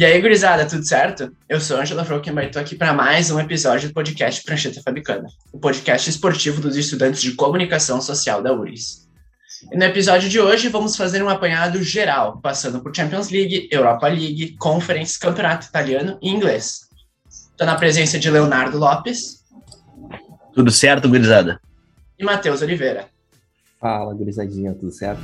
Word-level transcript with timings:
E 0.00 0.04
aí, 0.06 0.18
gurizada, 0.18 0.64
tudo 0.64 0.82
certo? 0.82 1.30
Eu 1.46 1.60
sou 1.60 1.78
Angela 1.78 2.06
Frockenberg 2.06 2.48
e 2.48 2.52
tô 2.54 2.58
aqui 2.58 2.74
para 2.74 2.94
mais 2.94 3.30
um 3.30 3.38
episódio 3.38 3.90
do 3.90 3.92
podcast 3.92 4.42
Prancheta 4.42 4.80
Fabricana, 4.82 5.28
o 5.52 5.58
podcast 5.58 6.08
esportivo 6.08 6.58
dos 6.58 6.74
estudantes 6.74 7.20
de 7.20 7.32
comunicação 7.32 8.00
social 8.00 8.42
da 8.42 8.50
URIS. 8.50 9.06
E 9.70 9.76
no 9.76 9.84
episódio 9.84 10.30
de 10.30 10.40
hoje 10.40 10.70
vamos 10.70 10.96
fazer 10.96 11.22
um 11.22 11.28
apanhado 11.28 11.82
geral, 11.82 12.40
passando 12.40 12.80
por 12.80 12.96
Champions 12.96 13.28
League, 13.28 13.68
Europa 13.70 14.08
League, 14.08 14.56
Conference, 14.56 15.18
Campeonato 15.18 15.66
Italiano 15.66 16.18
e 16.22 16.30
Inglês. 16.30 16.88
Estou 17.28 17.66
na 17.66 17.74
presença 17.74 18.18
de 18.18 18.30
Leonardo 18.30 18.78
Lopes. 18.78 19.44
Tudo 20.54 20.70
certo, 20.70 21.10
gurizada? 21.10 21.60
E 22.18 22.24
Matheus 22.24 22.62
Oliveira. 22.62 23.06
Fala, 23.78 24.14
gurizadinha, 24.14 24.72
tudo 24.72 24.92
certo? 24.92 25.20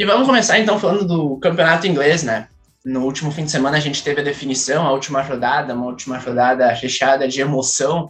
E 0.00 0.04
vamos 0.06 0.26
começar 0.26 0.58
então 0.58 0.80
falando 0.80 1.04
do 1.04 1.36
campeonato 1.36 1.86
inglês, 1.86 2.22
né? 2.22 2.48
No 2.82 3.04
último 3.04 3.30
fim 3.30 3.44
de 3.44 3.50
semana 3.50 3.76
a 3.76 3.80
gente 3.80 4.02
teve 4.02 4.22
a 4.22 4.24
definição, 4.24 4.86
a 4.86 4.92
última 4.92 5.20
rodada, 5.20 5.74
uma 5.74 5.84
última 5.84 6.16
rodada 6.16 6.74
fechada 6.74 7.28
de 7.28 7.42
emoção, 7.42 8.08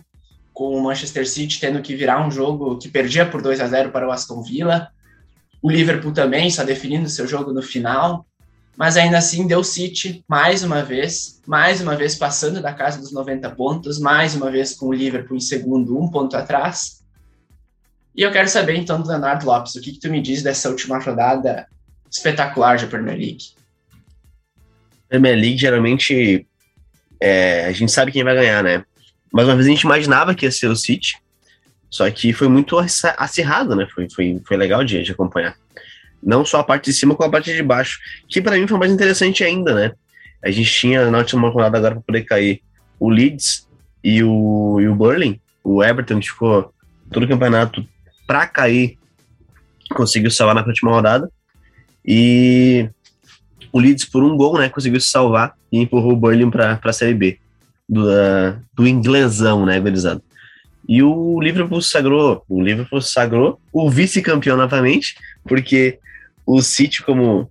com 0.53 0.73
o 0.73 0.81
Manchester 0.81 1.29
City 1.29 1.59
tendo 1.59 1.83
que 1.83 1.97
virar 1.97 2.25
um 2.25 2.31
jogo 2.31 2.79
que 2.79 2.89
perdia 2.89 3.27
por 3.27 3.43
2 3.43 3.61
a 3.61 3.67
0 3.67 3.91
para 3.91 4.07
o 4.07 4.13
Aston 4.13 4.41
Villa. 4.41 4.87
O 5.61 5.69
Liverpool 5.69 6.13
também 6.13 6.49
só 6.49 6.63
definindo 6.63 7.09
seu 7.09 7.27
jogo 7.27 7.53
no 7.53 7.61
final, 7.61 8.25
mas 8.77 8.97
ainda 8.97 9.19
assim 9.19 9.45
deu 9.49 9.65
City 9.65 10.25
mais 10.29 10.63
uma 10.63 10.85
vez, 10.85 11.41
mais 11.45 11.81
uma 11.81 11.97
vez 11.97 12.15
passando 12.15 12.63
da 12.63 12.73
casa 12.73 13.01
dos 13.01 13.11
90 13.11 13.51
pontos, 13.57 13.99
mais 13.99 14.37
uma 14.37 14.49
vez 14.49 14.75
com 14.77 14.87
o 14.87 14.93
Liverpool 14.93 15.37
em 15.37 15.41
segundo, 15.41 15.99
um 15.99 16.09
ponto 16.09 16.37
atrás. 16.37 17.03
E 18.15 18.23
eu 18.23 18.31
quero 18.31 18.49
saber 18.49 18.77
então 18.77 19.03
do 19.03 19.09
Leonardo 19.09 19.45
Lopes, 19.45 19.75
o 19.75 19.81
que, 19.81 19.91
que 19.91 19.99
tu 19.99 20.09
me 20.09 20.23
diz 20.23 20.41
dessa 20.41 20.69
última 20.69 20.97
rodada 21.01 21.67
espetacular 22.11 22.79
da 22.79 22.87
Premier 22.87 23.17
League. 23.17 23.45
Premier 25.09 25.37
League, 25.37 25.59
geralmente, 25.59 26.47
é, 27.21 27.67
a 27.67 27.73
gente 27.73 27.93
sabe 27.93 28.13
quem 28.13 28.25
vai 28.25 28.35
ganhar, 28.35 28.63
né? 28.63 28.85
Mas 29.33 29.47
uma 29.47 29.55
vez 29.55 29.67
a 29.67 29.71
gente 29.71 29.83
imaginava 29.83 30.35
que 30.35 30.45
ia 30.45 30.51
ser 30.51 30.67
o 30.67 30.77
City, 30.77 31.17
só 31.89 32.09
que 32.11 32.33
foi 32.33 32.49
muito 32.49 32.77
acirrado, 33.17 33.75
né? 33.75 33.87
Foi, 33.95 34.09
foi, 34.11 34.41
foi 34.47 34.57
legal 34.57 34.85
de, 34.85 35.03
de 35.03 35.13
acompanhar. 35.13 35.57
Não 36.23 36.45
só 36.45 36.61
a 36.61 36.65
parte 36.65 36.87
de 36.87 36.93
cima, 36.93 37.15
como 37.15 37.29
a 37.29 37.33
parte 37.33 37.55
de 37.55 37.63
baixo, 37.63 37.99
que 38.29 38.41
para 38.41 38.57
mim 38.57 38.67
foi 38.67 38.79
mais 38.79 38.93
interessante 38.93 39.43
ainda, 39.43 39.75
né? 39.75 39.93
A 40.43 40.51
gente 40.51 40.71
tinha 40.73 41.11
na 41.11 41.19
última 41.19 41.49
rodada 41.49 41.77
agora 41.77 41.95
para 41.95 42.03
poder 42.03 42.25
cair 42.25 42.63
o 42.99 43.11
Leeds 43.11 43.69
e 44.03 44.23
o, 44.23 44.79
e 44.81 44.89
o 44.89 44.95
Burling, 44.95 45.41
o 45.63 45.83
Everton, 45.83 46.21
ficou 46.23 46.73
todo 47.11 47.25
o 47.25 47.29
campeonato 47.29 47.87
para 48.27 48.47
cair, 48.47 48.99
conseguiu 49.95 50.31
salvar 50.31 50.55
na 50.55 50.65
última 50.65 50.91
rodada. 50.91 51.31
E 52.05 52.89
o 53.73 53.79
Leeds, 53.79 54.05
por 54.05 54.23
um 54.23 54.37
gol, 54.37 54.59
né, 54.59 54.69
conseguiu 54.69 55.01
se 55.01 55.09
salvar 55.09 55.55
e 55.71 55.79
empurrou 55.79 56.13
o 56.13 56.17
Burnley 56.17 56.51
para 56.51 56.79
a 56.83 56.93
Série 56.93 57.15
B 57.15 57.39
do, 57.89 58.05
uh, 58.09 58.57
do 58.75 58.87
inglesão, 58.87 59.67
né, 59.67 59.79
gurizada. 59.81 60.23
E 60.89 61.03
o 61.03 61.41
Liverpool 61.41 61.83
sagrou, 61.83 62.45
o 62.49 62.63
Liverpool 62.63 63.01
sagrou 63.01 63.61
o 63.73 63.89
vice-campeão 63.89 64.57
novamente, 64.57 65.17
porque 65.45 65.99
o 66.45 66.61
City, 66.63 67.03
como 67.03 67.51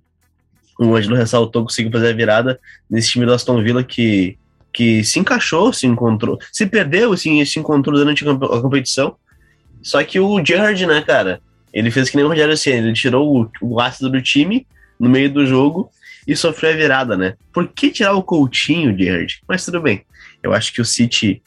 o 0.80 0.96
Angelo 0.96 1.16
ressaltou, 1.16 1.64
conseguiu 1.64 1.92
fazer 1.92 2.10
a 2.10 2.14
virada 2.14 2.60
nesse 2.90 3.12
time 3.12 3.26
do 3.26 3.34
Aston 3.34 3.62
Villa 3.62 3.84
que, 3.84 4.38
que 4.74 5.04
se 5.04 5.20
encaixou, 5.20 5.72
se 5.72 5.86
encontrou, 5.86 6.40
se 6.52 6.66
perdeu, 6.66 7.14
assim, 7.14 7.44
se 7.46 7.60
encontrou 7.60 7.98
durante 7.98 8.28
a 8.28 8.62
competição. 8.62 9.16
Só 9.82 10.04
que 10.04 10.20
o 10.20 10.44
Gerrard, 10.44 10.86
né, 10.86 11.02
cara, 11.02 11.42
ele 11.74 11.92
fez 11.92 12.10
que 12.10 12.16
nem 12.16 12.26
o 12.26 12.30
Rogério 12.30 12.58
Senna, 12.58 12.88
ele 12.88 12.94
tirou 12.94 13.44
o, 13.44 13.52
o 13.62 13.80
ácido 13.80 14.10
do 14.10 14.22
time 14.22 14.66
no 15.00 15.10
meio 15.10 15.32
do 15.32 15.46
jogo 15.46 15.90
e 16.28 16.36
sofreu 16.36 16.72
a 16.72 16.76
virada, 16.76 17.18
né? 17.18 17.36
Por 17.54 17.68
que 17.68 17.92
tirar 17.92 18.14
o 18.14 18.24
Coutinho, 18.24 18.98
Gerrard? 18.98 19.42
Mas 19.48 19.66
tudo 19.66 19.82
bem. 19.82 20.04
Eu 20.44 20.54
acho 20.54 20.74
que 20.74 20.82
o 20.82 20.86
City 20.86 21.42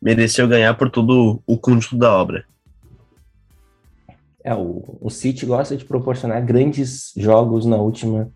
mereceu 0.00 0.46
ganhar 0.48 0.74
por 0.74 0.90
todo 0.90 1.42
o 1.46 1.58
conjunto 1.58 1.96
da 1.96 2.12
obra. 2.12 2.44
É, 4.42 4.54
o, 4.54 4.98
o 5.00 5.10
City 5.10 5.44
gosta 5.44 5.76
de 5.76 5.84
proporcionar 5.84 6.44
grandes 6.44 7.12
jogos 7.16 7.66
na 7.66 7.76
última 7.76 8.30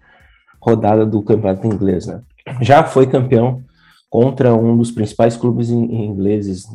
rodada 0.61 1.07
do 1.07 1.23
campeonato 1.23 1.67
inglês, 1.67 2.07
né? 2.07 2.23
Já 2.61 2.85
foi 2.85 3.07
campeão 3.07 3.63
contra 4.11 4.55
um 4.55 4.77
dos 4.77 4.91
principais 4.91 5.37
clubes 5.37 5.71
ingleses 5.71 6.67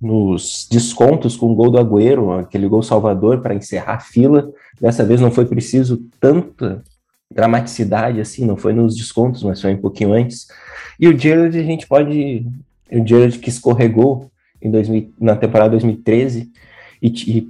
nos 0.00 0.68
descontos 0.70 1.36
com 1.36 1.50
o 1.50 1.54
gol 1.54 1.70
do 1.70 1.78
Agüero, 1.78 2.32
aquele 2.32 2.68
gol 2.68 2.82
salvador 2.82 3.40
para 3.40 3.54
encerrar 3.54 3.94
a 3.94 4.00
fila. 4.00 4.50
Dessa 4.80 5.04
vez 5.04 5.20
não 5.20 5.30
foi 5.30 5.44
preciso 5.44 6.02
tanta 6.20 6.82
dramaticidade 7.30 8.20
assim, 8.20 8.46
não 8.46 8.56
foi 8.56 8.72
nos 8.72 8.96
descontos, 8.96 9.42
mas 9.42 9.60
foi 9.60 9.74
um 9.74 9.80
pouquinho 9.80 10.12
antes. 10.12 10.48
E 10.98 11.08
o 11.08 11.18
Gerrard 11.18 11.58
a 11.58 11.62
gente 11.62 11.86
pode, 11.86 12.46
o 12.90 13.06
Gerrard 13.06 13.38
que 13.38 13.48
escorregou 13.48 14.30
em 14.62 14.70
2000, 14.70 15.12
na 15.20 15.36
temporada 15.36 15.70
2013 15.70 16.50
e, 17.02 17.08
e, 17.08 17.48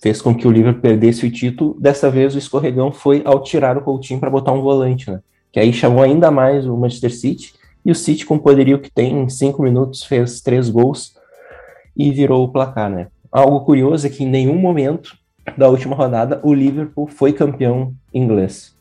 fez 0.00 0.20
com 0.20 0.34
que 0.34 0.46
o 0.46 0.50
Liverpool 0.50 0.82
perdesse 0.82 1.26
o 1.26 1.30
título. 1.30 1.76
Dessa 1.80 2.10
vez 2.10 2.34
o 2.34 2.38
escorregão 2.38 2.92
foi 2.92 3.22
ao 3.24 3.42
tirar 3.42 3.78
o 3.78 3.80
Coutinho 3.80 4.20
para 4.20 4.28
botar 4.28 4.52
um 4.52 4.60
volante, 4.60 5.10
né? 5.10 5.20
Que 5.50 5.58
aí 5.58 5.72
chamou 5.72 6.02
ainda 6.02 6.30
mais 6.30 6.66
o 6.66 6.76
Manchester 6.76 7.14
City 7.14 7.54
e 7.84 7.90
o 7.90 7.94
City 7.94 8.26
com 8.26 8.34
o 8.34 8.40
poderio 8.40 8.80
que 8.80 8.90
tem 8.90 9.18
em 9.22 9.28
cinco 9.28 9.62
minutos 9.62 10.04
fez 10.04 10.40
três 10.40 10.68
gols 10.68 11.14
e 11.96 12.10
virou 12.10 12.44
o 12.44 12.48
placar, 12.48 12.90
né? 12.90 13.08
Algo 13.30 13.60
curioso 13.60 14.06
é 14.06 14.10
que 14.10 14.24
em 14.24 14.28
nenhum 14.28 14.56
momento 14.56 15.16
da 15.56 15.68
última 15.68 15.94
rodada 15.94 16.40
o 16.42 16.54
Liverpool 16.54 17.06
foi 17.06 17.32
campeão 17.32 17.92
inglês. 18.12 18.74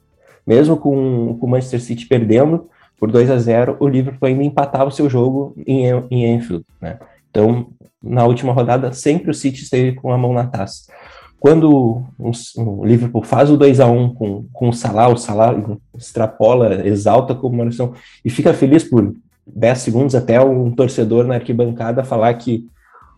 Mesmo 0.46 0.78
com, 0.78 1.38
com 1.40 1.46
o 1.46 1.50
Manchester 1.50 1.82
City 1.82 2.06
perdendo 2.06 2.70
por 3.00 3.12
2 3.12 3.30
a 3.30 3.38
0 3.38 3.78
o 3.80 3.88
Liverpool 3.88 4.28
ainda 4.28 4.44
empatava 4.44 4.86
o 4.86 4.92
seu 4.92 5.10
jogo 5.10 5.56
em, 5.66 5.86
em 6.12 6.36
Anfield, 6.36 6.66
né? 6.82 7.00
Então, 7.30 7.68
na 8.02 8.26
última 8.26 8.54
rodada, 8.54 8.92
sempre 8.94 9.32
o 9.32 9.34
City 9.34 9.64
esteve 9.64 9.94
com 9.94 10.12
a 10.12 10.18
mão 10.18 10.34
na 10.34 10.46
taça. 10.46 10.92
Quando 11.40 12.06
o, 12.18 12.86
Liverpool 12.86 13.24
faz 13.24 13.50
o 13.50 13.58
2 13.58 13.80
a 13.80 13.88
1 13.88 14.14
com, 14.14 14.46
com 14.54 14.70
o 14.70 14.74
Salah, 14.74 15.10
o 15.10 15.18
Salah 15.18 15.54
extrapola, 15.98 16.88
exalta 16.88 17.36
como 17.36 17.56
uma 17.56 17.66
noção 17.66 17.94
e 18.24 18.30
fica 18.30 18.54
feliz 18.54 18.84
por 18.84 19.14
10 19.46 19.78
segundos 19.80 20.16
até 20.16 20.40
um 20.40 20.72
torcedor 20.72 21.26
na 21.26 21.36
arquibancada 21.36 22.04
falar 22.04 22.34
que 22.36 22.66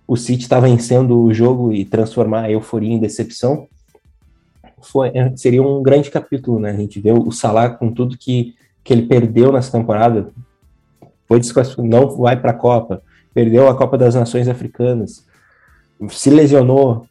o 0.08 0.16
City 0.16 0.44
está 0.44 0.60
vencendo 0.60 1.20
o 1.20 1.34
jogo 1.34 1.74
e 1.74 1.84
transformar 1.84 2.44
a 2.44 2.52
euforia 2.52 2.94
em 2.94 3.00
decepção, 3.00 3.68
foi, 4.82 5.10
é, 5.14 5.36
seria 5.36 5.64
um 5.64 5.82
grande 5.82 6.12
capítulo, 6.12 6.60
né? 6.60 6.72
A 6.72 6.76
gente 6.76 7.00
vê 7.00 7.12
o 7.12 7.32
Salah 7.32 7.70
com 7.70 7.92
tudo 7.92 8.18
que, 8.18 8.56
que 8.84 8.94
ele 8.94 9.08
perdeu 9.08 9.52
nessa 9.52 9.72
temporada, 9.72 10.30
foi 11.28 11.42
não 11.80 12.16
vai 12.18 12.40
para 12.40 12.52
a 12.52 12.56
Copa, 12.56 13.02
perdeu 13.34 13.68
a 13.68 13.76
Copa 13.76 13.98
das 13.98 14.14
Nações 14.14 14.48
Africanas, 14.48 15.26
se 16.10 16.30
lesionou, 16.30 17.08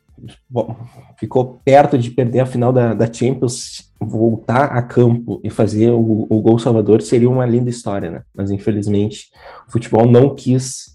ficou 1.18 1.60
perto 1.64 1.98
de 1.98 2.10
perder 2.10 2.40
a 2.40 2.46
final 2.46 2.72
da, 2.72 2.94
da 2.94 3.12
Champions, 3.12 3.90
voltar 3.98 4.66
a 4.66 4.82
campo 4.82 5.40
e 5.42 5.50
fazer 5.50 5.90
o, 5.90 6.26
o 6.28 6.40
gol 6.40 6.58
salvador 6.58 7.02
seria 7.02 7.28
uma 7.28 7.46
linda 7.46 7.70
história, 7.70 8.10
né? 8.10 8.22
Mas 8.34 8.50
infelizmente 8.50 9.30
o 9.66 9.72
futebol 9.72 10.06
não 10.06 10.34
quis 10.34 10.93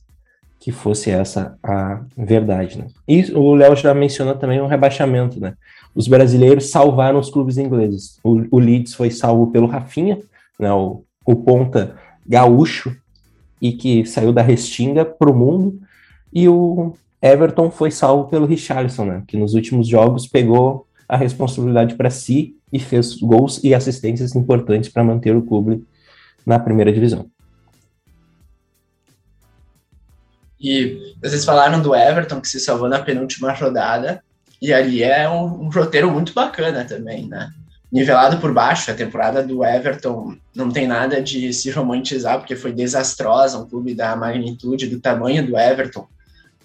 que 0.59 0.71
fosse 0.71 1.09
essa 1.09 1.57
a 1.63 2.01
verdade. 2.17 2.77
Né? 2.77 2.87
E 3.07 3.31
o 3.31 3.55
Léo 3.55 3.75
já 3.75 3.93
mencionou 3.93 4.35
também 4.35 4.59
o 4.59 4.67
rebaixamento. 4.67 5.39
Né? 5.39 5.53
Os 5.95 6.07
brasileiros 6.07 6.69
salvaram 6.69 7.17
os 7.17 7.29
clubes 7.29 7.57
ingleses. 7.57 8.19
O, 8.23 8.43
o 8.51 8.59
Leeds 8.59 8.93
foi 8.93 9.09
salvo 9.09 9.47
pelo 9.51 9.67
Rafinha, 9.67 10.19
né? 10.59 10.71
o, 10.71 11.03
o 11.25 11.35
ponta 11.35 11.95
gaúcho, 12.27 12.95
e 13.61 13.71
que 13.71 14.05
saiu 14.05 14.31
da 14.31 14.41
Restinga 14.41 15.05
para 15.05 15.31
o 15.31 15.35
mundo. 15.35 15.79
E 16.31 16.47
o 16.47 16.93
Everton 17.21 17.71
foi 17.71 17.89
salvo 17.89 18.29
pelo 18.29 18.45
Richarlison, 18.45 19.05
né? 19.05 19.23
que 19.27 19.37
nos 19.37 19.53
últimos 19.53 19.87
jogos 19.87 20.27
pegou 20.27 20.85
a 21.07 21.15
responsabilidade 21.15 21.95
para 21.95 22.09
si 22.09 22.55
e 22.71 22.79
fez 22.79 23.15
gols 23.15 23.63
e 23.63 23.73
assistências 23.73 24.35
importantes 24.35 24.89
para 24.89 25.03
manter 25.03 25.35
o 25.35 25.41
clube 25.41 25.83
na 26.45 26.59
primeira 26.59 26.91
divisão. 26.91 27.25
E 30.59 31.15
vocês 31.21 31.45
falaram 31.45 31.81
do 31.81 31.95
Everton, 31.95 32.41
que 32.41 32.47
se 32.47 32.59
salvou 32.59 32.89
na 32.89 32.99
penúltima 32.99 33.53
rodada, 33.53 34.21
e 34.61 34.73
ali 34.73 35.03
é 35.03 35.29
um, 35.29 35.63
um 35.63 35.69
roteiro 35.69 36.11
muito 36.11 36.33
bacana 36.33 36.83
também, 36.83 37.27
né? 37.27 37.49
Nivelado 37.91 38.37
por 38.37 38.53
baixo, 38.53 38.91
a 38.91 38.93
temporada 38.93 39.41
do 39.41 39.65
Everton 39.65 40.35
não 40.55 40.69
tem 40.69 40.85
nada 40.85 41.21
de 41.21 41.51
se 41.53 41.71
romantizar, 41.71 42.37
porque 42.37 42.55
foi 42.55 42.71
desastrosa, 42.71 43.57
um 43.57 43.67
clube 43.67 43.95
da 43.95 44.15
magnitude, 44.15 44.87
do 44.87 44.99
tamanho 44.99 45.45
do 45.45 45.57
Everton, 45.57 46.07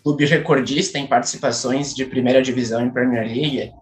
clube 0.02 0.26
recordista 0.26 0.98
em 0.98 1.06
participações 1.06 1.94
de 1.94 2.04
primeira 2.04 2.42
divisão 2.42 2.84
em 2.84 2.90
Premier 2.90 3.26
League, 3.26 3.72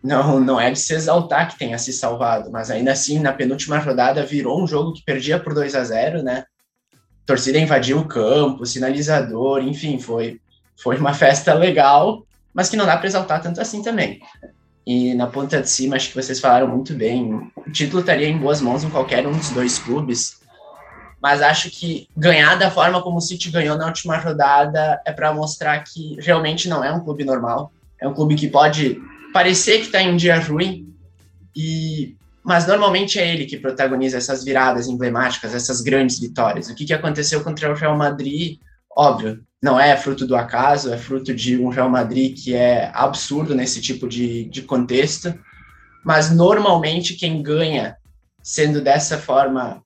não, 0.00 0.38
não 0.38 0.60
é 0.60 0.70
de 0.70 0.78
se 0.78 0.94
exaltar 0.94 1.50
que 1.50 1.58
tenha 1.58 1.78
se 1.78 1.92
salvado, 1.92 2.50
mas 2.52 2.70
ainda 2.70 2.92
assim, 2.92 3.18
na 3.18 3.32
penúltima 3.32 3.78
rodada, 3.78 4.24
virou 4.24 4.62
um 4.62 4.66
jogo 4.66 4.92
que 4.92 5.02
perdia 5.02 5.40
por 5.40 5.52
2 5.52 5.74
a 5.74 5.82
0 5.82 6.22
né? 6.22 6.44
Torcida 7.26 7.58
invadiu 7.58 7.98
o 7.98 8.06
campo, 8.06 8.66
sinalizador, 8.66 9.62
enfim, 9.62 9.98
foi, 9.98 10.40
foi 10.76 10.96
uma 10.98 11.12
festa 11.14 11.54
legal, 11.54 12.24
mas 12.52 12.68
que 12.68 12.76
não 12.76 12.86
dá 12.86 12.96
para 12.96 13.06
exaltar 13.06 13.42
tanto 13.42 13.60
assim 13.60 13.82
também. 13.82 14.20
E 14.86 15.14
na 15.14 15.26
ponta 15.26 15.60
de 15.60 15.68
cima, 15.68 15.96
acho 15.96 16.10
que 16.10 16.14
vocês 16.14 16.38
falaram 16.38 16.68
muito 16.68 16.94
bem. 16.94 17.50
O 17.56 17.70
título 17.70 18.00
estaria 18.00 18.28
em 18.28 18.36
boas 18.36 18.60
mãos 18.60 18.84
em 18.84 18.90
qualquer 18.90 19.26
um 19.26 19.32
dos 19.32 19.50
dois 19.50 19.78
clubes. 19.78 20.40
Mas 21.22 21.40
acho 21.40 21.70
que 21.70 22.06
ganhar 22.14 22.56
da 22.56 22.70
forma 22.70 23.00
como 23.02 23.16
o 23.16 23.20
City 23.20 23.50
ganhou 23.50 23.78
na 23.78 23.86
última 23.86 24.18
rodada 24.18 25.00
é 25.06 25.10
para 25.10 25.32
mostrar 25.32 25.82
que 25.82 26.16
realmente 26.20 26.68
não 26.68 26.84
é 26.84 26.92
um 26.92 27.00
clube 27.00 27.24
normal. 27.24 27.72
É 27.98 28.06
um 28.06 28.12
clube 28.12 28.34
que 28.34 28.46
pode 28.46 29.00
parecer 29.32 29.78
que 29.78 29.86
está 29.86 30.02
em 30.02 30.12
um 30.12 30.16
dia 30.16 30.38
ruim, 30.38 30.94
e 31.56 32.16
mas 32.44 32.66
normalmente 32.66 33.18
é 33.18 33.32
ele 33.32 33.46
que 33.46 33.56
protagoniza 33.56 34.18
essas 34.18 34.44
viradas 34.44 34.86
emblemáticas, 34.86 35.54
essas 35.54 35.80
grandes 35.80 36.18
vitórias. 36.20 36.68
O 36.68 36.74
que, 36.74 36.84
que 36.84 36.92
aconteceu 36.92 37.42
contra 37.42 37.72
o 37.72 37.74
Real 37.74 37.96
Madrid, 37.96 38.58
óbvio, 38.94 39.42
não 39.62 39.80
é 39.80 39.96
fruto 39.96 40.26
do 40.26 40.36
acaso, 40.36 40.92
é 40.92 40.98
fruto 40.98 41.34
de 41.34 41.56
um 41.56 41.70
Real 41.70 41.88
Madrid 41.88 42.36
que 42.36 42.54
é 42.54 42.90
absurdo 42.92 43.54
nesse 43.54 43.80
tipo 43.80 44.06
de, 44.06 44.44
de 44.44 44.60
contexto, 44.60 45.34
mas 46.04 46.30
normalmente 46.30 47.14
quem 47.14 47.42
ganha 47.42 47.96
sendo 48.42 48.82
dessa 48.82 49.16
forma 49.16 49.82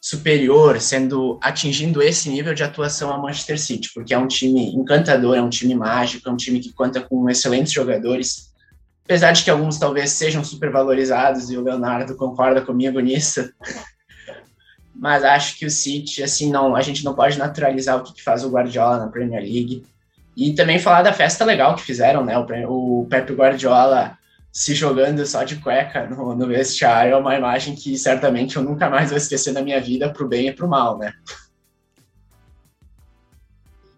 superior, 0.00 0.80
sendo 0.80 1.36
atingindo 1.42 2.00
esse 2.00 2.30
nível 2.30 2.54
de 2.54 2.62
atuação 2.62 3.12
a 3.12 3.18
Manchester 3.18 3.60
City, 3.60 3.90
porque 3.92 4.14
é 4.14 4.18
um 4.18 4.28
time 4.28 4.72
encantador, 4.72 5.36
é 5.36 5.42
um 5.42 5.50
time 5.50 5.74
mágico, 5.74 6.28
é 6.28 6.32
um 6.32 6.36
time 6.36 6.60
que 6.60 6.72
conta 6.72 7.00
com 7.00 7.28
excelentes 7.28 7.72
jogadores, 7.72 8.47
apesar 9.08 9.32
de 9.32 9.42
que 9.42 9.48
alguns 9.48 9.78
talvez 9.78 10.10
sejam 10.10 10.44
supervalorizados 10.44 11.50
e 11.50 11.56
o 11.56 11.62
Leonardo 11.62 12.14
concorda 12.14 12.60
comigo 12.60 13.00
nisso. 13.00 13.50
Mas 14.94 15.24
acho 15.24 15.58
que 15.58 15.64
o 15.64 15.70
City, 15.70 16.22
assim, 16.22 16.52
não, 16.52 16.76
a 16.76 16.82
gente 16.82 17.02
não 17.02 17.14
pode 17.14 17.38
naturalizar 17.38 17.96
o 17.96 18.04
que 18.04 18.22
faz 18.22 18.44
o 18.44 18.50
Guardiola 18.50 18.98
na 18.98 19.08
Premier 19.08 19.40
League. 19.42 19.82
E 20.36 20.52
também 20.52 20.78
falar 20.78 21.00
da 21.00 21.12
festa 21.12 21.42
legal 21.42 21.74
que 21.74 21.82
fizeram, 21.82 22.22
né? 22.22 22.36
O, 22.36 23.00
o 23.00 23.06
Pep 23.06 23.32
Guardiola 23.32 24.18
se 24.52 24.74
jogando 24.74 25.24
só 25.24 25.42
de 25.42 25.56
cueca 25.56 26.06
no, 26.06 26.34
no 26.34 26.46
vestiário 26.46 27.14
é 27.14 27.16
uma 27.16 27.34
imagem 27.34 27.74
que 27.74 27.96
certamente 27.96 28.56
eu 28.56 28.62
nunca 28.62 28.90
mais 28.90 29.08
vou 29.08 29.16
esquecer 29.16 29.52
na 29.52 29.62
minha 29.62 29.80
vida, 29.80 30.12
pro 30.12 30.28
bem 30.28 30.48
e 30.48 30.52
pro 30.52 30.68
mal, 30.68 30.98
né? 30.98 31.14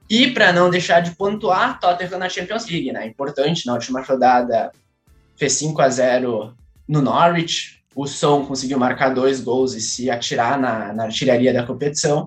E 0.08 0.30
para 0.30 0.52
não 0.52 0.70
deixar 0.70 1.00
de 1.00 1.16
pontuar, 1.16 1.80
Tottenham 1.80 2.18
na 2.18 2.28
Champions 2.28 2.68
League, 2.68 2.92
né? 2.92 3.08
Importante, 3.08 3.66
na 3.66 3.72
última 3.72 4.02
rodada 4.02 4.70
fez 5.40 5.54
5 5.54 5.80
a 5.80 5.88
0 5.88 6.54
no 6.86 7.00
Norwich. 7.00 7.82
O 7.96 8.06
Son 8.06 8.44
conseguiu 8.44 8.78
marcar 8.78 9.14
dois 9.14 9.40
gols 9.40 9.74
e 9.74 9.80
se 9.80 10.10
atirar 10.10 10.60
na, 10.60 10.92
na 10.92 11.04
artilharia 11.04 11.52
da 11.52 11.66
competição. 11.66 12.26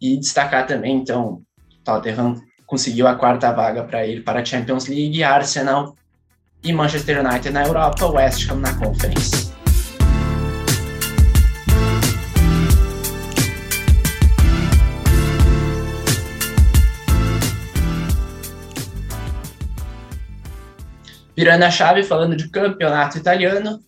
E 0.00 0.16
destacar 0.16 0.64
também, 0.64 0.96
então, 0.96 1.42
Tottenham 1.82 2.40
conseguiu 2.64 3.08
a 3.08 3.16
quarta 3.16 3.50
vaga 3.50 3.82
para 3.82 4.06
ir 4.06 4.22
para 4.22 4.40
a 4.40 4.44
Champions 4.44 4.86
League, 4.86 5.24
Arsenal 5.24 5.96
e 6.62 6.72
Manchester 6.72 7.26
United 7.26 7.50
na 7.50 7.64
Europa, 7.64 8.06
West 8.06 8.48
Ham 8.48 8.60
na 8.60 8.72
Conference. 8.78 9.47
Virando 21.38 21.62
a 21.62 21.70
chave, 21.70 22.02
falando 22.02 22.34
de 22.34 22.48
campeonato 22.48 23.16
italiano, 23.16 23.80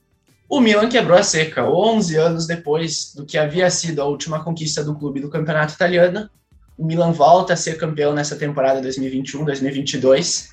o 0.49 0.61
Milan 0.61 0.89
quebrou 0.89 1.19
a 1.19 1.23
seca 1.25 1.69
11 1.69 2.17
anos 2.17 2.47
depois 2.47 3.13
do 3.13 3.27
que 3.27 3.37
havia 3.37 3.69
sido 3.69 4.01
a 4.01 4.05
última 4.05 4.45
conquista 4.45 4.85
do 4.85 4.95
clube 4.95 5.19
do 5.19 5.29
campeonato 5.29 5.75
italiano. 5.75 6.31
O 6.79 6.87
Milan 6.87 7.11
volta 7.11 7.55
a 7.55 7.57
ser 7.57 7.77
campeão 7.77 8.15
nessa 8.15 8.37
temporada 8.37 8.81
2021-2022. 8.89 10.51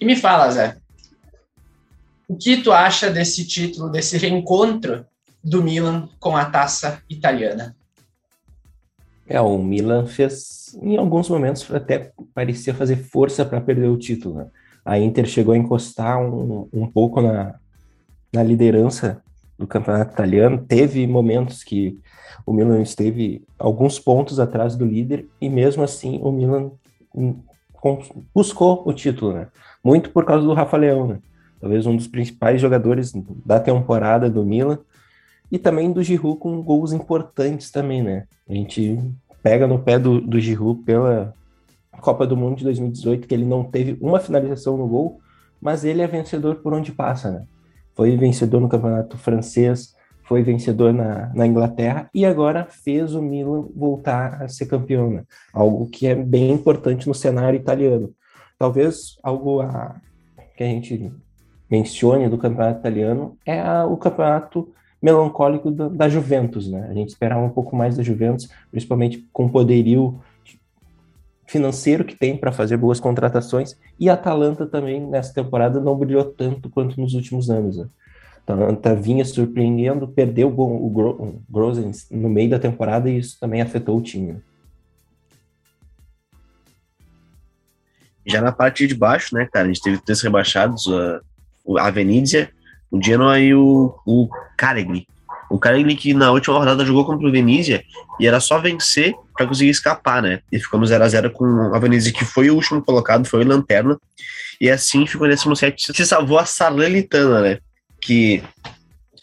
E 0.00 0.06
me 0.06 0.16
fala, 0.16 0.50
Zé, 0.50 0.78
o 2.26 2.34
que 2.34 2.62
tu 2.62 2.72
acha 2.72 3.10
desse 3.10 3.46
título, 3.46 3.90
desse 3.90 4.16
reencontro 4.16 5.04
do 5.44 5.62
Milan 5.62 6.08
com 6.18 6.34
a 6.34 6.46
taça 6.46 7.02
italiana? 7.10 7.76
É, 9.26 9.38
o 9.38 9.58
Milan 9.58 10.06
fez, 10.06 10.74
em 10.80 10.96
alguns 10.96 11.28
momentos, 11.28 11.70
até 11.70 12.10
parecia 12.32 12.72
fazer 12.72 12.96
força 12.96 13.44
para 13.44 13.60
perder 13.60 13.88
o 13.88 13.98
título. 13.98 14.36
Né? 14.36 14.46
A 14.84 14.98
Inter 14.98 15.26
chegou 15.26 15.54
a 15.54 15.58
encostar 15.58 16.20
um, 16.20 16.68
um 16.72 16.86
pouco 16.86 17.20
na, 17.20 17.54
na 18.32 18.42
liderança 18.42 19.22
do 19.58 19.66
campeonato 19.66 20.12
italiano. 20.12 20.64
Teve 20.66 21.06
momentos 21.06 21.62
que 21.62 21.98
o 22.44 22.52
Milan 22.52 22.82
esteve 22.82 23.44
alguns 23.58 23.98
pontos 23.98 24.40
atrás 24.40 24.74
do 24.74 24.84
líder 24.84 25.26
e 25.40 25.48
mesmo 25.48 25.82
assim 25.82 26.18
o 26.22 26.32
Milan 26.32 26.70
buscou 28.34 28.82
o 28.86 28.92
título, 28.92 29.32
né? 29.32 29.48
Muito 29.84 30.10
por 30.10 30.24
causa 30.24 30.44
do 30.44 30.54
Rafa 30.54 30.76
Leão, 30.76 31.06
né? 31.06 31.18
Talvez 31.60 31.86
um 31.86 31.96
dos 31.96 32.08
principais 32.08 32.60
jogadores 32.60 33.12
da 33.46 33.60
temporada 33.60 34.28
do 34.28 34.44
Milan 34.44 34.78
e 35.50 35.58
também 35.58 35.92
do 35.92 36.02
Giroud 36.02 36.38
com 36.38 36.62
gols 36.62 36.92
importantes 36.92 37.70
também, 37.70 38.02
né? 38.02 38.24
A 38.48 38.54
gente 38.54 38.98
pega 39.42 39.66
no 39.66 39.78
pé 39.78 39.98
do, 39.98 40.20
do 40.20 40.40
Giroud 40.40 40.82
pela 40.82 41.34
Copa 42.00 42.26
do 42.26 42.36
Mundo 42.36 42.56
de 42.56 42.64
2018, 42.64 43.26
que 43.26 43.34
ele 43.34 43.44
não 43.44 43.64
teve 43.64 43.96
uma 44.00 44.18
finalização 44.18 44.76
no 44.76 44.86
gol, 44.86 45.20
mas 45.60 45.84
ele 45.84 46.02
é 46.02 46.06
vencedor 46.06 46.56
por 46.56 46.72
onde 46.72 46.92
passa, 46.92 47.30
né? 47.30 47.44
Foi 47.94 48.16
vencedor 48.16 48.60
no 48.60 48.68
campeonato 48.68 49.16
francês, 49.16 49.94
foi 50.24 50.42
vencedor 50.42 50.92
na, 50.92 51.30
na 51.34 51.46
Inglaterra 51.46 52.08
e 52.14 52.24
agora 52.24 52.66
fez 52.68 53.14
o 53.14 53.22
Milan 53.22 53.66
voltar 53.74 54.42
a 54.42 54.48
ser 54.48 54.66
campeão, 54.66 55.10
né? 55.10 55.24
Algo 55.52 55.86
que 55.88 56.06
é 56.06 56.14
bem 56.14 56.50
importante 56.50 57.06
no 57.06 57.14
cenário 57.14 57.58
italiano. 57.58 58.12
Talvez 58.58 59.18
algo 59.22 59.60
a, 59.60 60.00
que 60.56 60.64
a 60.64 60.66
gente 60.66 61.12
mencione 61.70 62.28
do 62.28 62.38
campeonato 62.38 62.80
italiano 62.80 63.36
é 63.44 63.60
a, 63.60 63.86
o 63.86 63.96
campeonato 63.96 64.72
melancólico 65.02 65.70
da, 65.70 65.88
da, 65.88 66.08
Juventus, 66.08 66.70
né? 66.70 66.86
A 66.88 66.94
gente 66.94 67.08
esperava 67.08 67.42
um 67.42 67.50
pouco 67.50 67.74
mais 67.74 67.96
da 67.96 68.02
Juventus, 68.02 68.48
principalmente 68.70 69.28
com 69.32 69.46
o 69.46 69.50
poderio 69.50 70.20
financeiro 71.52 72.02
que 72.02 72.16
tem 72.16 72.34
para 72.34 72.50
fazer 72.50 72.78
boas 72.78 72.98
contratações, 72.98 73.76
e 74.00 74.08
a 74.08 74.14
Atalanta 74.14 74.66
também 74.66 75.00
nessa 75.00 75.34
temporada 75.34 75.78
não 75.78 75.94
brilhou 75.94 76.24
tanto 76.24 76.70
quanto 76.70 76.98
nos 76.98 77.12
últimos 77.12 77.50
anos. 77.50 77.76
Né? 77.76 77.86
A 78.46 78.52
Atalanta 78.52 78.94
vinha 78.94 79.24
surpreendendo, 79.24 80.08
perdeu 80.08 80.48
o, 80.48 80.86
o 80.86 81.42
Grozens 81.48 82.08
no 82.10 82.30
meio 82.30 82.50
da 82.50 82.58
temporada 82.58 83.10
e 83.10 83.18
isso 83.18 83.38
também 83.38 83.60
afetou 83.60 83.98
o 83.98 84.02
time. 84.02 84.32
Né? 84.32 84.40
Já 88.26 88.40
na 88.40 88.52
parte 88.52 88.86
de 88.86 88.94
baixo, 88.94 89.34
né, 89.34 89.46
cara, 89.52 89.66
a 89.66 89.68
gente 89.68 89.82
teve 89.82 89.98
três 89.98 90.22
rebaixados, 90.22 90.86
a 91.78 91.90
Venezia, 91.90 92.50
o 92.90 93.02
Genoa 93.02 93.38
e 93.38 93.54
o, 93.54 93.94
o 94.06 94.28
Caregli. 94.56 95.06
O 95.50 95.58
Caregli 95.58 95.96
que 95.96 96.14
na 96.14 96.30
última 96.30 96.56
rodada 96.56 96.84
jogou 96.84 97.04
contra 97.04 97.26
o 97.26 97.32
Venezia 97.32 97.82
e 98.18 98.26
era 98.26 98.40
só 98.40 98.58
vencer 98.58 99.14
para 99.34 99.46
conseguir 99.46 99.70
escapar, 99.70 100.22
né? 100.22 100.40
E 100.50 100.58
ficamos 100.58 100.88
0 100.88 101.04
a 101.04 101.08
0 101.08 101.30
com 101.30 101.74
a 101.74 101.78
Venezia, 101.78 102.12
que 102.12 102.24
foi 102.24 102.50
o 102.50 102.54
último 102.54 102.82
colocado, 102.82 103.26
foi 103.26 103.44
o 103.44 103.48
Lanterna. 103.48 103.98
E 104.60 104.70
assim 104.70 105.06
ficou 105.06 105.26
nesse 105.26 105.44
7. 105.54 105.92
Se 105.94 106.06
salvou 106.06 106.38
a 106.38 106.44
Salernitana, 106.44 107.40
né? 107.40 107.58
Que 108.00 108.42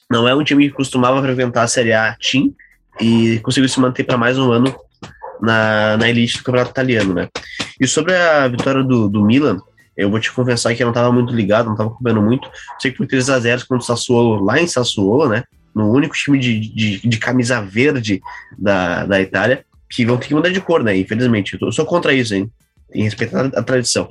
não 0.10 0.28
é 0.28 0.36
um 0.36 0.44
time 0.44 0.70
que 0.70 0.76
costumava 0.76 1.22
frequentar 1.22 1.64
a 1.64 1.68
Série 1.68 1.94
A 1.94 2.16
Team 2.20 2.54
e 3.00 3.40
conseguiu 3.40 3.70
se 3.70 3.80
manter 3.80 4.04
para 4.04 4.18
mais 4.18 4.38
um 4.38 4.52
ano 4.52 4.76
na, 5.42 5.98
na 5.98 6.10
elite 6.10 6.38
do 6.38 6.44
campeonato 6.44 6.72
italiano, 6.72 7.14
né? 7.14 7.30
E 7.80 7.88
sobre 7.88 8.16
a 8.16 8.48
vitória 8.48 8.84
do, 8.84 9.08
do 9.08 9.24
Milan, 9.24 9.60
eu 9.96 10.10
vou 10.10 10.20
te 10.20 10.32
confessar 10.32 10.76
que 10.76 10.82
eu 10.82 10.86
não 10.86 10.92
estava 10.92 11.12
muito 11.12 11.34
ligado, 11.34 11.66
não 11.66 11.74
estava 11.74 11.90
acompanhando 11.90 12.22
muito. 12.22 12.50
Sei 12.80 12.92
que 12.92 12.98
foi 12.98 13.08
3 13.08 13.30
a 13.30 13.40
0 13.40 13.62
contra 13.62 13.78
o 13.78 13.82
Sassuolo, 13.82 14.44
lá 14.44 14.60
em 14.60 14.68
Sassuolo, 14.68 15.30
né? 15.30 15.44
no 15.74 15.92
único 15.92 16.16
time 16.16 16.40
de, 16.40 16.60
de, 16.60 17.08
de, 17.08 17.18
camisa 17.18 17.62
verde 17.62 18.22
da, 18.58 19.06
da 19.06 19.22
Itália, 19.22 19.66
que 19.90 20.06
vão 20.06 20.18
ter 20.18 20.28
que 20.28 20.36
mudar 20.36 20.50
de 20.50 20.62
cor, 20.62 20.84
né? 20.84 20.96
Infelizmente. 20.96 21.58
Eu 21.60 21.72
sou 21.72 21.86
contra 21.86 22.14
isso, 22.14 22.36
hein? 22.36 22.52
Em 22.94 23.04
respeito 23.04 23.36
à, 23.36 23.64
tradição. 23.64 24.08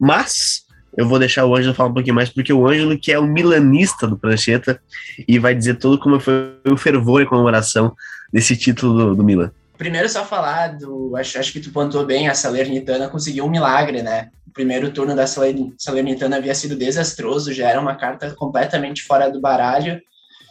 Mas 0.00 0.64
eu 0.96 1.06
vou 1.06 1.18
deixar 1.18 1.44
o 1.44 1.54
Ângelo 1.54 1.74
falar 1.74 1.90
um 1.90 1.94
pouquinho 1.94 2.14
mais, 2.14 2.30
porque 2.30 2.52
o 2.52 2.66
Ângelo, 2.66 2.98
que 2.98 3.12
é 3.12 3.18
o 3.18 3.26
milanista 3.26 4.06
do 4.06 4.16
Prancheta, 4.16 4.80
e 5.28 5.38
vai 5.38 5.54
dizer 5.54 5.74
todo 5.74 5.98
como 5.98 6.18
foi 6.18 6.56
o 6.66 6.76
fervor 6.76 7.20
e 7.20 7.26
comemoração 7.26 7.94
desse 8.32 8.56
título 8.56 8.94
do, 8.94 9.16
do 9.16 9.24
Milan. 9.24 9.50
Primeiro, 9.76 10.08
só 10.08 10.24
falar 10.24 10.68
do. 10.78 11.14
Acho, 11.16 11.38
acho 11.38 11.52
que 11.52 11.60
tu 11.60 11.70
pontuou 11.70 12.06
bem, 12.06 12.28
a 12.28 12.34
Salernitana 12.34 13.08
conseguiu 13.08 13.44
um 13.44 13.50
milagre, 13.50 14.02
né? 14.02 14.30
O 14.46 14.50
primeiro 14.50 14.90
turno 14.90 15.14
da 15.14 15.26
Salernitana 15.26 16.38
havia 16.38 16.54
sido 16.54 16.74
desastroso, 16.74 17.52
já 17.52 17.68
era 17.68 17.80
uma 17.80 17.94
carta 17.94 18.34
completamente 18.34 19.02
fora 19.02 19.30
do 19.30 19.38
baralho 19.38 20.00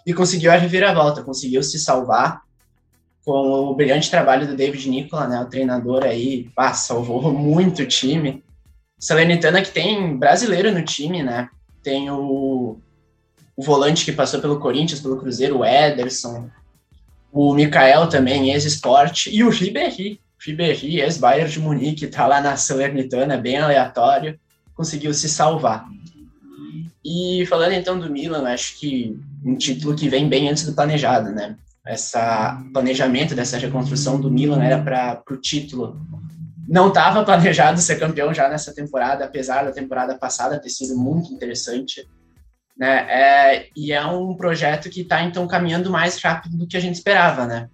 e 0.06 0.14
conseguiu 0.14 0.52
a 0.52 0.56
reviravolta, 0.56 1.24
conseguiu 1.24 1.64
se 1.64 1.80
salvar 1.80 2.45
com 3.26 3.32
o 3.32 3.74
brilhante 3.74 4.10
trabalho 4.10 4.48
do 4.48 4.56
David 4.56 4.88
Nicola, 4.88 5.28
né, 5.28 5.42
o 5.42 5.48
treinador 5.48 6.04
aí, 6.04 6.48
ah, 6.56 6.74
salvou 6.74 7.34
muito 7.34 7.82
o 7.82 7.88
time. 7.88 8.44
Salernitana 9.00 9.64
que 9.64 9.72
tem 9.72 10.16
brasileiro 10.16 10.72
no 10.72 10.86
time, 10.86 11.24
né? 11.24 11.50
Tem 11.82 12.10
o, 12.10 12.78
o 13.58 13.64
volante 13.64 14.06
que 14.06 14.12
passou 14.12 14.40
pelo 14.40 14.60
Corinthians, 14.60 15.02
pelo 15.02 15.18
Cruzeiro, 15.18 15.60
o 15.60 15.66
Ederson, 15.66 16.50
o 17.32 17.54
Mikael 17.54 18.08
também, 18.08 18.52
ex-esporte, 18.52 19.36
e 19.36 19.44
o 19.44 19.50
Ribéry, 19.50 20.22
Ribéry, 20.40 21.02
ex-Bayern 21.02 21.52
de 21.52 21.60
Munique, 21.60 22.08
tá 22.08 22.28
lá 22.28 22.40
na 22.40 22.56
Salernitana, 22.56 23.38
bem 23.38 23.58
aleatório. 23.58 24.40
conseguiu 24.76 25.14
se 25.14 25.28
salvar. 25.28 25.86
E 27.04 27.46
falando 27.48 27.74
então 27.74 28.00
do 28.00 28.10
Milan, 28.10 28.48
acho 28.48 28.80
que 28.80 29.18
um 29.44 29.56
título 29.56 29.96
que 29.96 30.10
vem 30.10 30.30
bem 30.30 30.50
antes 30.50 30.66
do 30.66 30.74
planejado, 30.74 31.32
né? 31.32 31.56
Essa 31.86 32.62
planejamento 32.74 33.36
dessa 33.36 33.58
reconstrução 33.58 34.20
do 34.20 34.32
Milan 34.32 34.64
era 34.64 34.82
para 34.82 35.22
o 35.30 35.38
título. 35.38 36.00
Não 36.68 36.88
estava 36.88 37.24
planejado 37.24 37.80
ser 37.80 38.00
campeão 38.00 38.34
já 38.34 38.50
nessa 38.50 38.74
temporada, 38.74 39.26
apesar 39.26 39.64
da 39.64 39.72
temporada 39.72 40.18
passada 40.18 40.60
ter 40.60 40.70
sido 40.70 40.98
muito 40.98 41.32
interessante. 41.32 42.08
Né? 42.78 43.06
É, 43.08 43.68
e 43.76 43.92
é 43.94 44.04
um 44.06 44.36
projeto 44.36 44.90
que 44.90 45.02
está 45.02 45.22
então 45.24 45.48
caminhando 45.48 45.92
mais 45.92 46.22
rápido 46.22 46.58
do 46.58 46.68
que 46.68 46.76
a 46.76 46.80
gente 46.80 46.96
esperava, 46.96 47.46
né? 47.46 47.70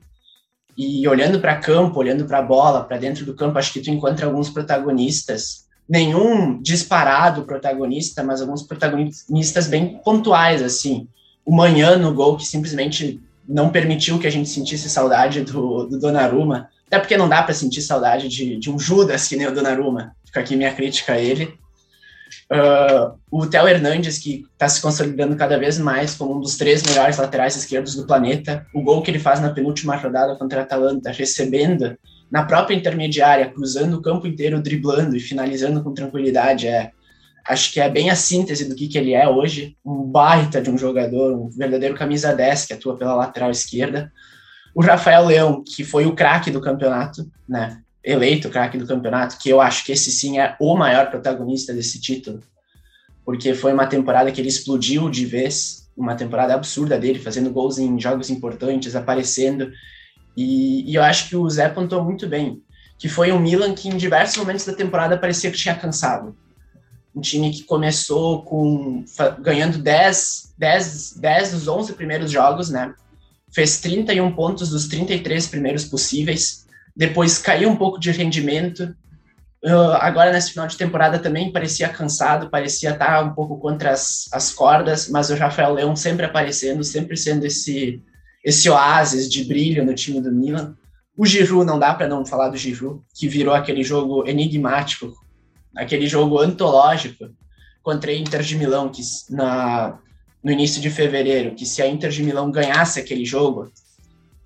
E 0.78 1.08
olhando 1.08 1.40
para 1.40 1.58
campo, 1.58 2.00
olhando 2.00 2.26
para 2.26 2.40
a 2.40 2.44
bola, 2.44 2.84
para 2.84 2.98
dentro 2.98 3.26
do 3.26 3.36
campo, 3.36 3.58
acho 3.58 3.74
que 3.74 3.82
tu 3.82 3.90
encontra 3.90 4.26
alguns 4.26 4.50
protagonistas 4.50 5.66
nenhum 5.92 6.62
disparado 6.62 7.44
protagonista, 7.44 8.24
mas 8.24 8.42
alguns 8.42 8.64
protagonistas 8.64 9.68
bem 9.68 10.00
pontuais, 10.04 10.62
assim. 10.62 11.08
O 11.46 11.54
Manhã 11.54 11.98
no 11.98 12.14
gol, 12.14 12.38
que 12.38 12.46
simplesmente 12.46 13.22
não 13.52 13.70
permitiu 13.70 14.18
que 14.18 14.28
a 14.28 14.32
gente 14.32 14.50
sentisse 14.50 14.90
saudade 14.90 15.42
do, 15.42 15.86
do 15.86 16.00
Donnarumma, 16.00 16.70
até 16.88 17.00
porque 17.00 17.18
não 17.18 17.30
dá 17.30 17.44
para 17.44 17.54
sentir 17.54 17.82
saudade 17.82 18.28
de, 18.28 18.58
de 18.58 18.72
um 18.72 18.80
Judas 18.80 19.28
que 19.28 19.36
nem 19.36 19.48
o 19.48 19.54
Donnarumma. 19.54 20.16
Fica 20.26 20.40
aqui 20.40 20.56
minha 20.56 20.74
crítica 20.74 21.14
a 21.14 21.20
ele. 21.20 21.54
Uh, 22.50 23.18
o 23.30 23.46
Theo 23.46 23.68
Hernandes, 23.68 24.18
que 24.18 24.46
está 24.54 24.68
se 24.68 24.82
consolidando 24.82 25.36
cada 25.36 25.58
vez 25.58 25.78
mais 25.78 26.16
como 26.16 26.38
um 26.38 26.40
dos 26.40 26.58
três 26.58 26.84
melhores 26.84 27.18
laterais 27.18 27.56
esquerdos 27.56 27.96
do 27.96 28.06
planeta. 28.06 28.66
O 28.74 28.82
gol 28.82 29.02
que 29.02 29.12
ele 29.12 29.20
faz 29.20 29.40
na 29.40 29.50
penúltima 29.50 29.96
rodada 29.96 30.36
contra 30.36 30.62
a 30.62 30.64
Atalanta, 30.64 31.12
recebendo 31.12 31.98
na 32.30 32.44
própria 32.44 32.76
intermediária, 32.76 33.50
cruzando 33.50 33.98
o 33.98 34.02
campo 34.02 34.28
inteiro, 34.28 34.62
driblando 34.62 35.16
e 35.16 35.20
finalizando 35.20 35.84
com 35.84 35.94
tranquilidade, 35.94 36.68
é 36.68 36.92
acho 37.48 37.72
que 37.74 37.80
é 37.80 37.90
bem 37.90 38.10
a 38.10 38.16
síntese 38.16 38.68
do 38.68 38.76
que, 38.76 38.88
que 38.88 38.98
ele 38.98 39.14
é 39.14 39.28
hoje, 39.28 39.76
um 39.86 40.04
baita 40.04 40.62
de 40.62 40.70
um 40.70 40.78
jogador, 40.78 41.34
um 41.34 41.50
verdadeiro 41.50 41.96
camisa 41.96 42.34
10 42.34 42.66
que 42.66 42.74
atua 42.74 42.98
pela 42.98 43.16
lateral 43.16 43.52
esquerda. 43.52 44.12
O 44.74 44.82
Rafael 44.82 45.26
Leão, 45.26 45.64
que 45.64 45.84
foi 45.84 46.06
o 46.06 46.16
craque 46.16 46.52
do 46.52 46.62
campeonato, 46.62 47.30
né? 47.48 47.82
Eleito 48.04 48.50
craque 48.50 48.78
do 48.78 48.88
campeonato, 48.88 49.38
que 49.38 49.50
eu 49.50 49.62
acho 49.62 49.86
que 49.86 49.92
esse 49.92 50.12
sim 50.12 50.40
é 50.40 50.56
o 50.60 50.76
maior 50.76 51.10
protagonista 51.10 51.74
desse 51.74 52.02
título, 52.02 52.40
porque 53.24 53.54
foi 53.54 53.74
uma 53.74 53.86
temporada 53.86 54.32
que 54.32 54.42
ele 54.42 54.50
explodiu 54.50 55.10
de 55.10 55.26
vez, 55.26 55.88
uma 55.96 56.16
temporada 56.16 56.56
absurda 56.56 56.98
dele, 56.98 57.20
fazendo 57.20 57.52
gols 57.52 57.78
em 57.78 58.00
jogos 58.00 58.30
importantes, 58.30 58.96
aparecendo 58.96 59.72
e, 60.36 60.90
e, 60.90 60.96
eu 60.96 61.04
acho 61.04 61.30
que 61.30 61.36
o 61.36 61.50
Zé 61.50 61.66
apontou 61.66 62.04
muito 62.04 62.28
bem, 62.28 62.62
que 62.98 63.10
foi 63.10 63.32
um 63.32 63.40
Milan 63.40 63.74
que 63.74 63.90
em 63.90 63.98
diversos 63.98 64.38
momentos 64.38 64.66
da 64.66 64.74
temporada 64.74 65.18
parecia 65.18 65.52
que 65.52 65.58
tinha 65.58 65.76
cansado. 65.76 66.36
Um 67.16 67.22
time 67.22 67.52
que 67.52 67.64
começou 67.64 68.44
com 68.44 69.04
ganhando 69.40 69.78
10, 69.78 70.54
10, 70.58 71.14
10 71.18 71.52
dos 71.52 71.68
11 71.68 71.94
primeiros 71.94 72.32
jogos, 72.32 72.70
né? 72.70 72.94
Fez 73.54 73.80
31 73.82 74.32
pontos 74.32 74.70
dos 74.70 74.88
33 74.88 75.48
primeiros 75.48 75.84
possíveis. 75.86 76.66
Depois 76.96 77.38
caiu 77.38 77.70
um 77.70 77.76
pouco 77.76 78.00
de 78.00 78.12
rendimento. 78.12 78.96
Uh, 79.64 79.94
agora, 80.00 80.32
nesse 80.32 80.52
final 80.52 80.68
de 80.68 80.78
temporada, 80.78 81.20
também 81.20 81.52
parecia 81.52 81.90
cansado, 81.90 82.50
parecia 82.50 82.92
estar 82.92 83.24
um 83.24 83.34
pouco 83.34 83.60
contra 83.60 83.92
as, 83.92 84.28
as 84.32 84.52
cordas, 84.52 85.10
mas 85.10 85.30
o 85.30 85.36
Rafael 85.36 85.74
Leão 85.74 85.96
sempre 85.96 86.26
aparecendo, 86.26 86.84
sempre 86.84 87.18
sendo 87.18 87.46
esse 87.46 88.02
esse 88.44 88.70
oásis 88.70 89.30
de 89.30 89.44
brilho 89.44 89.86
no 89.86 89.94
time 89.94 90.20
do 90.20 90.32
Milan. 90.32 90.76
O 91.16 91.26
Giroud, 91.26 91.66
não 91.66 91.78
dá 91.78 91.94
para 91.94 92.08
não 92.08 92.26
falar 92.26 92.50
do 92.50 92.58
Giroud, 92.58 93.02
que 93.14 93.28
virou 93.28 93.54
aquele 93.54 93.84
jogo 93.84 94.28
enigmático, 94.28 95.14
aquele 95.76 96.08
jogo 96.08 96.40
antológico 96.40 97.30
contra 97.82 98.12
a 98.12 98.16
Inter 98.16 98.42
de 98.42 98.56
Milão, 98.56 98.90
que 98.90 99.02
na, 99.30 99.98
no 100.44 100.52
início 100.52 100.82
de 100.82 100.90
fevereiro, 100.90 101.56
que 101.56 101.66
se 101.66 101.82
a 101.82 101.88
Inter 101.88 102.10
de 102.10 102.24
Milão 102.24 102.52
ganhasse 102.52 103.00
aquele 103.00 103.26
jogo, 103.26 103.72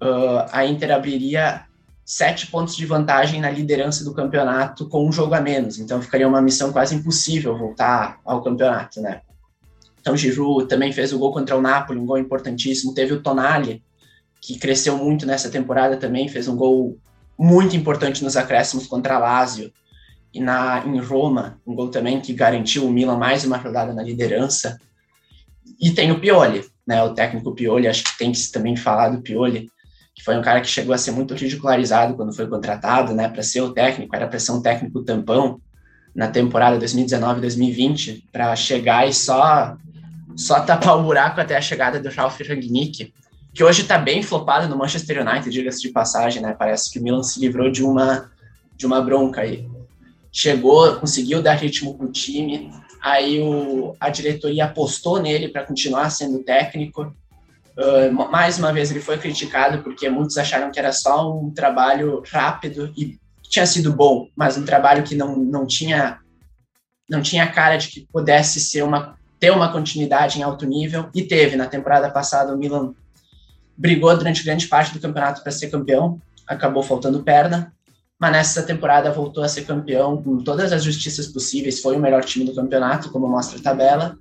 uh, 0.01 0.46
a 0.51 0.65
Inter 0.65 0.91
abriria 0.91 1.65
sete 2.05 2.48
pontos 2.48 2.75
de 2.75 2.86
vantagem 2.86 3.41
na 3.41 3.50
liderança 3.50 4.03
do 4.03 4.13
campeonato 4.13 4.88
com 4.88 5.08
um 5.08 5.12
jogo 5.12 5.34
a 5.34 5.41
menos. 5.41 5.79
Então 5.79 6.01
ficaria 6.01 6.27
uma 6.27 6.41
missão 6.41 6.72
quase 6.72 6.96
impossível 6.96 7.58
voltar 7.58 8.20
ao 8.24 8.44
campeonato, 8.44 9.01
né? 9.01 9.22
Então 10.00 10.13
o 10.13 10.17
Giroud 10.17 10.67
também 10.67 10.94
fez 10.94 11.12
o 11.12 11.17
gol 11.17 11.34
contra 11.34 11.58
o 11.58 11.62
Napoli, 11.62 12.00
um 12.00 12.05
gol 12.05 12.20
importantíssimo. 12.20 12.94
Teve 12.94 13.13
o 13.13 13.24
Tonali, 13.24 13.84
que 14.39 14.60
cresceu 14.60 14.96
muito 14.96 15.25
nessa 15.25 15.50
temporada 15.50 15.98
também, 15.98 16.29
fez 16.29 16.48
um 16.48 16.55
gol 16.55 16.96
muito 17.38 17.75
importante 17.75 18.24
nos 18.24 18.38
acréscimos 18.38 18.86
contra 18.86 19.15
a 19.15 19.20
Lazio 19.20 19.74
e 20.36 20.42
na 20.42 20.86
em 20.86 21.00
Roma, 21.00 21.62
um 21.65 21.74
gol 21.74 21.89
também 21.89 22.20
que 22.20 22.34
garantiu 22.34 22.86
o 22.86 22.92
Milan 22.92 23.18
mais 23.18 23.46
uma 23.46 23.56
rodada 23.56 23.94
na 23.94 24.04
liderança. 24.04 24.77
E 25.80 25.92
tem 25.92 26.12
o 26.12 26.20
Pioli, 26.20 26.65
né, 26.86 27.01
o 27.01 27.13
técnico 27.13 27.56
Pioli, 27.56 27.88
acho 27.88 28.04
que 28.04 28.18
tem 28.18 28.34
que 28.34 28.51
também 28.51 28.75
falar 28.75 29.10
do 29.10 29.22
Pioli, 29.22 29.70
que 30.13 30.22
foi 30.24 30.38
um 30.38 30.42
cara 30.42 30.60
que 30.60 30.68
chegou 30.68 30.94
a 30.94 30.98
ser 30.98 31.12
muito 31.12 31.34
ridicularizado 31.34 32.15
quando 32.15 32.36
foi 32.36 32.48
contratado, 32.48 33.13
né, 33.13 33.30
para 33.30 33.42
ser 33.42 33.62
o 33.62 33.72
técnico, 33.72 34.13
era 34.13 34.27
para 34.27 34.38
ser 34.38 34.51
um 34.51 34.62
técnico 34.62 35.04
tampão 35.04 35.62
na 36.13 36.27
temporada 36.27 36.77
2019-2020, 36.80 38.25
para 38.30 38.54
chegar 38.58 39.08
e 39.08 39.13
só 39.13 39.77
só 40.36 40.60
tapar 40.60 40.98
o 40.98 41.04
buraco 41.04 41.39
até 41.39 41.56
a 41.56 41.62
chegada 41.62 41.98
do 41.98 42.10
Ralf 42.10 42.42
Rangnick, 42.42 43.13
que 43.54 43.63
hoje 43.63 43.84
está 43.84 43.98
bem 43.98 44.22
flopado 44.22 44.68
no 44.68 44.77
Manchester 44.77 45.25
United, 45.25 45.50
diga-se 45.50 45.82
de 45.82 45.89
passagem, 45.94 46.42
né? 46.42 46.54
Parece 46.60 46.92
que 46.92 47.00
o 47.00 47.04
Milan 47.04 47.24
se 47.24 47.39
livrou 47.39 47.72
de 47.72 47.82
uma, 47.82 48.30
de 48.75 48.86
uma 48.86 49.01
bronca 49.01 49.39
aí. 49.39 49.65
Chegou, 50.38 50.98
conseguiu 50.98 51.42
dar 51.42 51.54
ritmo 51.54 51.98
para 51.98 52.08
o 52.08 52.12
time, 52.12 52.70
aí 53.01 53.39
o, 53.39 53.96
a 53.98 54.10
diretoria 54.10 54.65
apostou 54.65 55.22
nele 55.22 55.48
para 55.48 55.63
continuar 55.63 56.10
sendo 56.10 56.44
técnico. 56.44 57.15
Uh, 57.77 58.12
mais 58.30 58.60
uma 58.60 58.74
vez 58.74 58.92
ele 58.92 59.00
foi 59.00 59.18
criticado 59.18 59.82
porque 59.82 60.10
muitos 60.10 60.38
acharam 60.38 60.72
que 60.72 60.77
era 60.77 60.92
só 60.92 61.34
um 61.34 61.51
trabalho 61.51 62.22
rápido 62.30 62.92
e 62.98 63.18
tinha 63.44 63.65
sido 63.65 63.94
bom, 63.94 64.27
mas 64.36 64.58
um 64.58 64.65
trabalho 64.65 65.04
que 65.04 65.15
não, 65.15 65.38
não 65.38 65.65
tinha 65.65 66.20
não 67.10 67.22
tinha 67.22 67.50
cara 67.50 67.77
de 67.77 67.88
que 67.88 68.08
pudesse 68.12 68.60
ser 68.60 68.84
uma 68.84 69.15
ter 69.39 69.51
uma 69.51 69.72
continuidade 69.72 70.39
em 70.39 70.44
alto 70.44 70.65
nível. 70.65 71.10
E 71.15 71.22
teve. 71.22 71.56
Na 71.56 71.68
temporada 71.68 72.10
passada 72.10 72.54
o 72.54 72.58
Milan 72.58 72.94
brigou 73.77 74.15
durante 74.18 74.44
grande 74.44 74.68
parte 74.68 74.94
do 74.94 75.00
campeonato 75.00 75.44
para 75.44 75.51
ser 75.51 75.70
campeão, 75.70 76.20
acabou 76.46 76.84
faltando 76.84 77.24
perna, 77.24 77.74
mas 78.20 78.32
nessa 78.32 78.64
temporada 78.64 79.12
voltou 79.12 79.44
a 79.44 79.48
ser 79.48 79.66
campeão 79.66 80.22
com 80.22 80.38
todas 80.38 80.72
as 80.72 80.84
justiças 80.84 81.28
possíveis, 81.28 81.82
foi 81.82 81.96
o 81.96 82.00
melhor 82.00 82.24
time 82.24 82.46
do 82.46 82.56
campeonato, 82.56 83.10
como 83.12 83.28
mostra 83.28 83.60
a 83.60 83.62
tabela, 83.62 84.18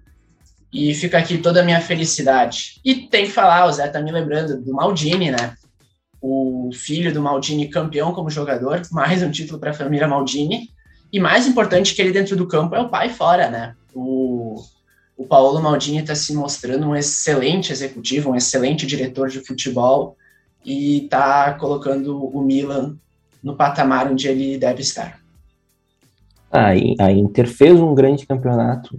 e 0.72 0.92
fica 0.94 1.18
aqui 1.18 1.38
toda 1.38 1.60
a 1.60 1.64
minha 1.64 1.80
felicidade. 1.80 2.80
E 2.84 3.06
tem 3.08 3.26
que 3.26 3.32
falar, 3.32 3.66
o 3.66 3.72
Zé 3.72 3.86
tá 3.86 4.00
me 4.00 4.10
lembrando 4.10 4.60
do 4.60 4.72
Maldini, 4.72 5.30
né? 5.30 5.54
O 6.20 6.70
filho 6.72 7.12
do 7.12 7.22
Maldini 7.22 7.68
campeão 7.68 8.12
como 8.12 8.30
jogador, 8.30 8.82
mais 8.90 9.22
um 9.22 9.30
título 9.30 9.60
para 9.60 9.70
a 9.70 9.74
família 9.74 10.08
Maldini, 10.08 10.70
e 11.12 11.20
mais 11.20 11.46
importante 11.46 11.94
que 11.94 12.02
ele 12.02 12.12
dentro 12.12 12.34
do 12.34 12.48
campo 12.48 12.74
é 12.74 12.80
o 12.80 12.88
pai 12.88 13.08
fora, 13.10 13.48
né? 13.48 13.74
O 13.94 14.56
o 15.16 15.24
Paulo 15.26 15.62
Maldini 15.62 15.98
está 15.98 16.14
se 16.14 16.34
mostrando 16.34 16.88
um 16.88 16.96
excelente 16.96 17.72
executivo, 17.72 18.30
um 18.30 18.36
excelente 18.36 18.84
diretor 18.84 19.28
de 19.28 19.40
futebol 19.40 20.16
e 20.64 21.04
está 21.04 21.54
colocando 21.54 22.24
o 22.24 22.42
Milan 22.42 22.96
no 23.44 23.54
patamar 23.54 24.10
onde 24.10 24.26
ele 24.26 24.58
deve 24.58 24.80
estar. 24.80 25.20
A 26.50 27.12
Inter 27.12 27.46
fez 27.46 27.78
um 27.78 27.94
grande 27.94 28.26
campeonato 28.26 28.98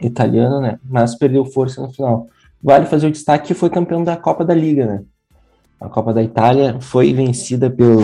italiano, 0.00 0.60
né? 0.60 0.78
Mas 0.84 1.14
perdeu 1.14 1.44
força 1.44 1.80
no 1.80 1.92
final. 1.92 2.26
Vale 2.62 2.86
fazer 2.86 3.06
o 3.06 3.12
destaque 3.12 3.48
que 3.48 3.54
foi 3.54 3.70
campeão 3.70 4.02
da 4.02 4.16
Copa 4.16 4.44
da 4.44 4.54
Liga, 4.54 4.86
né? 4.86 5.02
A 5.80 5.88
Copa 5.88 6.12
da 6.12 6.22
Itália 6.22 6.80
foi 6.80 7.12
vencida 7.12 7.68
pelo, 7.68 8.00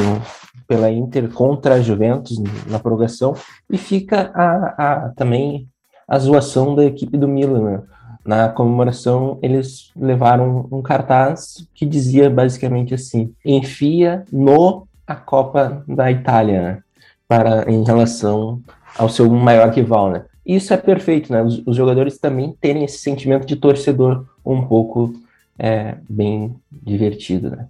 pela 0.66 0.90
Inter 0.90 1.28
contra 1.32 1.74
a 1.74 1.80
Juventus 1.80 2.38
na 2.66 2.78
prorrogação 2.78 3.34
e 3.70 3.78
fica 3.78 4.32
a, 4.34 5.06
a 5.06 5.08
também 5.10 5.68
a 6.06 6.18
zoação 6.18 6.74
da 6.74 6.84
equipe 6.84 7.16
do 7.16 7.28
Milan. 7.28 7.62
Né? 7.62 7.82
Na 8.24 8.48
comemoração, 8.48 9.38
eles 9.42 9.92
levaram 9.96 10.68
um 10.72 10.82
cartaz 10.82 11.66
que 11.72 11.86
dizia 11.86 12.28
basicamente 12.28 12.94
assim: 12.94 13.32
enfia 13.44 14.24
no 14.32 14.87
a 15.08 15.16
Copa 15.16 15.82
da 15.88 16.10
Itália, 16.10 16.62
né? 16.62 16.82
para 17.28 17.70
em 17.70 17.84
relação 17.84 18.60
ao 18.96 19.08
seu 19.08 19.30
maior 19.30 19.70
rival, 19.70 20.10
né? 20.10 20.24
Isso 20.44 20.72
é 20.72 20.78
perfeito, 20.78 21.30
né? 21.30 21.42
Os, 21.42 21.62
os 21.66 21.76
jogadores 21.76 22.18
também 22.18 22.56
terem 22.58 22.82
esse 22.84 22.98
sentimento 22.98 23.46
de 23.46 23.54
torcedor 23.54 24.24
um 24.44 24.62
pouco 24.62 25.12
é, 25.58 25.96
bem 26.08 26.56
divertido, 26.70 27.50
né? 27.50 27.66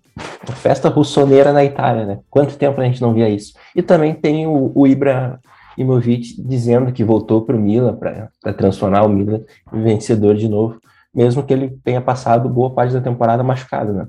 Festa 0.55 0.89
russoneira 0.89 1.53
na 1.53 1.65
Itália, 1.65 2.07
né? 2.07 2.19
Quanto 2.31 2.57
tempo 2.57 2.81
a 2.81 2.85
gente 2.85 3.03
não 3.03 3.13
via 3.13 3.29
isso? 3.29 3.55
E 3.75 3.83
também 3.83 4.15
tem 4.15 4.47
o, 4.47 4.71
o 4.75 4.87
Ibra 4.87 5.41
Imovic 5.77 6.41
dizendo 6.41 6.93
que 6.93 7.03
voltou 7.03 7.43
para 7.43 7.57
o 7.57 7.61
Milan 7.61 7.97
para 7.97 8.31
transformar 8.53 9.03
o 9.03 9.09
Milan 9.09 9.41
em 9.73 9.83
vencedor 9.83 10.37
de 10.37 10.49
novo, 10.49 10.81
mesmo 11.13 11.43
que 11.43 11.53
ele 11.53 11.77
tenha 11.83 12.01
passado 12.01 12.49
boa 12.49 12.71
parte 12.71 12.95
da 12.95 13.01
temporada 13.01 13.43
machucado, 13.43 13.93
né? 13.93 14.07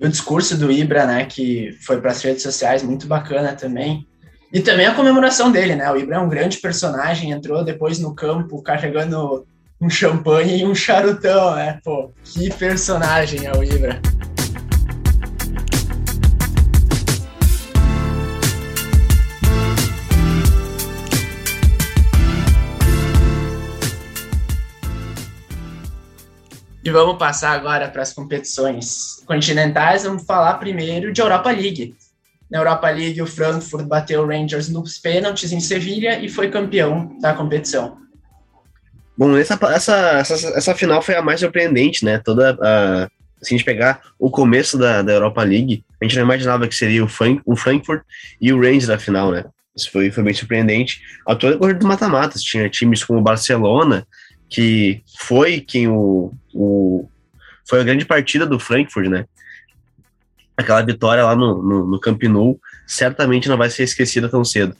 O 0.00 0.08
discurso 0.08 0.56
do 0.56 0.72
Ibra, 0.72 1.06
né, 1.06 1.26
que 1.26 1.76
foi 1.82 2.00
para 2.00 2.10
as 2.10 2.22
redes 2.22 2.42
sociais, 2.42 2.82
muito 2.82 3.06
bacana 3.06 3.52
também. 3.52 4.06
E 4.52 4.60
também 4.60 4.86
a 4.86 4.94
comemoração 4.94 5.52
dele, 5.52 5.76
né? 5.76 5.90
O 5.92 5.96
Ibra 5.96 6.16
é 6.16 6.18
um 6.18 6.28
grande 6.28 6.56
personagem, 6.56 7.30
entrou 7.30 7.62
depois 7.62 8.00
no 8.00 8.14
campo 8.14 8.62
carregando 8.62 9.46
um 9.80 9.88
champanhe 9.88 10.60
e 10.60 10.66
um 10.66 10.74
charutão, 10.74 11.54
né? 11.54 11.78
Pô, 11.84 12.10
que 12.24 12.52
personagem 12.54 13.46
é 13.46 13.52
o 13.52 13.62
Ibra. 13.62 14.00
E 26.90 26.92
vamos 26.92 27.18
passar 27.18 27.52
agora 27.52 27.88
para 27.88 28.02
as 28.02 28.12
competições 28.12 29.22
continentais. 29.24 30.02
Vamos 30.02 30.24
falar 30.24 30.54
primeiro 30.54 31.12
de 31.12 31.20
Europa 31.20 31.48
League. 31.52 31.94
Na 32.50 32.58
Europa 32.58 32.90
League, 32.90 33.22
o 33.22 33.28
Frankfurt 33.28 33.86
bateu 33.86 34.22
o 34.22 34.26
Rangers 34.26 34.68
nos 34.68 34.98
pênaltis 34.98 35.52
em 35.52 35.60
Sevilha 35.60 36.18
e 36.18 36.28
foi 36.28 36.50
campeão 36.50 37.16
da 37.20 37.32
competição. 37.32 37.96
Bom, 39.16 39.36
essa, 39.36 39.56
essa, 39.72 39.96
essa, 40.18 40.48
essa 40.48 40.74
final 40.74 41.00
foi 41.00 41.14
a 41.14 41.22
mais 41.22 41.38
surpreendente, 41.38 42.04
né? 42.04 42.18
Toda 42.18 42.58
a, 42.60 43.08
se 43.40 43.54
a 43.54 43.56
gente 43.56 43.64
pegar 43.64 44.00
o 44.18 44.28
começo 44.28 44.76
da, 44.76 45.00
da 45.00 45.12
Europa 45.12 45.44
League, 45.44 45.84
a 46.02 46.04
gente 46.04 46.16
não 46.16 46.24
imaginava 46.24 46.66
que 46.66 46.74
seria 46.74 47.04
o, 47.04 47.08
Frank, 47.08 47.40
o 47.46 47.54
Frankfurt 47.54 48.02
e 48.40 48.52
o 48.52 48.60
Rangers 48.60 48.88
na 48.88 48.98
final, 48.98 49.30
né? 49.30 49.44
Isso 49.76 49.92
foi, 49.92 50.10
foi 50.10 50.24
bem 50.24 50.34
surpreendente. 50.34 51.00
A 51.24 51.36
toda 51.36 51.54
a 51.54 51.58
corrida 51.58 51.78
dos 51.78 51.86
mata-matas, 51.86 52.42
tinha 52.42 52.68
times 52.68 53.04
como 53.04 53.20
o 53.20 53.22
Barcelona, 53.22 54.04
que 54.50 55.02
foi 55.16 55.60
quem 55.60 55.86
o, 55.88 56.34
o 56.52 57.08
foi 57.66 57.80
a 57.80 57.84
grande 57.84 58.04
partida 58.04 58.44
do 58.44 58.58
Frankfurt, 58.58 59.08
né? 59.08 59.24
Aquela 60.56 60.82
vitória 60.82 61.24
lá 61.24 61.36
no, 61.36 61.62
no, 61.62 61.86
no 61.86 62.00
Camp 62.00 62.20
Nou 62.24 62.60
certamente 62.84 63.48
não 63.48 63.56
vai 63.56 63.70
ser 63.70 63.84
esquecida 63.84 64.28
tão 64.28 64.44
cedo. 64.44 64.76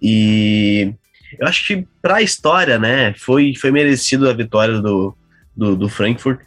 E 0.00 0.94
eu 1.38 1.46
acho 1.46 1.66
que 1.66 1.84
para 2.00 2.16
a 2.16 2.22
história, 2.22 2.78
né, 2.78 3.12
foi, 3.14 3.54
foi 3.54 3.72
merecido 3.72 4.30
a 4.30 4.32
vitória 4.32 4.80
do, 4.80 5.14
do, 5.54 5.74
do, 5.74 5.88
Frankfurt. 5.88 6.40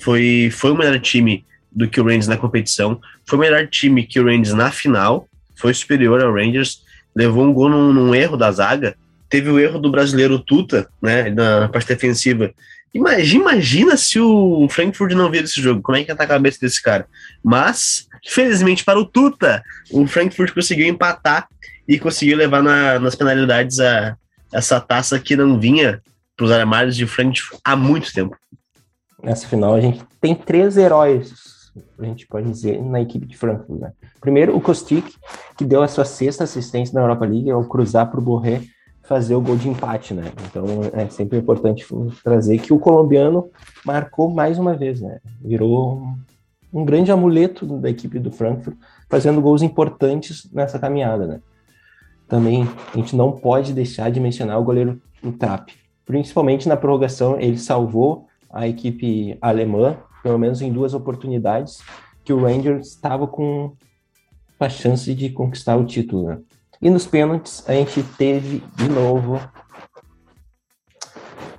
Foi, 0.00 0.50
foi 0.52 0.72
o 0.72 0.76
melhor 0.76 0.98
time 0.98 1.46
do 1.70 1.88
que 1.88 2.00
o 2.00 2.04
Rangers 2.04 2.26
na 2.26 2.36
competição. 2.36 3.00
Foi 3.24 3.38
o 3.38 3.40
melhor 3.40 3.68
time 3.68 4.04
que 4.04 4.18
o 4.18 4.24
Rangers 4.24 4.52
na 4.52 4.72
final. 4.72 5.28
Foi 5.54 5.72
superior 5.72 6.22
ao 6.22 6.34
Rangers. 6.34 6.82
Levou 7.14 7.44
um 7.44 7.52
gol 7.52 7.68
num, 7.68 7.92
num 7.92 8.14
erro 8.14 8.36
da 8.36 8.50
zaga 8.50 8.96
teve 9.30 9.48
o 9.48 9.58
erro 9.58 9.78
do 9.78 9.90
brasileiro 9.90 10.40
Tuta, 10.40 10.88
né, 11.00 11.30
na 11.30 11.68
parte 11.68 11.88
defensiva. 11.88 12.52
Imagina, 12.92 13.44
imagina 13.44 13.96
se 13.96 14.18
o 14.18 14.68
Frankfurt 14.68 15.12
não 15.12 15.30
vir 15.30 15.44
esse 15.44 15.62
jogo, 15.62 15.80
como 15.80 15.96
é 15.96 16.02
que 16.02 16.10
estar 16.10 16.24
a 16.24 16.26
cabeça 16.26 16.58
desse 16.60 16.82
cara? 16.82 17.06
Mas, 17.42 18.08
felizmente 18.26 18.84
para 18.84 18.98
o 18.98 19.04
Tuta, 19.04 19.62
o 19.92 20.04
Frankfurt 20.08 20.52
conseguiu 20.52 20.88
empatar 20.88 21.48
e 21.86 21.98
conseguiu 21.98 22.36
levar 22.36 22.60
na, 22.62 22.98
nas 22.98 23.14
penalidades 23.14 23.78
a, 23.78 24.16
essa 24.52 24.80
taça 24.80 25.20
que 25.20 25.36
não 25.36 25.58
vinha 25.58 26.02
para 26.36 26.46
os 26.46 26.50
armários 26.50 26.96
de 26.96 27.06
Frankfurt 27.06 27.60
há 27.64 27.76
muito 27.76 28.12
tempo. 28.12 28.36
Nessa 29.22 29.46
final, 29.46 29.76
a 29.76 29.80
gente 29.80 30.02
tem 30.20 30.34
três 30.34 30.76
heróis, 30.76 31.32
a 31.96 32.04
gente 32.04 32.26
pode 32.26 32.50
dizer, 32.50 32.82
na 32.82 33.00
equipe 33.00 33.26
de 33.26 33.36
Frankfurt. 33.36 33.80
Né? 33.80 33.92
Primeiro, 34.20 34.56
o 34.56 34.60
Kostic, 34.60 35.06
que 35.56 35.64
deu 35.64 35.82
a 35.82 35.88
sua 35.88 36.04
sexta 36.04 36.42
assistência 36.42 36.92
na 36.92 37.02
Europa 37.02 37.24
League 37.24 37.50
ao 37.50 37.64
cruzar 37.64 38.10
para 38.10 38.18
o 38.18 38.22
Borré 38.22 38.62
fazer 39.10 39.34
o 39.34 39.40
gol 39.40 39.56
de 39.56 39.68
empate, 39.68 40.14
né? 40.14 40.30
Então 40.46 40.64
é 40.92 41.08
sempre 41.08 41.36
importante 41.36 41.84
trazer 42.22 42.58
que 42.58 42.72
o 42.72 42.78
colombiano 42.78 43.50
marcou 43.84 44.30
mais 44.30 44.56
uma 44.56 44.76
vez, 44.76 45.00
né? 45.00 45.18
Virou 45.42 46.00
um 46.72 46.84
grande 46.84 47.10
amuleto 47.10 47.66
da 47.80 47.90
equipe 47.90 48.20
do 48.20 48.30
Frankfurt, 48.30 48.76
fazendo 49.08 49.40
gols 49.40 49.62
importantes 49.62 50.48
nessa 50.52 50.78
caminhada, 50.78 51.26
né? 51.26 51.40
Também 52.28 52.68
a 52.94 52.96
gente 52.96 53.16
não 53.16 53.32
pode 53.32 53.72
deixar 53.72 54.12
de 54.12 54.20
mencionar 54.20 54.60
o 54.60 54.64
goleiro 54.64 55.02
Trapp. 55.40 55.74
Principalmente 56.06 56.68
na 56.68 56.76
prorrogação, 56.76 57.36
ele 57.40 57.58
salvou 57.58 58.28
a 58.48 58.68
equipe 58.68 59.36
alemã, 59.40 59.96
pelo 60.22 60.38
menos 60.38 60.62
em 60.62 60.72
duas 60.72 60.94
oportunidades, 60.94 61.82
que 62.22 62.32
o 62.32 62.40
Rangers 62.40 62.86
estava 62.86 63.26
com 63.26 63.72
a 64.60 64.68
chance 64.68 65.12
de 65.12 65.30
conquistar 65.30 65.74
o 65.74 65.84
título, 65.84 66.28
né? 66.28 66.38
E 66.82 66.88
nos 66.88 67.06
pênaltis, 67.06 67.62
a 67.68 67.72
gente 67.74 68.02
teve 68.02 68.60
de 68.74 68.88
novo 68.88 69.38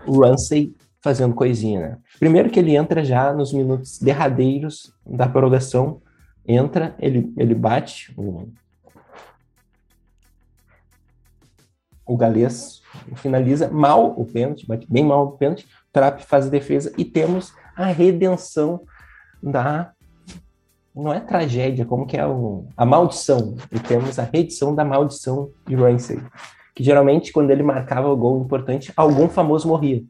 o 0.08 0.22
Ramsey 0.22 0.76
fazendo 1.00 1.36
coisinha, 1.36 1.80
né? 1.80 1.98
Primeiro 2.20 2.50
que 2.50 2.60
ele 2.60 2.76
entra 2.76 3.04
já 3.04 3.32
nos 3.32 3.54
minutos 3.54 4.00
derradeiros 4.00 4.94
da 5.06 5.28
prorrogação, 5.28 6.02
entra, 6.46 6.96
ele, 7.00 7.32
ele 7.38 7.54
bate 7.54 8.14
o, 8.18 8.48
o 12.06 12.18
galês, 12.18 12.82
finaliza 13.16 13.70
mal 13.70 14.20
o 14.20 14.26
pênalti, 14.26 14.66
bate 14.66 14.92
bem 14.92 15.06
mal 15.06 15.26
o 15.28 15.38
pênalti, 15.38 15.68
Trap 15.94 16.24
faz 16.24 16.48
a 16.48 16.50
defesa 16.50 16.94
e 16.98 17.06
temos 17.06 17.54
a 17.76 17.86
redenção 17.86 18.82
da 19.42 19.94
não 20.96 21.14
é 21.14 21.20
tragédia, 21.20 21.86
como 21.86 22.06
que 22.06 22.18
é 22.18 22.26
o, 22.26 22.66
a 22.76 22.86
maldição. 22.86 23.56
E 23.72 23.80
temos 23.80 24.20
a 24.20 24.24
reedição 24.24 24.76
da 24.76 24.84
maldição 24.84 25.52
de 25.66 25.76
Ramsey, 25.76 26.22
que 26.76 26.84
geralmente 26.84 27.32
quando 27.32 27.52
ele 27.52 27.64
marcava 27.64 28.10
o 28.10 28.18
gol 28.18 28.42
importante, 28.42 28.92
algum 28.96 29.30
famoso 29.30 29.68
morria. 29.68 30.04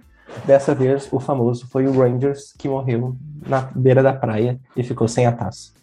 Dessa 0.46 0.74
vez, 0.74 1.12
o 1.12 1.20
famoso 1.20 1.68
foi 1.68 1.86
o 1.86 1.92
Rangers, 1.92 2.54
que 2.58 2.68
morreu 2.68 3.18
na 3.46 3.62
beira 3.76 4.02
da 4.02 4.14
praia 4.14 4.60
e 4.76 4.84
ficou 4.84 5.08
sem 5.08 5.26
a 5.26 5.32
taça. 5.32 5.74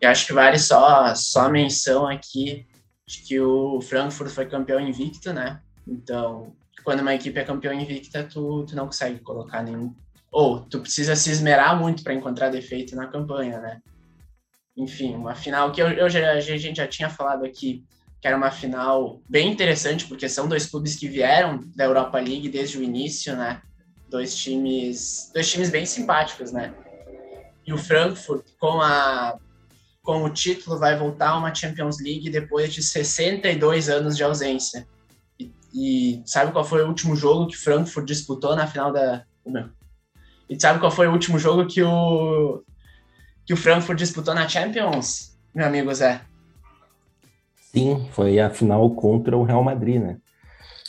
Eu 0.00 0.08
acho 0.08 0.26
que 0.26 0.32
vale 0.32 0.58
só, 0.58 1.14
só 1.14 1.42
a 1.42 1.48
menção 1.50 2.06
aqui 2.06 2.66
de 3.06 3.22
que 3.22 3.40
o 3.40 3.80
Frankfurt 3.82 4.30
foi 4.30 4.46
campeão 4.46 4.80
invicto, 4.80 5.32
né? 5.32 5.60
Então, 5.86 6.52
quando 6.84 7.00
uma 7.00 7.14
equipe 7.14 7.38
é 7.38 7.44
campeão 7.44 7.74
invicta, 7.74 8.24
tu, 8.24 8.64
tu 8.64 8.76
não 8.76 8.86
consegue 8.86 9.18
colocar 9.18 9.62
nenhum 9.62 9.92
ou 10.30 10.60
tu 10.60 10.80
precisa 10.80 11.16
se 11.16 11.30
esmerar 11.30 11.78
muito 11.78 12.02
para 12.02 12.14
encontrar 12.14 12.50
defeito 12.50 12.94
na 12.94 13.06
campanha, 13.08 13.58
né? 13.58 13.80
Enfim, 14.76 15.14
uma 15.14 15.34
final 15.34 15.72
que 15.72 15.82
eu, 15.82 15.88
eu 15.88 16.08
já, 16.08 16.32
a 16.32 16.40
gente 16.40 16.76
já 16.76 16.86
tinha 16.86 17.10
falado 17.10 17.44
aqui, 17.44 17.84
que 18.20 18.28
era 18.28 18.36
uma 18.36 18.50
final 18.50 19.20
bem 19.28 19.50
interessante, 19.50 20.06
porque 20.06 20.28
são 20.28 20.48
dois 20.48 20.66
clubes 20.66 20.96
que 20.96 21.08
vieram 21.08 21.64
da 21.74 21.84
Europa 21.84 22.18
League 22.18 22.48
desde 22.48 22.78
o 22.78 22.82
início, 22.82 23.36
né? 23.36 23.60
Dois 24.08 24.36
times, 24.36 25.30
dois 25.34 25.50
times 25.50 25.70
bem 25.70 25.84
simpáticos, 25.84 26.52
né? 26.52 26.72
E 27.66 27.72
o 27.72 27.78
Frankfurt, 27.78 28.46
com 28.58 28.80
a 28.80 29.38
com 30.02 30.24
o 30.24 30.30
título, 30.30 30.78
vai 30.78 30.98
voltar 30.98 31.30
a 31.30 31.38
uma 31.38 31.54
Champions 31.54 32.00
League 32.00 32.30
depois 32.30 32.72
de 32.72 32.82
62 32.82 33.88
anos 33.88 34.16
de 34.16 34.24
ausência. 34.24 34.88
E, 35.38 35.52
e 35.74 36.22
sabe 36.24 36.52
qual 36.52 36.64
foi 36.64 36.82
o 36.82 36.88
último 36.88 37.14
jogo 37.14 37.46
que 37.46 37.56
Frankfurt 37.56 38.06
disputou 38.06 38.56
na 38.56 38.66
final 38.66 38.92
da. 38.92 39.24
E 40.50 40.60
sabe 40.60 40.80
qual 40.80 40.90
foi 40.90 41.06
o 41.06 41.12
último 41.12 41.38
jogo 41.38 41.64
que 41.64 41.80
o 41.80 42.62
que 43.46 43.54
o 43.54 43.56
Frankfurt 43.56 43.98
disputou 43.98 44.34
na 44.34 44.48
Champions, 44.48 45.36
meu 45.54 45.66
amigo 45.66 45.94
Zé? 45.94 46.20
Sim, 47.72 48.08
foi 48.12 48.40
a 48.40 48.50
final 48.50 48.90
contra 48.90 49.36
o 49.36 49.44
Real 49.44 49.62
Madrid, 49.62 50.00
né? 50.00 50.16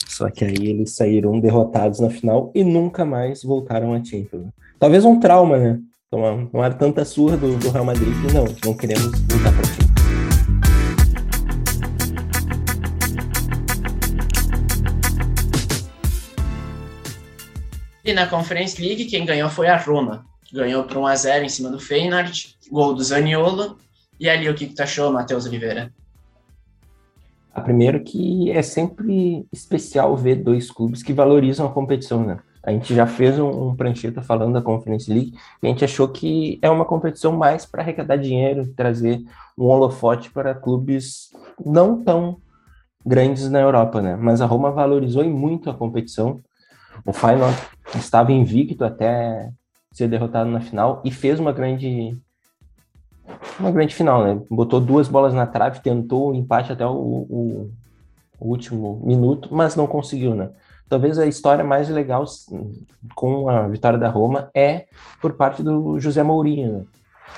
Só 0.08 0.30
que 0.30 0.44
aí 0.44 0.58
eles 0.58 0.96
saíram 0.96 1.40
derrotados 1.40 2.00
na 2.00 2.10
final 2.10 2.52
e 2.54 2.64
nunca 2.64 3.06
mais 3.06 3.44
voltaram 3.44 3.94
a 3.94 4.04
Champions. 4.04 4.48
Talvez 4.80 5.06
um 5.06 5.20
trauma, 5.20 5.58
né? 5.58 5.80
Tomar, 6.10 6.74
tanta 6.74 7.06
surra 7.06 7.38
do, 7.38 7.56
do 7.58 7.70
Real 7.70 7.86
Madrid 7.86 8.14
que 8.22 8.34
não, 8.34 8.46
não 8.66 8.74
queremos 8.76 9.12
voltar 9.22 9.54
para 9.54 9.64
Champions. 9.64 9.91
E 18.04 18.14
na 18.14 18.28
Conference 18.28 18.82
League, 18.82 19.06
quem 19.06 19.26
ganhou 19.26 19.50
foi 19.50 19.68
a 19.68 19.78
Roma. 19.78 20.26
Ganhou 20.52 20.84
por 20.84 20.98
1x0 20.98 21.44
em 21.44 21.50
cima 21.50 21.70
do 21.70 21.80
Feyenoord, 21.80 22.58
gol 22.72 22.94
do 22.94 23.04
Zaniolo. 23.04 23.78
E 24.20 24.30
ali, 24.30 24.50
o 24.50 24.56
que, 24.56 24.68
que 24.68 24.76
tu 24.76 24.82
achou, 24.82 25.12
Matheus 25.12 25.46
Oliveira? 25.46 25.92
A 27.54 27.62
primeiro 27.62 28.04
que 28.04 28.50
é 28.52 28.62
sempre 28.62 29.46
especial 29.52 30.16
ver 30.16 30.36
dois 30.36 30.72
clubes 30.72 31.04
que 31.04 31.14
valorizam 31.14 31.68
a 31.68 31.72
competição, 31.72 32.24
né? 32.24 32.40
A 32.64 32.72
gente 32.72 32.94
já 32.94 33.08
fez 33.08 33.40
um, 33.40 33.70
um 33.70 33.76
prancheta 33.76 34.22
falando 34.22 34.54
da 34.54 34.62
Conference 34.62 35.12
League 35.12 35.34
e 35.62 35.68
a 35.68 35.70
gente 35.70 35.84
achou 35.84 36.08
que 36.08 36.60
é 36.62 36.70
uma 36.70 36.86
competição 36.86 37.36
mais 37.36 37.66
para 37.66 37.82
arrecadar 37.82 38.18
dinheiro, 38.18 38.72
trazer 38.76 39.22
um 39.58 39.66
holofote 39.66 40.32
para 40.32 40.54
clubes 40.54 41.32
não 41.64 42.04
tão 42.04 42.38
grandes 43.06 43.50
na 43.50 43.60
Europa, 43.60 44.02
né? 44.02 44.16
Mas 44.16 44.42
a 44.42 44.46
Roma 44.46 44.72
valorizou 44.72 45.24
muito 45.26 45.70
a 45.70 45.74
competição 45.74 46.40
o 47.06 47.14
Feyenoord 47.14 47.58
estava 47.96 48.32
invicto 48.32 48.84
até 48.84 49.52
ser 49.92 50.08
derrotado 50.08 50.50
na 50.50 50.62
final 50.62 51.02
e 51.04 51.12
fez 51.12 51.40
uma 51.40 51.52
grande 51.52 52.18
uma 53.60 53.72
grande 53.72 53.96
final, 53.96 54.24
né? 54.24 54.42
Botou 54.50 54.80
duas 54.80 55.08
bolas 55.08 55.34
na 55.34 55.46
trave, 55.46 55.82
tentou 55.82 56.32
o 56.32 56.36
empate 56.36 56.72
até 56.72 56.86
o, 56.86 56.92
o, 56.92 57.72
o 58.40 58.48
último 58.48 59.02
minuto, 59.06 59.50
mas 59.52 59.76
não 59.76 59.88
conseguiu, 59.88 60.36
né? 60.36 60.50
Talvez 60.90 61.18
a 61.18 61.26
história 61.26 61.64
mais 61.64 61.88
legal 61.88 62.26
com 63.16 63.48
a 63.48 63.68
vitória 63.68 63.98
da 63.98 64.10
Roma 64.10 64.50
é 64.54 64.88
por 65.22 65.34
parte 65.34 65.64
do 65.64 66.00
José 66.00 66.22
Mourinho, 66.22 66.80
né? 66.80 66.84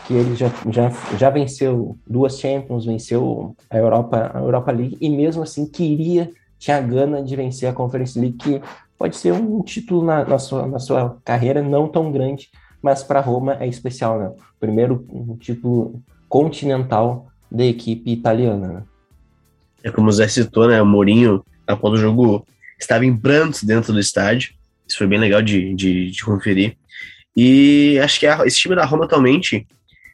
que 0.08 0.14
ele 0.14 0.36
já, 0.36 0.48
já, 0.70 0.90
já 1.18 1.30
venceu 1.30 1.96
duas 2.08 2.40
Champions, 2.40 2.86
venceu 2.86 3.56
a 3.70 3.78
Europa, 3.78 4.32
a 4.34 4.40
Europa 4.40 4.72
League, 4.72 4.98
e 5.00 5.10
mesmo 5.10 5.44
assim 5.44 5.66
queria, 5.66 6.30
tinha 6.58 6.82
gana 6.82 7.22
de 7.22 7.36
vencer 7.36 7.70
a 7.70 7.74
Conference 7.74 8.20
League, 8.20 8.38
que 8.38 8.62
pode 9.04 9.18
ser 9.18 9.34
um 9.34 9.62
título 9.62 10.02
na, 10.02 10.24
na, 10.24 10.40
sua, 10.40 10.66
na 10.66 10.80
sua 10.80 11.20
carreira 11.26 11.62
não 11.62 11.90
tão 11.90 12.10
grande, 12.10 12.48
mas 12.82 13.04
para 13.04 13.20
Roma 13.20 13.58
é 13.60 13.68
especial, 13.68 14.18
né? 14.18 14.32
Primeiro 14.62 15.06
um 15.10 15.36
título 15.36 16.02
continental 16.30 17.28
da 17.52 17.66
equipe 17.66 18.10
italiana, 18.10 18.66
né? 18.66 18.84
É 19.84 19.92
como 19.92 20.08
o 20.08 20.12
Zé 20.14 20.26
citou, 20.30 20.70
né? 20.70 20.82
O 20.82 20.86
Mourinho, 20.86 21.44
após 21.68 21.96
o 21.96 21.98
jogo, 21.98 22.48
estava 22.80 23.06
em 23.06 23.14
prantos 23.14 23.64
dentro 23.64 23.92
do 23.92 24.00
estádio. 24.00 24.54
Isso 24.88 24.98
foi 24.98 25.08
bem 25.08 25.20
legal 25.20 25.42
de, 25.42 25.76
de, 25.76 26.10
de 26.10 26.24
conferir. 26.24 26.78
E 27.36 28.00
acho 28.02 28.22
que 28.22 28.26
a, 28.26 28.46
esse 28.46 28.58
time 28.58 28.74
da 28.74 28.86
Roma 28.86 29.04
atualmente 29.04 29.68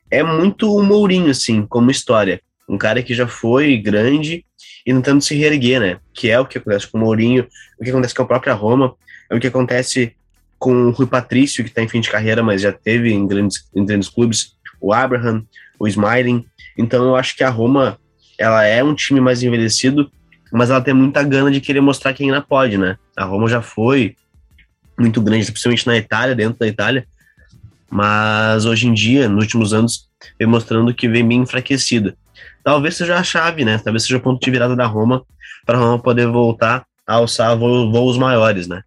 é 0.10 0.24
muito 0.24 0.76
o 0.76 0.82
Mourinho, 0.82 1.30
assim, 1.30 1.64
como 1.64 1.92
história. 1.92 2.42
Um 2.68 2.76
cara 2.76 3.04
que 3.04 3.14
já 3.14 3.28
foi 3.28 3.78
grande 3.78 4.44
e 4.86 4.94
tentando 4.94 5.22
se 5.22 5.36
reerguer, 5.36 5.80
né? 5.80 5.98
Que 6.14 6.30
é 6.30 6.40
o 6.40 6.46
que 6.46 6.58
acontece 6.58 6.88
com 6.88 6.98
o 6.98 7.02
Mourinho, 7.02 7.48
o 7.80 7.84
que 7.84 7.90
acontece 7.90 8.16
com 8.16 8.24
a 8.24 8.28
própria 8.28 8.54
Roma, 8.54 8.96
é 9.30 9.36
o 9.36 9.40
que 9.40 9.48
acontece 9.48 10.16
com 10.58 10.74
o 10.88 10.92
Rui 10.92 11.08
Patrício, 11.08 11.64
que 11.64 11.70
está 11.70 11.82
em 11.82 11.88
fim 11.88 12.02
de 12.02 12.10
carreira, 12.10 12.44
mas 12.44 12.62
já 12.62 12.72
teve 12.72 13.12
em 13.12 13.26
grandes, 13.26 13.68
em 13.76 13.86
grandes 13.86 14.10
clubes, 14.10 14.56
o 14.82 14.94
Abraham, 14.94 15.44
o 15.80 15.88
Smiling. 15.88 16.46
Então 16.78 17.04
eu 17.06 17.16
acho 17.16 17.36
que 17.36 17.44
a 17.44 17.50
Roma, 17.50 17.98
ela 18.38 18.66
é 18.66 18.84
um 18.84 18.94
time 18.94 19.22
mais 19.22 19.42
envelhecido, 19.42 20.12
mas 20.52 20.70
ela 20.70 20.82
tem 20.82 20.94
muita 20.94 21.24
gana 21.24 21.50
de 21.52 21.62
querer 21.62 21.82
mostrar 21.82 22.14
quem 22.14 22.30
ainda 22.30 22.42
pode, 22.42 22.78
né? 22.78 22.98
A 23.16 23.24
Roma 23.24 23.48
já 23.48 23.62
foi 23.62 24.16
muito 24.98 25.22
grande, 25.22 25.46
principalmente 25.46 25.88
na 25.88 25.98
Itália, 25.98 26.36
dentro 26.36 26.60
da 26.60 26.68
Itália, 26.68 27.08
mas 27.90 28.66
hoje 28.66 28.88
em 28.88 28.94
dia, 28.94 29.30
nos 29.30 29.44
últimos 29.44 29.74
anos, 29.74 30.10
vem 30.38 30.48
mostrando 30.48 30.94
que 30.94 31.08
vem 31.08 31.26
bem 31.26 31.42
enfraquecida. 31.42 32.16
Talvez 32.64 32.96
seja 32.96 33.18
a 33.18 33.24
chave, 33.24 33.64
né? 33.66 33.78
Talvez 33.78 34.04
seja 34.04 34.18
o 34.18 34.22
ponto 34.22 34.44
de 34.44 34.52
virada 34.52 34.76
da 34.76 34.86
Roma 34.86 35.24
para 35.66 35.78
Roma 35.78 36.00
poder 36.00 36.28
voltar 36.28 36.86
a 37.06 37.16
alçar 37.16 37.58
voos 37.58 38.18
maiores, 38.18 38.68
né? 38.68 38.84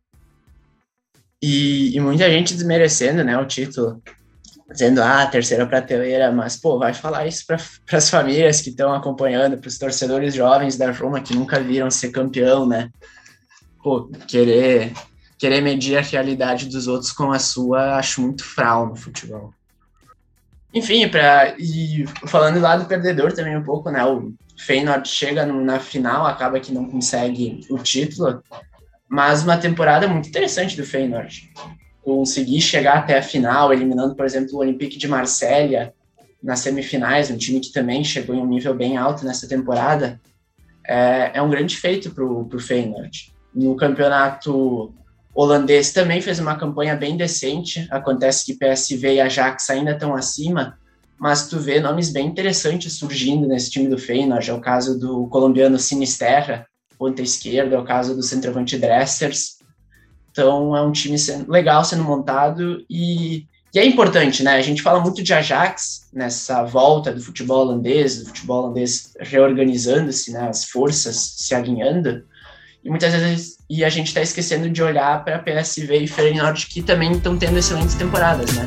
E, 1.42 1.96
e, 1.96 2.00
muita 2.00 2.30
gente 2.30 2.54
desmerecendo, 2.54 3.24
né, 3.24 3.36
o 3.36 3.44
título, 3.44 4.00
dizendo, 4.70 5.02
ah, 5.02 5.26
terceira 5.26 5.66
prateleira, 5.66 6.30
mas, 6.30 6.56
pô, 6.56 6.78
vai 6.78 6.94
falar 6.94 7.26
isso 7.26 7.44
para 7.44 7.58
as 7.98 8.08
famílias 8.08 8.60
que 8.60 8.70
estão 8.70 8.94
acompanhando, 8.94 9.58
para 9.58 9.66
os 9.66 9.76
torcedores 9.76 10.34
jovens 10.34 10.76
da 10.76 10.92
Roma 10.92 11.20
que 11.20 11.34
nunca 11.34 11.58
viram 11.58 11.90
ser 11.90 12.10
campeão, 12.10 12.64
né? 12.64 12.90
Pô, 13.82 14.08
querer 14.28 14.92
querer 15.42 15.60
medir 15.60 15.98
a 15.98 16.00
realidade 16.00 16.66
dos 16.66 16.86
outros 16.86 17.10
com 17.10 17.32
a 17.32 17.38
sua, 17.40 17.96
acho 17.96 18.20
muito 18.20 18.44
fral 18.44 18.86
no 18.86 18.94
futebol. 18.94 19.52
Enfim, 20.74 21.06
para 21.08 21.54
e 21.58 22.04
falando 22.26 22.60
lá 22.60 22.76
do 22.76 22.86
perdedor 22.86 23.32
também 23.32 23.56
um 23.56 23.62
pouco, 23.62 23.90
né? 23.90 24.04
O 24.04 24.32
Feyenoord 24.56 25.06
chega 25.08 25.44
na 25.44 25.78
final, 25.78 26.26
acaba 26.26 26.60
que 26.60 26.72
não 26.72 26.88
consegue 26.88 27.60
o 27.68 27.78
título, 27.78 28.42
mas 29.08 29.42
uma 29.42 29.58
temporada 29.58 30.08
muito 30.08 30.28
interessante 30.28 30.76
do 30.76 30.86
Feyenoord. 30.86 31.52
Conseguir 32.02 32.60
chegar 32.60 32.98
até 32.98 33.18
a 33.18 33.22
final, 33.22 33.72
eliminando, 33.72 34.14
por 34.14 34.24
exemplo, 34.24 34.54
o 34.54 34.60
Olympique 34.60 34.96
de 34.96 35.06
Marselha 35.06 35.92
nas 36.42 36.60
semifinais, 36.60 37.30
um 37.30 37.36
time 37.36 37.60
que 37.60 37.72
também 37.72 38.02
chegou 38.02 38.34
em 38.34 38.40
um 38.40 38.46
nível 38.46 38.74
bem 38.74 38.96
alto 38.96 39.24
nessa 39.24 39.46
temporada, 39.46 40.20
é, 40.84 41.32
é 41.34 41.42
um 41.42 41.50
grande 41.50 41.76
feito 41.76 42.10
para 42.10 42.24
o 42.24 42.58
Feyenoord. 42.58 43.32
No 43.54 43.76
campeonato 43.76 44.92
holandês 45.34 45.92
também 45.92 46.20
fez 46.20 46.38
uma 46.38 46.56
campanha 46.56 46.94
bem 46.94 47.16
decente. 47.16 47.86
Acontece 47.90 48.44
que 48.44 48.54
PSV 48.54 49.14
e 49.14 49.20
Ajax 49.20 49.70
ainda 49.70 49.92
estão 49.92 50.14
acima, 50.14 50.78
mas 51.18 51.48
tu 51.48 51.58
vê 51.58 51.80
nomes 51.80 52.10
bem 52.10 52.26
interessantes 52.26 52.94
surgindo 52.94 53.46
nesse 53.46 53.70
time 53.70 53.88
do 53.88 53.98
Feyenoord. 53.98 54.50
É 54.50 54.54
o 54.54 54.60
caso 54.60 54.98
do 54.98 55.26
colombiano 55.28 55.78
Sinisterra, 55.78 56.66
ponta 56.98 57.22
esquerda, 57.22 57.76
é 57.76 57.78
o 57.78 57.84
caso 57.84 58.14
do 58.14 58.22
centroavante 58.22 58.78
Dressers. 58.78 59.58
Então 60.30 60.76
é 60.76 60.82
um 60.82 60.92
time 60.92 61.16
legal 61.46 61.84
sendo 61.84 62.04
montado 62.04 62.84
e, 62.88 63.46
e, 63.74 63.78
é 63.78 63.86
importante, 63.86 64.42
né? 64.42 64.56
A 64.56 64.62
gente 64.62 64.82
fala 64.82 65.00
muito 65.00 65.22
de 65.22 65.32
Ajax 65.32 66.08
nessa 66.12 66.64
volta 66.64 67.12
do 67.12 67.22
futebol 67.22 67.60
holandês, 67.60 68.18
do 68.18 68.26
futebol 68.26 68.64
holandês 68.64 69.12
reorganizando-se, 69.20 70.32
né? 70.32 70.48
As 70.48 70.64
forças 70.64 71.34
se 71.36 71.54
alinhando. 71.54 72.24
E 72.84 72.90
muitas 72.90 73.14
vezes 73.14 73.58
e 73.70 73.84
a 73.84 73.88
gente 73.88 74.08
está 74.08 74.20
esquecendo 74.20 74.68
de 74.68 74.82
olhar 74.82 75.24
para 75.24 75.38
PSV 75.38 75.98
e 75.98 76.08
Feyenoord 76.08 76.66
que 76.66 76.82
também 76.82 77.12
estão 77.12 77.38
tendo 77.38 77.56
excelentes 77.56 77.94
temporadas, 77.94 78.52
né? 78.54 78.66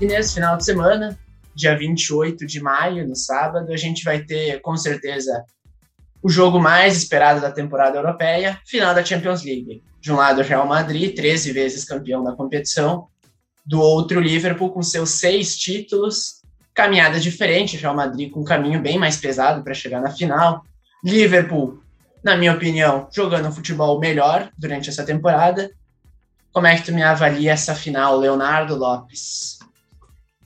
E 0.00 0.06
nesse 0.06 0.34
final 0.34 0.56
de 0.56 0.64
semana, 0.64 1.18
dia 1.54 1.76
28 1.76 2.46
de 2.46 2.62
maio, 2.62 3.06
no 3.06 3.14
sábado, 3.14 3.70
a 3.70 3.76
gente 3.76 4.02
vai 4.02 4.20
ter 4.20 4.58
com 4.62 4.74
certeza 4.74 5.44
o 6.22 6.30
jogo 6.30 6.58
mais 6.58 6.96
esperado 6.96 7.42
da 7.42 7.52
temporada 7.52 7.98
europeia, 7.98 8.58
final 8.64 8.94
da 8.94 9.04
Champions 9.04 9.44
League. 9.44 9.82
De 10.00 10.10
um 10.10 10.16
lado, 10.16 10.40
Real 10.40 10.66
Madrid, 10.66 11.14
13 11.14 11.52
vezes 11.52 11.84
campeão 11.84 12.24
da 12.24 12.32
competição, 12.32 13.06
do 13.64 13.80
outro, 13.80 14.20
Liverpool, 14.20 14.70
com 14.70 14.82
seus 14.82 15.10
seis 15.10 15.56
títulos, 15.56 16.40
caminhada 16.74 17.20
diferente, 17.20 17.76
Real 17.76 17.94
Madrid 17.94 18.30
com 18.30 18.40
um 18.40 18.44
caminho 18.44 18.80
bem 18.80 18.98
mais 18.98 19.16
pesado 19.16 19.62
para 19.62 19.74
chegar 19.74 20.00
na 20.00 20.10
final. 20.10 20.64
Liverpool, 21.04 21.80
na 22.22 22.36
minha 22.36 22.52
opinião, 22.52 23.08
jogando 23.12 23.48
um 23.48 23.52
futebol 23.52 23.98
melhor 23.98 24.50
durante 24.56 24.88
essa 24.88 25.04
temporada. 25.04 25.70
Como 26.52 26.66
é 26.66 26.76
que 26.76 26.84
tu 26.84 26.92
me 26.92 27.02
avalia 27.02 27.52
essa 27.52 27.74
final, 27.74 28.18
Leonardo 28.18 28.74
Lopes? 28.76 29.58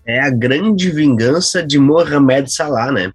É 0.07 0.21
a 0.21 0.31
grande 0.31 0.91
vingança 0.91 1.63
de 1.65 1.79
Mohamed 1.79 2.53
Salah, 2.53 2.93
né? 2.93 3.13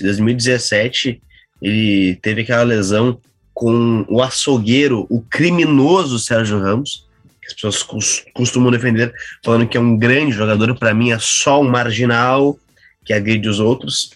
Em 0.00 0.04
2017 0.04 1.20
ele 1.60 2.16
teve 2.16 2.42
aquela 2.42 2.62
lesão 2.62 3.18
com 3.52 4.04
o 4.08 4.20
açougueiro, 4.20 5.06
o 5.08 5.22
criminoso 5.22 6.18
Sérgio 6.18 6.60
Ramos, 6.60 7.06
as 7.46 7.54
pessoas 7.54 8.24
costumam 8.32 8.70
defender, 8.70 9.12
falando 9.44 9.66
que 9.66 9.76
é 9.76 9.80
um 9.80 9.96
grande 9.96 10.32
jogador, 10.32 10.78
para 10.78 10.94
mim 10.94 11.10
é 11.10 11.18
só 11.18 11.60
um 11.60 11.68
marginal 11.68 12.58
que 13.04 13.12
agride 13.12 13.48
os 13.48 13.60
outros. 13.60 14.10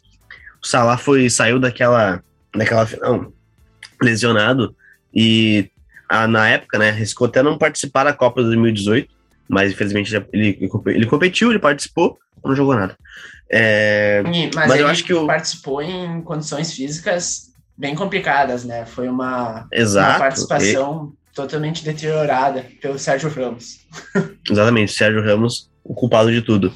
O 0.62 0.66
Salah 0.66 0.96
foi, 0.96 1.28
saiu 1.28 1.58
daquela, 1.58 2.22
daquela 2.54 2.86
final 2.86 3.32
lesionado 4.00 4.74
e 5.14 5.70
a, 6.08 6.26
na 6.26 6.48
época, 6.48 6.78
né, 6.78 6.90
riscou 6.90 7.26
até 7.26 7.42
não 7.42 7.58
participar 7.58 8.04
da 8.04 8.12
Copa 8.12 8.42
2018, 8.42 9.08
mas 9.48 9.72
infelizmente 9.72 10.14
ele, 10.32 10.70
ele 10.86 11.06
competiu, 11.06 11.50
ele 11.50 11.58
participou, 11.58 12.18
não 12.44 12.54
jogou 12.54 12.74
nada. 12.74 12.96
É, 13.50 14.22
mas, 14.24 14.50
mas 14.54 14.80
eu 14.80 14.86
acho 14.86 15.04
que 15.04 15.14
o... 15.14 15.26
participou 15.26 15.82
em 15.82 16.20
condições 16.22 16.72
físicas 16.72 17.48
bem 17.76 17.94
complicadas, 17.94 18.64
né? 18.64 18.84
Foi 18.84 19.08
uma, 19.08 19.66
Exato, 19.72 20.10
uma 20.10 20.18
participação 20.18 21.12
totalmente 21.38 21.84
deteriorada 21.84 22.66
pelo 22.82 22.98
Sérgio 22.98 23.30
Ramos. 23.30 23.86
Exatamente, 24.50 24.92
Sérgio 24.92 25.22
Ramos, 25.22 25.70
o 25.84 25.94
culpado 25.94 26.32
de 26.32 26.42
tudo. 26.42 26.72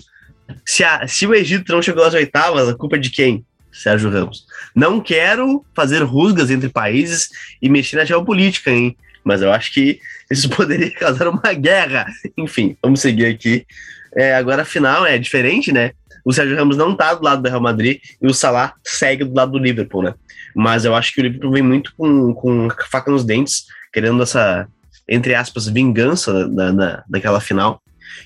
Se, 0.65 0.85
a, 0.85 1.09
se 1.09 1.27
o 1.27 1.35
Egito 1.35 1.73
não 1.73 1.83
chegou 1.83 2.05
às 2.05 2.15
oitavas, 2.15 2.69
a 2.69 2.75
culpa 2.75 2.95
é 2.95 3.01
de 3.01 3.11
quem? 3.11 3.45
Sérgio 3.73 4.09
Ramos. 4.09 4.47
Não 4.73 5.01
quero 5.01 5.65
fazer 5.75 6.03
rusgas 6.05 6.49
entre 6.49 6.69
países 6.69 7.29
e 7.61 7.69
mexer 7.69 7.97
na 7.97 8.05
geopolítica, 8.05 8.71
hein? 8.71 8.97
Mas 9.25 9.43
eu 9.43 9.53
acho 9.53 9.73
que 9.73 9.99
isso 10.31 10.49
poderia 10.55 10.93
causar 10.93 11.27
uma 11.27 11.53
guerra. 11.53 12.07
Enfim, 12.37 12.77
vamos 12.81 13.01
seguir 13.01 13.27
aqui. 13.27 13.67
É, 14.15 14.37
agora, 14.37 14.63
a 14.63 14.67
final 14.67 15.05
é 15.05 15.19
diferente, 15.19 15.73
né? 15.73 15.91
O 16.25 16.33
Sérgio 16.33 16.57
Ramos 16.57 16.77
não 16.77 16.95
tá 16.95 17.15
do 17.15 17.25
lado 17.25 17.43
do 17.43 17.49
Real 17.49 17.61
Madrid 17.61 17.99
e 18.21 18.27
o 18.29 18.35
Salah 18.35 18.75
segue 18.85 19.25
do 19.25 19.35
lado 19.35 19.53
do 19.53 19.59
Liverpool, 19.59 20.03
né? 20.03 20.15
Mas 20.55 20.85
eu 20.85 20.95
acho 20.95 21.13
que 21.13 21.21
o 21.21 21.25
Liverpool 21.25 21.51
vem 21.51 21.63
muito 21.63 21.93
com, 21.97 22.33
com 22.33 22.69
faca 22.89 23.11
nos 23.11 23.25
dentes 23.25 23.65
querendo 23.93 24.23
essa, 24.23 24.67
entre 25.09 25.35
aspas, 25.35 25.69
vingança 25.69 26.49
da, 26.49 26.71
da, 26.73 27.05
daquela 27.09 27.41
final, 27.41 27.81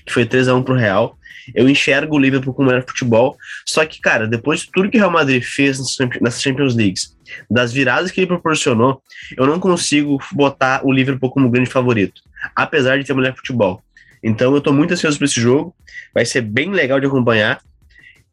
que 0.05 0.13
foi 0.13 0.25
3 0.25 0.47
a 0.47 0.55
1 0.55 0.63
pro 0.63 0.75
Real. 0.75 1.17
Eu 1.55 1.69
enxergo 1.69 2.15
o 2.15 2.19
Liverpool 2.19 2.53
como 2.53 2.67
melhor 2.67 2.83
futebol, 2.85 3.37
só 3.65 3.85
que, 3.85 4.01
cara, 4.01 4.27
depois 4.27 4.61
de 4.61 4.71
tudo 4.71 4.89
que 4.89 4.97
o 4.97 4.99
Real 4.99 5.11
Madrid 5.11 5.41
fez 5.41 5.79
nessas 6.19 6.41
Champions 6.41 6.75
Leagues, 6.75 7.15
das 7.49 7.71
viradas 7.71 8.11
que 8.11 8.19
ele 8.19 8.27
proporcionou, 8.27 9.01
eu 9.37 9.47
não 9.47 9.57
consigo 9.57 10.21
botar 10.33 10.81
o 10.83 10.91
Liverpool 10.91 11.31
como 11.31 11.49
grande 11.49 11.69
favorito, 11.69 12.21
apesar 12.53 12.97
de 12.97 13.05
ter 13.05 13.13
melhor 13.13 13.33
futebol. 13.33 13.81
Então 14.21 14.53
eu 14.53 14.59
tô 14.59 14.73
muito 14.73 14.93
ansioso 14.93 15.17
para 15.17 15.25
esse 15.25 15.39
jogo, 15.39 15.73
vai 16.13 16.25
ser 16.25 16.41
bem 16.41 16.71
legal 16.71 16.99
de 16.99 17.05
acompanhar. 17.05 17.61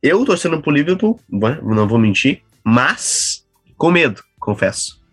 Eu 0.03 0.25
torcendo 0.25 0.61
pro 0.61 0.73
Liverpool, 0.73 1.21
não 1.31 1.87
vou 1.87 1.99
mentir, 1.99 2.43
mas 2.65 3.47
com 3.77 3.93
medo, 3.93 4.23
confesso. 4.41 5.04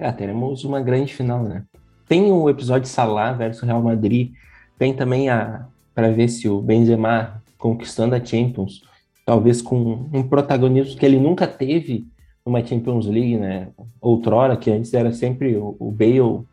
É, 0.00 0.10
teremos 0.10 0.64
uma 0.64 0.80
grande 0.80 1.12
final, 1.12 1.42
né? 1.42 1.62
Tem 2.08 2.32
o 2.32 2.48
episódio 2.48 2.88
Salah 2.88 3.34
versus 3.34 3.62
Real 3.62 3.82
Madrid, 3.82 4.32
tem 4.78 4.94
também 4.94 5.28
a 5.28 5.66
para 5.94 6.10
ver 6.10 6.28
se 6.28 6.48
o 6.48 6.62
Benzema 6.62 7.42
conquistando 7.58 8.14
a 8.14 8.24
Champions, 8.24 8.82
talvez 9.26 9.60
com 9.60 10.08
um 10.10 10.22
protagonismo 10.22 10.98
que 10.98 11.04
ele 11.04 11.20
nunca 11.20 11.46
teve 11.46 12.06
numa 12.46 12.64
Champions 12.64 13.04
League, 13.04 13.36
né? 13.36 13.68
Outrora, 14.00 14.56
que 14.56 14.70
antes 14.70 14.94
era 14.94 15.12
sempre 15.12 15.54
o, 15.56 15.76
o 15.78 15.90
Bale 15.90 16.46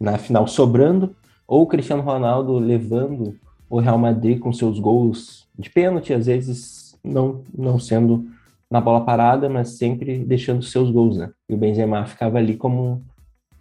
na 0.00 0.18
final 0.18 0.48
sobrando, 0.48 1.14
ou 1.46 1.62
o 1.62 1.66
Cristiano 1.66 2.02
Ronaldo 2.02 2.58
levando 2.58 3.36
o 3.70 3.78
Real 3.78 3.98
Madrid 3.98 4.40
com 4.40 4.52
seus 4.52 4.80
gols 4.80 5.46
de 5.56 5.70
pênalti, 5.70 6.12
às 6.12 6.26
vezes 6.26 6.98
não, 7.04 7.42
não 7.56 7.78
sendo 7.78 8.26
na 8.70 8.80
bola 8.80 9.04
parada, 9.04 9.48
mas 9.48 9.78
sempre 9.78 10.18
deixando 10.18 10.62
seus 10.62 10.90
gols, 10.90 11.16
né? 11.16 11.30
E 11.48 11.54
o 11.54 11.56
Benzema 11.56 12.04
ficava 12.04 12.38
ali 12.38 12.56
como 12.56 13.02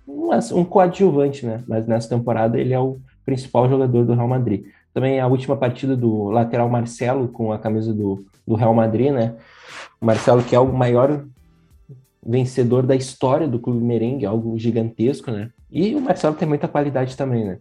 um, 0.08 0.30
um 0.54 0.66
coadjuvante, 0.66 1.46
né? 1.46 1.64
Mas 1.68 1.88
nessa 1.88 2.10
temporada 2.10 2.60
ele 2.60 2.74
é 2.74 2.80
o 2.80 2.98
principal 3.26 3.70
jogador 3.70 4.06
do 4.06 4.14
Real 4.14 4.28
Madrid. 4.28 4.66
Também 4.94 5.20
a 5.20 5.28
última 5.28 5.56
partida 5.56 5.96
do 5.96 6.30
lateral 6.30 6.70
Marcelo 6.70 7.28
com 7.28 7.54
a 7.54 7.60
camisa 7.60 7.94
do, 7.94 8.26
do 8.46 8.56
Real 8.56 8.74
Madrid, 8.74 9.12
né? 9.12 9.36
O 10.02 10.06
Marcelo 10.06 10.44
que 10.44 10.56
é 10.56 10.60
o 10.60 10.72
maior 10.74 11.24
vencedor 12.26 12.86
da 12.86 12.96
história 12.96 13.48
do 13.48 13.60
clube 13.60 13.84
merengue, 13.84 14.26
algo 14.26 14.58
gigantesco, 14.60 15.32
né? 15.32 15.52
E 15.72 15.96
o 15.96 16.02
Marcelo 16.02 16.36
tem 16.36 16.48
muita 16.48 16.68
qualidade 16.68 17.16
também, 17.16 17.46
né? 17.46 17.60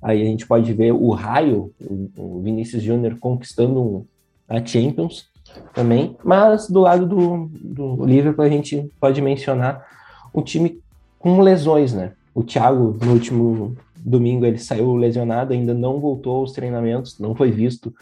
Aí 0.00 0.20
a 0.20 0.24
gente 0.24 0.46
pode 0.46 0.72
ver 0.72 0.92
o 0.92 1.10
Raio, 1.10 1.72
o 2.18 2.40
Vinícius 2.40 2.82
Júnior 2.82 3.18
conquistando 3.20 4.04
a 4.48 4.64
Champions 4.64 5.31
também, 5.74 6.16
mas 6.22 6.68
do 6.68 6.80
lado 6.80 7.06
do, 7.06 7.50
do 7.52 8.04
Liverpool 8.04 8.44
a 8.44 8.48
gente 8.48 8.90
pode 9.00 9.20
mencionar 9.20 9.86
um 10.34 10.42
time 10.42 10.80
com 11.18 11.40
lesões, 11.40 11.92
né? 11.92 12.12
O 12.34 12.42
Thiago, 12.42 12.96
no 13.00 13.12
último 13.12 13.76
domingo, 13.96 14.44
ele 14.44 14.58
saiu 14.58 14.94
lesionado, 14.96 15.52
ainda 15.52 15.72
não 15.72 16.00
voltou 16.00 16.36
aos 16.36 16.52
treinamentos, 16.52 17.18
não 17.18 17.34
foi 17.34 17.50
visto 17.50 17.94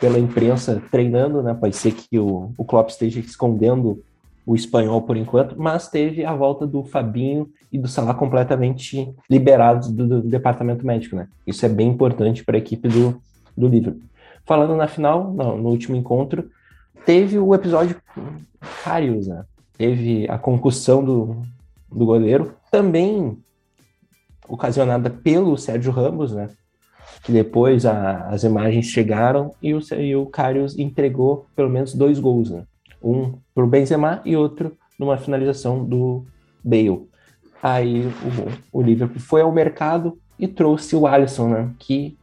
pela 0.00 0.18
imprensa 0.18 0.82
treinando, 0.90 1.42
né? 1.42 1.54
Pode 1.54 1.76
ser 1.76 1.92
que 1.92 2.18
o, 2.18 2.52
o 2.58 2.64
Klopp 2.64 2.90
esteja 2.90 3.20
escondendo 3.20 4.02
o 4.46 4.54
espanhol 4.54 5.00
por 5.02 5.16
enquanto, 5.16 5.54
mas 5.58 5.88
teve 5.88 6.24
a 6.24 6.34
volta 6.34 6.66
do 6.66 6.84
Fabinho 6.84 7.48
e 7.72 7.78
do 7.78 7.88
Salah 7.88 8.12
completamente 8.12 9.10
liberados 9.30 9.90
do, 9.90 10.06
do 10.06 10.22
departamento 10.22 10.84
médico, 10.86 11.16
né? 11.16 11.28
Isso 11.46 11.64
é 11.64 11.68
bem 11.68 11.88
importante 11.88 12.44
para 12.44 12.56
a 12.56 12.58
equipe 12.58 12.88
do, 12.88 13.20
do 13.56 13.68
Liverpool. 13.68 14.02
Falando 14.44 14.76
na 14.76 14.86
final, 14.86 15.32
no, 15.32 15.56
no 15.56 15.68
último 15.70 15.96
encontro, 15.96 16.50
teve 17.04 17.38
o 17.38 17.54
episódio 17.54 17.96
Karius, 18.82 19.26
né? 19.26 19.44
Teve 19.76 20.26
a 20.28 20.38
concussão 20.38 21.04
do, 21.04 21.42
do 21.90 22.06
goleiro, 22.06 22.54
também 22.70 23.38
ocasionada 24.48 25.10
pelo 25.10 25.56
Sérgio 25.56 25.92
Ramos, 25.92 26.32
né? 26.32 26.48
Que 27.22 27.32
depois 27.32 27.86
a, 27.86 28.28
as 28.28 28.44
imagens 28.44 28.86
chegaram 28.86 29.54
e 29.62 29.74
o, 29.74 29.80
e 29.98 30.14
o 30.14 30.26
Karius 30.26 30.78
entregou 30.78 31.46
pelo 31.56 31.70
menos 31.70 31.94
dois 31.94 32.18
gols, 32.18 32.50
né? 32.50 32.64
Um 33.02 33.34
para 33.54 33.64
o 33.64 33.68
Benzema 33.68 34.20
e 34.24 34.36
outro 34.36 34.76
numa 34.98 35.16
finalização 35.16 35.84
do 35.84 36.24
Bale. 36.62 37.08
Aí 37.62 38.06
o, 38.72 38.78
o 38.78 38.82
Liverpool 38.82 39.20
foi 39.20 39.40
ao 39.40 39.52
mercado 39.52 40.18
e 40.38 40.46
trouxe 40.46 40.94
o 40.96 41.06
Alisson, 41.06 41.48
né? 41.48 41.70
Que 41.78 42.16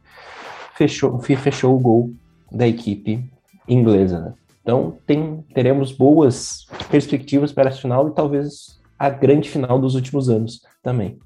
fechou, 0.74 1.18
fechou 1.20 1.74
o 1.74 1.80
gol 1.80 2.10
da 2.50 2.66
equipe 2.66 3.24
inglesa. 3.68 4.20
Né? 4.20 4.34
Então 4.62 4.96
tem, 5.06 5.44
teremos 5.54 5.92
boas 5.92 6.66
perspectivas 6.90 7.52
para 7.52 7.68
a 7.68 7.72
final 7.72 8.08
e 8.08 8.14
talvez 8.14 8.80
a 8.98 9.10
grande 9.10 9.50
final 9.50 9.78
dos 9.78 9.94
últimos 9.94 10.28
anos 10.28 10.60
também. 10.82 11.18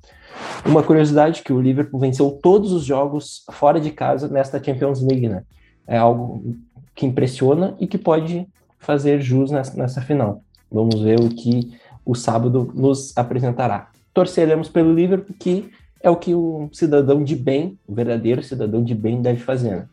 Uma 0.65 0.83
curiosidade 0.83 1.43
que 1.43 1.53
o 1.53 1.61
Liverpool 1.61 2.01
venceu 2.01 2.31
todos 2.43 2.73
os 2.73 2.85
jogos 2.85 3.45
fora 3.53 3.81
de 3.81 3.91
casa 3.91 4.29
nesta 4.29 4.63
Champions 4.63 5.03
League, 5.03 5.29
né? 5.29 5.43
É 5.87 5.97
algo 5.97 6.57
que 6.95 7.07
impressiona 7.07 7.77
e 7.79 7.87
que 7.87 7.99
pode 7.99 8.49
fazer 8.79 9.21
jus 9.21 9.51
nessa, 9.51 9.77
nessa 9.77 10.01
final. 10.01 10.43
Vamos 10.71 11.01
ver 11.01 11.21
o 11.21 11.29
que 11.29 11.73
o 12.05 12.15
sábado 12.15 12.73
nos 12.75 13.17
apresentará. 13.17 13.91
Torceremos 14.13 14.69
pelo 14.69 14.95
Liverpool, 14.95 15.37
que 15.39 15.71
é 16.03 16.09
o 16.09 16.17
que 16.17 16.35
o 16.35 16.69
cidadão 16.73 17.23
de 17.23 17.37
bem, 17.37 17.79
o 17.87 17.95
verdadeiro 17.95 18.43
cidadão 18.43 18.83
de 18.83 18.95
bem 18.95 19.21
deve 19.21 19.41
fazer. 19.41 19.77
Né? 19.77 19.89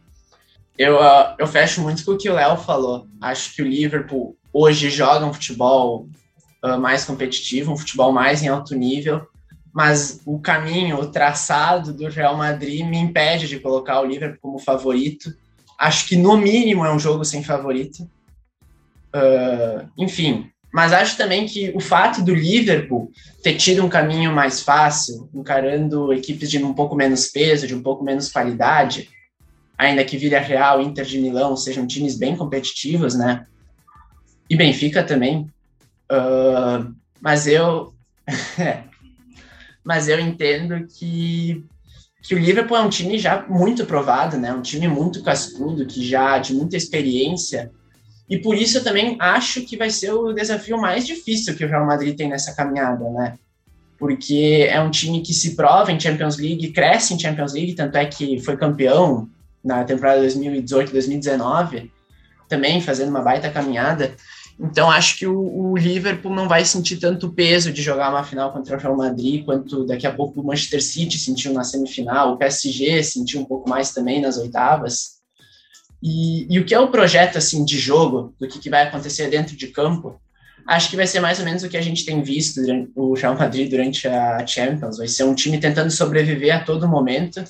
Eu, 0.77 0.95
uh, 0.97 1.35
eu 1.37 1.45
fecho 1.45 1.81
muito 1.81 2.03
com 2.03 2.11
o 2.11 2.17
que 2.17 2.29
o 2.29 2.33
Léo 2.33 2.57
falou. 2.57 3.07
Acho 3.21 3.53
que 3.55 3.61
o 3.61 3.67
Liverpool 3.67 4.35
hoje 4.51 4.89
joga 4.89 5.25
um 5.25 5.33
futebol 5.33 6.07
uh, 6.63 6.79
mais 6.79 7.05
competitivo, 7.05 7.71
um 7.71 7.77
futebol 7.77 8.11
mais 8.11 8.41
em 8.41 8.47
alto 8.47 8.75
nível, 8.75 9.27
mas 9.71 10.21
o 10.25 10.39
caminho, 10.39 10.99
o 10.99 11.07
traçado 11.07 11.93
do 11.93 12.07
Real 12.07 12.35
Madrid 12.37 12.85
me 12.85 12.97
impede 12.97 13.47
de 13.47 13.59
colocar 13.59 14.01
o 14.01 14.05
Liverpool 14.05 14.39
como 14.41 14.59
favorito. 14.59 15.33
Acho 15.77 16.07
que 16.07 16.15
no 16.15 16.37
mínimo 16.37 16.85
é 16.85 16.93
um 16.93 16.99
jogo 16.99 17.23
sem 17.23 17.43
favorito. 17.43 18.09
Uh, 19.15 19.87
enfim, 19.95 20.49
mas 20.73 20.91
acho 20.91 21.17
também 21.17 21.45
que 21.45 21.71
o 21.75 21.79
fato 21.79 22.23
do 22.23 22.33
Liverpool 22.33 23.11
ter 23.43 23.55
tido 23.55 23.85
um 23.85 23.89
caminho 23.89 24.33
mais 24.33 24.61
fácil, 24.61 25.29
encarando 25.31 26.11
equipes 26.11 26.49
de 26.49 26.57
um 26.63 26.73
pouco 26.73 26.95
menos 26.95 27.27
peso, 27.27 27.67
de 27.67 27.75
um 27.75 27.81
pouco 27.83 28.03
menos 28.03 28.31
qualidade, 28.31 29.07
ainda 29.77 30.03
que 30.03 30.17
Vila 30.17 30.39
Real, 30.39 30.81
Inter 30.81 31.05
de 31.05 31.19
Milão 31.19 31.55
sejam 31.55 31.87
times 31.87 32.17
bem 32.17 32.35
competitivos, 32.35 33.15
né? 33.15 33.45
E 34.49 34.55
Benfica 34.55 35.03
também. 35.03 35.49
Uh, 36.11 36.93
mas 37.19 37.47
eu. 37.47 37.93
mas 39.83 40.07
eu 40.07 40.19
entendo 40.19 40.85
que, 40.87 41.65
que 42.21 42.35
o 42.35 42.39
Liverpool 42.39 42.77
é 42.77 42.81
um 42.81 42.89
time 42.89 43.17
já 43.17 43.45
muito 43.47 43.85
provado, 43.85 44.37
né? 44.37 44.53
Um 44.53 44.61
time 44.61 44.87
muito 44.87 45.23
cascudo, 45.23 45.85
que 45.85 46.07
já 46.07 46.37
de 46.37 46.53
muita 46.53 46.77
experiência. 46.77 47.71
E 48.29 48.37
por 48.37 48.55
isso 48.55 48.77
eu 48.77 48.83
também 48.83 49.17
acho 49.19 49.61
que 49.61 49.75
vai 49.75 49.89
ser 49.89 50.11
o 50.11 50.31
desafio 50.31 50.79
mais 50.79 51.05
difícil 51.05 51.55
que 51.55 51.65
o 51.65 51.67
Real 51.67 51.85
Madrid 51.85 52.15
tem 52.15 52.29
nessa 52.29 52.55
caminhada, 52.55 53.09
né? 53.09 53.37
Porque 53.97 54.67
é 54.69 54.79
um 54.81 54.89
time 54.89 55.21
que 55.21 55.33
se 55.33 55.55
prova 55.55 55.91
em 55.91 55.99
Champions 55.99 56.37
League, 56.37 56.71
cresce 56.71 57.13
em 57.13 57.19
Champions 57.19 57.53
League, 57.53 57.75
tanto 57.75 57.97
é 57.97 58.05
que 58.05 58.39
foi 58.39 58.57
campeão 58.57 59.29
na 59.63 59.83
temporada 59.83 60.25
2018-2019, 60.25 61.89
também 62.49 62.81
fazendo 62.81 63.09
uma 63.09 63.21
baita 63.21 63.49
caminhada. 63.49 64.15
Então 64.59 64.89
acho 64.89 65.17
que 65.17 65.25
o, 65.25 65.39
o, 65.39 65.77
Liverpool 65.77 66.33
não 66.33 66.47
vai 66.47 66.63
sentir 66.63 66.97
tanto 66.97 67.31
peso 67.31 67.71
de 67.71 67.81
jogar 67.81 68.09
uma 68.09 68.23
final 68.23 68.51
contra 68.51 68.77
o 68.77 68.79
Real 68.79 68.95
Madrid, 68.95 69.43
quanto 69.43 69.85
daqui 69.85 70.05
a 70.05 70.13
pouco 70.13 70.41
o 70.41 70.45
Manchester 70.45 70.83
City 70.83 71.17
sentiu 71.17 71.53
na 71.53 71.63
semifinal, 71.63 72.33
o 72.33 72.37
PSG 72.37 73.03
sentiu 73.03 73.41
um 73.41 73.45
pouco 73.45 73.67
mais 73.69 73.91
também 73.91 74.21
nas 74.21 74.37
oitavas. 74.37 75.13
E, 76.01 76.53
e 76.53 76.59
o 76.59 76.65
que 76.65 76.75
é 76.75 76.79
o 76.79 76.89
projeto 76.89 77.37
assim 77.37 77.63
de 77.63 77.79
jogo, 77.79 78.35
do 78.39 78.47
que, 78.47 78.59
que 78.59 78.69
vai 78.69 78.83
acontecer 78.83 79.29
dentro 79.29 79.55
de 79.55 79.67
campo, 79.67 80.19
acho 80.67 80.89
que 80.89 80.95
vai 80.95 81.07
ser 81.07 81.19
mais 81.19 81.39
ou 81.39 81.45
menos 81.45 81.63
o 81.63 81.69
que 81.69 81.77
a 81.77 81.81
gente 81.81 82.05
tem 82.05 82.21
visto 82.21 82.61
durante, 82.61 82.91
o 82.95 83.13
Real 83.13 83.37
Madrid 83.37 83.69
durante 83.69 84.07
a 84.07 84.45
Champions. 84.45 84.97
Vai 84.97 85.07
ser 85.07 85.23
um 85.23 85.33
time 85.33 85.57
tentando 85.59 85.89
sobreviver 85.89 86.55
a 86.55 86.63
todo 86.63 86.87
momento, 86.87 87.43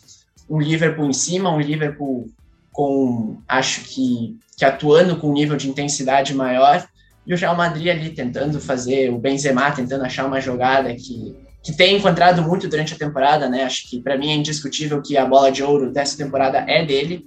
um 0.49 0.59
Liverpool 0.59 1.09
em 1.09 1.13
cima, 1.13 1.49
um 1.49 1.59
Liverpool 1.59 2.29
com, 2.71 3.37
acho 3.47 3.81
que, 3.81 4.37
que 4.57 4.65
atuando 4.65 5.17
com 5.17 5.29
um 5.29 5.33
nível 5.33 5.55
de 5.55 5.69
intensidade 5.69 6.33
maior, 6.33 6.85
e 7.25 7.33
o 7.33 7.37
Real 7.37 7.55
Madrid 7.55 7.87
ali 7.87 8.09
tentando 8.09 8.59
fazer, 8.59 9.09
o 9.09 9.17
Benzema 9.17 9.71
tentando 9.71 10.03
achar 10.03 10.25
uma 10.25 10.41
jogada 10.41 10.93
que, 10.93 11.35
que 11.61 11.71
tem 11.71 11.95
encontrado 11.95 12.41
muito 12.41 12.67
durante 12.67 12.93
a 12.93 12.97
temporada, 12.97 13.47
né? 13.47 13.63
Acho 13.63 13.89
que 13.89 14.01
para 14.01 14.17
mim 14.17 14.29
é 14.29 14.35
indiscutível 14.35 15.01
que 15.01 15.15
a 15.15 15.25
bola 15.25 15.51
de 15.51 15.63
ouro 15.63 15.91
dessa 15.91 16.17
temporada 16.17 16.57
é 16.67 16.85
dele. 16.85 17.25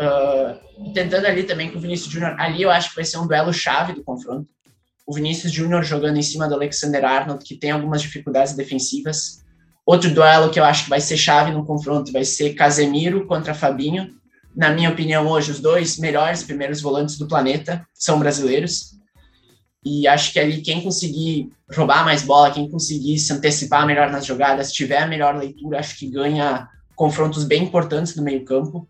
Uh, 0.00 0.92
tentando 0.92 1.26
ali 1.26 1.42
também 1.42 1.70
com 1.70 1.78
o 1.78 1.80
Vinícius 1.80 2.12
Júnior, 2.12 2.36
ali 2.38 2.62
eu 2.62 2.70
acho 2.70 2.90
que 2.90 2.96
vai 2.96 3.04
ser 3.04 3.18
um 3.18 3.26
duelo 3.26 3.52
chave 3.52 3.92
do 3.92 4.04
confronto. 4.04 4.48
O 5.06 5.12
Vinícius 5.12 5.52
Júnior 5.52 5.82
jogando 5.82 6.16
em 6.16 6.22
cima 6.22 6.48
do 6.48 6.54
Alexander 6.54 7.04
Arnold, 7.04 7.44
que 7.44 7.56
tem 7.56 7.72
algumas 7.72 8.00
dificuldades 8.00 8.54
defensivas, 8.54 9.43
Outro 9.86 10.12
duelo 10.12 10.50
que 10.50 10.58
eu 10.58 10.64
acho 10.64 10.84
que 10.84 10.90
vai 10.90 11.00
ser 11.00 11.16
chave 11.16 11.52
no 11.52 11.64
confronto 11.64 12.10
vai 12.10 12.24
ser 12.24 12.54
Casemiro 12.54 13.26
contra 13.26 13.54
Fabinho. 13.54 14.14
Na 14.56 14.70
minha 14.70 14.90
opinião, 14.90 15.26
hoje, 15.26 15.50
os 15.50 15.60
dois 15.60 15.98
melhores 15.98 16.42
primeiros 16.42 16.80
volantes 16.80 17.18
do 17.18 17.28
planeta 17.28 17.86
são 17.92 18.18
brasileiros. 18.18 18.94
E 19.84 20.08
acho 20.08 20.32
que 20.32 20.40
ali 20.40 20.62
quem 20.62 20.80
conseguir 20.80 21.50
roubar 21.70 22.04
mais 22.04 22.22
bola, 22.22 22.50
quem 22.50 22.70
conseguir 22.70 23.18
se 23.18 23.32
antecipar 23.32 23.86
melhor 23.86 24.10
nas 24.10 24.24
jogadas, 24.24 24.72
tiver 24.72 25.02
a 25.02 25.06
melhor 25.06 25.36
leitura, 25.36 25.78
acho 25.78 25.98
que 25.98 26.08
ganha 26.08 26.66
confrontos 26.96 27.44
bem 27.44 27.64
importantes 27.64 28.16
no 28.16 28.22
meio-campo. 28.22 28.88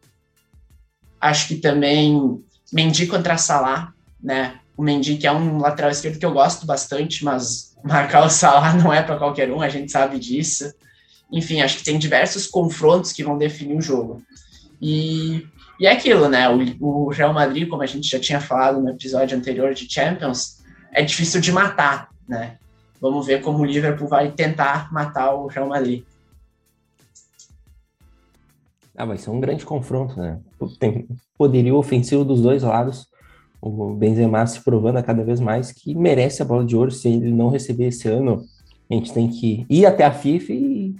Acho 1.21 1.49
que 1.49 1.57
também 1.57 2.41
Mendy 2.73 3.09
contra 3.09 3.37
Salah, 3.37 3.93
né? 4.23 4.61
O 4.77 4.83
Mendy 4.83 5.17
que 5.17 5.27
é 5.27 5.33
um 5.33 5.59
lateral 5.59 5.91
esquerdo 5.91 6.19
que 6.19 6.27
eu 6.27 6.33
gosto 6.33 6.65
bastante, 6.65 7.25
mas 7.25 7.75
marcar 7.83 8.25
o 8.25 8.31
Salah 8.31 8.75
não 8.75 8.93
é 8.93 9.03
para 9.03 9.17
qualquer 9.17 9.51
um, 9.51 9.61
a 9.61 9.69
gente 9.69 9.91
sabe 9.91 10.21
disso. 10.21 10.73
Enfim, 11.35 11.61
acho 11.61 11.79
que 11.79 11.85
tem 11.85 11.99
diversos 11.99 12.47
confrontos 12.47 13.11
que 13.11 13.25
vão 13.25 13.37
definir 13.37 13.77
o 13.77 13.83
jogo. 13.83 14.23
E, 14.81 15.45
e 15.81 15.87
é 15.87 15.91
aquilo, 15.91 16.29
né? 16.29 16.49
O, 16.49 17.07
o 17.07 17.09
Real 17.09 17.35
Madrid, 17.35 17.69
como 17.69 17.83
a 17.83 17.87
gente 17.87 18.09
já 18.09 18.21
tinha 18.21 18.41
falado 18.41 18.81
no 18.81 18.91
episódio 18.91 19.37
anterior 19.37 19.75
de 19.75 19.93
Champions, 19.93 20.63
é 20.93 21.03
difícil 21.03 21.41
de 21.41 21.51
matar, 21.51 22.09
né? 22.29 22.57
Vamos 23.01 23.27
ver 23.27 23.43
como 23.43 23.59
o 23.59 23.65
Liverpool 23.65 24.07
vai 24.07 24.31
tentar 24.31 24.93
matar 24.93 25.35
o 25.35 25.49
Real 25.49 25.67
Madrid. 25.67 26.05
Ah, 28.97 29.05
vai 29.05 29.19
ser 29.19 29.31
um 29.31 29.41
grande 29.41 29.67
confronto, 29.67 30.17
né? 30.17 30.39
Tem 30.79 31.09
poderio 31.37 31.75
ofensivo 31.75 32.25
dos 32.25 32.41
dois 32.41 32.63
lados. 32.63 33.09
O 33.61 33.93
Benzema 33.93 34.47
se 34.47 34.61
provando 34.61 34.99
a 34.99 35.03
cada 35.03 35.25
vez 35.25 35.41
mais 35.41 35.73
que 35.73 35.97
merece 35.97 36.43
a 36.43 36.45
bola 36.45 36.65
de 36.65 36.77
ouro. 36.77 36.93
Se 36.93 37.09
ele 37.09 37.33
não 37.33 37.49
receber 37.49 37.89
esse 37.89 38.07
ano, 38.07 38.45
a 38.89 38.95
gente 38.95 39.13
tem 39.13 39.29
que 39.29 39.67
ir 39.69 39.85
até 39.85 40.05
a 40.05 40.13
FIFA 40.13 40.53
e, 40.53 40.95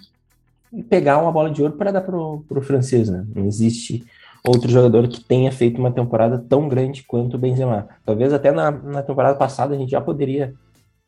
pegar 0.83 1.19
uma 1.19 1.33
bola 1.33 1.51
de 1.51 1.63
ouro 1.63 1.75
para 1.75 1.93
dar 1.93 2.01
para 2.01 2.17
o 2.17 2.63
francês. 2.63 3.09
Né? 3.09 3.27
Não 3.35 3.47
existe 3.47 4.05
outro 4.47 4.71
jogador 4.71 5.09
que 5.09 5.23
tenha 5.23 5.51
feito 5.51 5.79
uma 5.79 5.91
temporada 5.91 6.39
tão 6.39 6.69
grande 6.69 7.03
quanto 7.05 7.35
o 7.35 7.39
Benzema. 7.39 7.89
Talvez 8.05 8.33
até 8.33 8.51
na, 8.51 8.71
na 8.71 9.03
temporada 9.03 9.37
passada 9.39 9.75
a 9.75 9.79
gente 9.79 9.91
já 9.91 10.01
poderia 10.01 10.55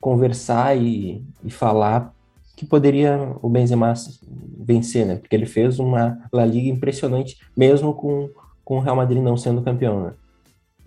conversar 0.00 0.76
e, 0.76 1.22
e 1.44 1.50
falar 1.50 2.14
que 2.56 2.64
poderia 2.64 3.36
o 3.42 3.48
Benzema 3.48 3.92
vencer, 4.58 5.06
né? 5.06 5.16
Porque 5.16 5.36
ele 5.36 5.44
fez 5.44 5.78
uma 5.78 6.18
La 6.32 6.46
Liga 6.46 6.68
impressionante, 6.68 7.36
mesmo 7.54 7.92
com, 7.92 8.30
com 8.64 8.78
o 8.78 8.80
Real 8.80 8.96
Madrid 8.96 9.22
não 9.22 9.36
sendo 9.36 9.60
campeão, 9.60 10.04
né? 10.04 10.12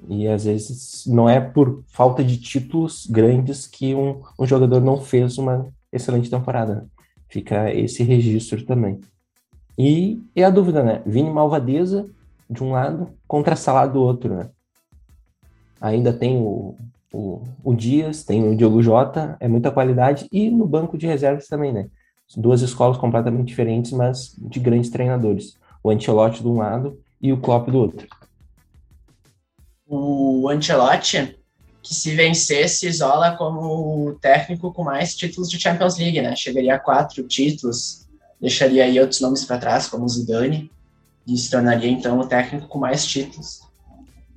E 0.07 0.27
às 0.27 0.45
vezes 0.45 1.03
não 1.05 1.29
é 1.29 1.39
por 1.39 1.83
falta 1.87 2.23
de 2.23 2.37
títulos 2.37 3.05
grandes 3.05 3.67
que 3.67 3.93
um, 3.93 4.21
um 4.39 4.47
jogador 4.47 4.79
não 4.81 4.99
fez 4.99 5.37
uma 5.37 5.67
excelente 5.91 6.29
temporada. 6.29 6.87
Fica 7.29 7.71
esse 7.73 8.03
registro 8.03 8.65
também. 8.65 8.99
E, 9.77 10.21
e 10.35 10.43
a 10.43 10.49
dúvida, 10.49 10.83
né? 10.83 11.01
Vini 11.05 11.29
Malvadeza 11.29 12.09
de 12.49 12.63
um 12.63 12.71
lado 12.71 13.11
contra 13.27 13.55
Salah 13.55 13.85
do 13.85 14.01
outro, 14.01 14.35
né? 14.35 14.49
Ainda 15.79 16.11
tem 16.11 16.37
o, 16.37 16.75
o, 17.13 17.43
o 17.63 17.73
Dias, 17.73 18.23
tem 18.23 18.45
o 18.45 18.55
Diogo 18.55 18.81
Jota, 18.81 19.37
é 19.39 19.47
muita 19.47 19.71
qualidade, 19.71 20.27
e 20.31 20.49
no 20.49 20.65
banco 20.65 20.97
de 20.97 21.07
reservas 21.07 21.47
também, 21.47 21.71
né? 21.71 21.87
Duas 22.35 22.61
escolas 22.61 22.97
completamente 22.97 23.47
diferentes, 23.47 23.91
mas 23.91 24.35
de 24.37 24.59
grandes 24.59 24.89
treinadores. 24.89 25.57
O 25.83 25.89
Ancelotti 25.89 26.41
de 26.41 26.47
um 26.47 26.57
lado 26.57 26.99
e 27.21 27.31
o 27.31 27.39
Klopp 27.39 27.69
do 27.69 27.77
outro. 27.77 28.07
O 29.87 30.49
Ancelotti, 30.49 31.38
que 31.81 31.93
se 31.93 32.13
vencesse, 32.13 32.87
isola 32.87 33.35
como 33.37 34.09
o 34.09 34.15
técnico 34.15 34.73
com 34.73 34.83
mais 34.83 35.15
títulos 35.15 35.49
de 35.49 35.59
Champions 35.59 35.97
League, 35.97 36.21
né? 36.21 36.35
Chegaria 36.35 36.75
a 36.75 36.79
quatro 36.79 37.23
títulos, 37.23 38.07
deixaria 38.39 38.83
aí 38.83 38.99
outros 38.99 39.21
nomes 39.21 39.45
para 39.45 39.57
trás, 39.57 39.87
como 39.87 40.07
Zidane, 40.07 40.69
e 41.27 41.37
se 41.37 41.49
tornaria 41.49 41.89
então 41.89 42.19
o 42.19 42.27
técnico 42.27 42.67
com 42.67 42.79
mais 42.79 43.05
títulos 43.05 43.69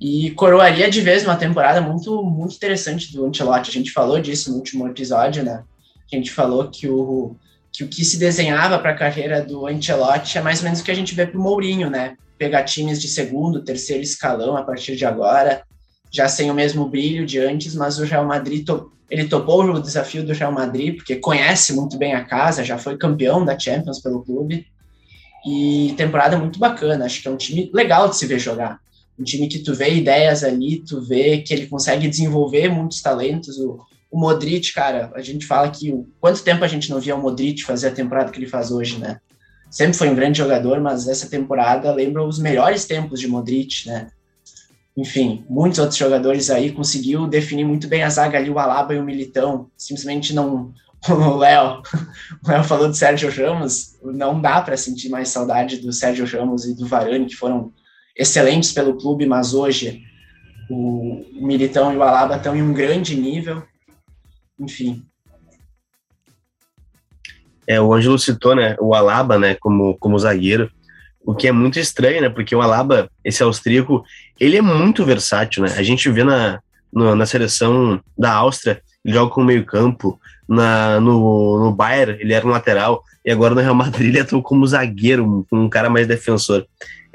e 0.03 0.31
coroaria 0.31 0.89
de 0.89 0.99
vez 0.99 1.23
uma 1.23 1.37
temporada 1.37 1.79
muito, 1.79 2.21
muito 2.23 2.55
interessante 2.55 3.13
do 3.13 3.25
Ancelotti. 3.25 3.69
A 3.69 3.73
gente 3.73 3.89
falou 3.89 4.19
disso 4.19 4.51
no 4.51 4.57
último 4.57 4.85
episódio, 4.85 5.43
né? 5.43 5.63
A 6.11 6.15
gente 6.15 6.29
falou 6.29 6.69
que 6.69 6.89
o 6.89 7.37
que, 7.71 7.85
o 7.85 7.87
que 7.87 8.03
se 8.03 8.19
desenhava 8.19 8.77
para 8.77 8.91
a 8.91 8.95
carreira 8.95 9.41
do 9.41 9.65
Ancelotti 9.65 10.37
é 10.37 10.41
mais 10.41 10.59
ou 10.59 10.65
menos 10.65 10.81
o 10.81 10.83
que 10.83 10.91
a 10.91 10.95
gente 10.95 11.15
vê 11.15 11.25
para 11.25 11.39
o 11.39 11.41
Mourinho, 11.41 11.89
né? 11.89 12.17
Pegar 12.37 12.63
times 12.63 13.01
de 13.01 13.07
segundo, 13.07 13.63
terceiro 13.63 14.03
escalão 14.03 14.57
a 14.57 14.63
partir 14.63 14.97
de 14.97 15.05
agora, 15.05 15.63
já 16.13 16.27
sem 16.27 16.51
o 16.51 16.53
mesmo 16.53 16.87
brilho 16.87 17.25
de 17.25 17.39
antes, 17.39 17.75
mas 17.75 17.97
o 17.97 18.03
Real 18.03 18.25
Madrid 18.25 18.65
to, 18.65 18.91
ele 19.09 19.27
topou 19.27 19.63
o 19.63 19.81
desafio 19.81 20.23
do 20.23 20.33
Real 20.33 20.51
Madrid 20.51 20.95
porque 20.95 21.15
conhece 21.15 21.73
muito 21.73 21.97
bem 21.97 22.13
a 22.13 22.23
casa, 22.23 22.63
já 22.63 22.77
foi 22.77 22.97
campeão 22.97 23.43
da 23.43 23.57
Champions 23.57 23.99
pelo 23.99 24.23
clube 24.23 24.67
e 25.45 25.93
temporada 25.97 26.37
muito 26.37 26.59
bacana. 26.59 27.05
Acho 27.05 27.21
que 27.21 27.27
é 27.27 27.31
um 27.31 27.37
time 27.37 27.69
legal 27.73 28.07
de 28.07 28.15
se 28.15 28.27
ver 28.27 28.39
jogar 28.39 28.79
um 29.19 29.23
time 29.23 29.47
que 29.47 29.59
tu 29.59 29.73
vê 29.73 29.93
ideias 29.93 30.43
ali, 30.43 30.83
tu 30.83 31.01
vê 31.01 31.39
que 31.39 31.53
ele 31.53 31.67
consegue 31.67 32.07
desenvolver 32.07 32.69
muitos 32.69 33.01
talentos. 33.01 33.57
O, 33.57 33.79
o 34.11 34.19
Modric, 34.19 34.73
cara, 34.73 35.11
a 35.15 35.21
gente 35.21 35.45
fala 35.45 35.69
que 35.69 35.91
o, 35.91 36.07
quanto 36.19 36.43
tempo 36.43 36.63
a 36.63 36.67
gente 36.67 36.89
não 36.89 36.99
via 36.99 37.15
o 37.15 37.21
Modric 37.21 37.63
fazer 37.63 37.89
a 37.89 37.93
temporada 37.93 38.31
que 38.31 38.39
ele 38.39 38.47
faz 38.47 38.71
hoje, 38.71 38.97
né? 38.97 39.19
Sempre 39.69 39.97
foi 39.97 40.09
um 40.09 40.15
grande 40.15 40.37
jogador, 40.37 40.79
mas 40.79 41.07
essa 41.07 41.27
temporada 41.27 41.91
lembra 41.91 42.23
os 42.23 42.37
melhores 42.37 42.85
tempos 42.85 43.19
de 43.19 43.27
Modric, 43.27 43.87
né? 43.87 44.07
Enfim, 44.95 45.43
muitos 45.49 45.79
outros 45.79 45.97
jogadores 45.97 46.49
aí 46.49 46.71
conseguiu 46.71 47.27
definir 47.27 47.65
muito 47.65 47.87
bem 47.87 48.03
a 48.03 48.09
zaga 48.09 48.37
ali, 48.37 48.49
o 48.49 48.59
Alaba 48.59 48.93
e 48.93 48.99
o 48.99 49.03
Militão. 49.03 49.69
Simplesmente 49.77 50.33
não. 50.33 50.71
O 51.09 51.35
Léo, 51.35 51.81
o 52.41 52.49
Léo 52.49 52.63
falou 52.63 52.87
do 52.87 52.93
Sérgio 52.93 53.29
Ramos, 53.29 53.99
não 54.01 54.39
dá 54.39 54.61
para 54.61 54.77
sentir 54.77 55.09
mais 55.09 55.27
saudade 55.27 55.79
do 55.79 55.91
Sérgio 55.91 56.25
Ramos 56.25 56.63
e 56.63 56.73
do 56.73 56.87
Varane, 56.87 57.25
que 57.25 57.35
foram 57.35 57.73
excelentes 58.15 58.71
pelo 58.71 58.97
clube, 58.97 59.25
mas 59.25 59.53
hoje 59.53 60.01
o 60.69 61.25
Militão 61.33 61.91
e 61.91 61.97
o 61.97 62.03
Alaba 62.03 62.37
estão 62.37 62.55
em 62.55 62.61
um 62.61 62.71
grande 62.71 63.17
nível. 63.17 63.61
Enfim. 64.57 65.05
É, 67.67 67.81
o 67.81 67.93
Ângelo 67.93 68.17
citou, 68.17 68.55
né, 68.55 68.77
o 68.79 68.93
Alaba, 68.93 69.37
né, 69.37 69.55
como, 69.55 69.97
como 69.97 70.17
zagueiro, 70.19 70.71
o 71.25 71.33
que 71.33 71.47
é 71.47 71.51
muito 71.51 71.79
estranho, 71.79 72.21
né, 72.21 72.29
porque 72.29 72.55
o 72.55 72.61
Alaba, 72.61 73.09
esse 73.23 73.41
austríaco, 73.41 74.03
ele 74.39 74.57
é 74.57 74.61
muito 74.61 75.05
versátil, 75.05 75.63
né, 75.63 75.73
a 75.77 75.83
gente 75.83 76.09
vê 76.09 76.23
na, 76.23 76.59
no, 76.91 77.15
na 77.15 77.25
seleção 77.25 78.01
da 78.17 78.33
Áustria, 78.33 78.81
ele 79.03 79.13
joga 79.13 79.31
como 79.31 79.47
meio 79.47 79.65
campo, 79.65 80.19
na, 80.47 80.99
no, 80.99 81.59
no 81.59 81.71
Bayern 81.71 82.17
ele 82.19 82.33
era 82.33 82.45
um 82.45 82.51
lateral, 82.51 83.03
e 83.25 83.31
agora 83.31 83.55
no 83.55 83.61
Real 83.61 83.75
Madrid 83.75 84.09
ele 84.09 84.19
atua 84.19 84.41
como 84.41 84.67
zagueiro, 84.67 85.45
um, 85.51 85.57
um 85.63 85.69
cara 85.69 85.89
mais 85.89 86.07
defensor. 86.07 86.65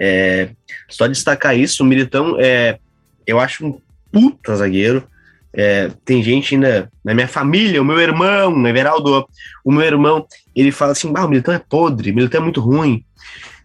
É, 0.00 0.50
só 0.88 1.06
destacar 1.06 1.56
isso, 1.56 1.82
o 1.82 1.86
Militão, 1.86 2.36
é, 2.38 2.78
eu 3.26 3.38
acho 3.38 3.66
um 3.66 3.80
puta 4.10 4.56
zagueiro. 4.56 5.04
É, 5.52 5.90
tem 6.04 6.22
gente 6.22 6.54
ainda 6.54 6.90
na 7.02 7.14
minha 7.14 7.26
família, 7.26 7.80
o 7.80 7.84
meu 7.84 7.98
irmão, 7.98 8.66
Everaldo, 8.66 9.26
o 9.64 9.72
meu 9.72 9.82
irmão, 9.82 10.26
ele 10.54 10.70
fala 10.70 10.92
assim: 10.92 11.12
ah, 11.16 11.24
o 11.24 11.28
Militão 11.28 11.52
é 11.54 11.58
podre, 11.58 12.10
o 12.10 12.14
Militão 12.14 12.40
é 12.40 12.44
muito 12.44 12.60
ruim. 12.60 13.04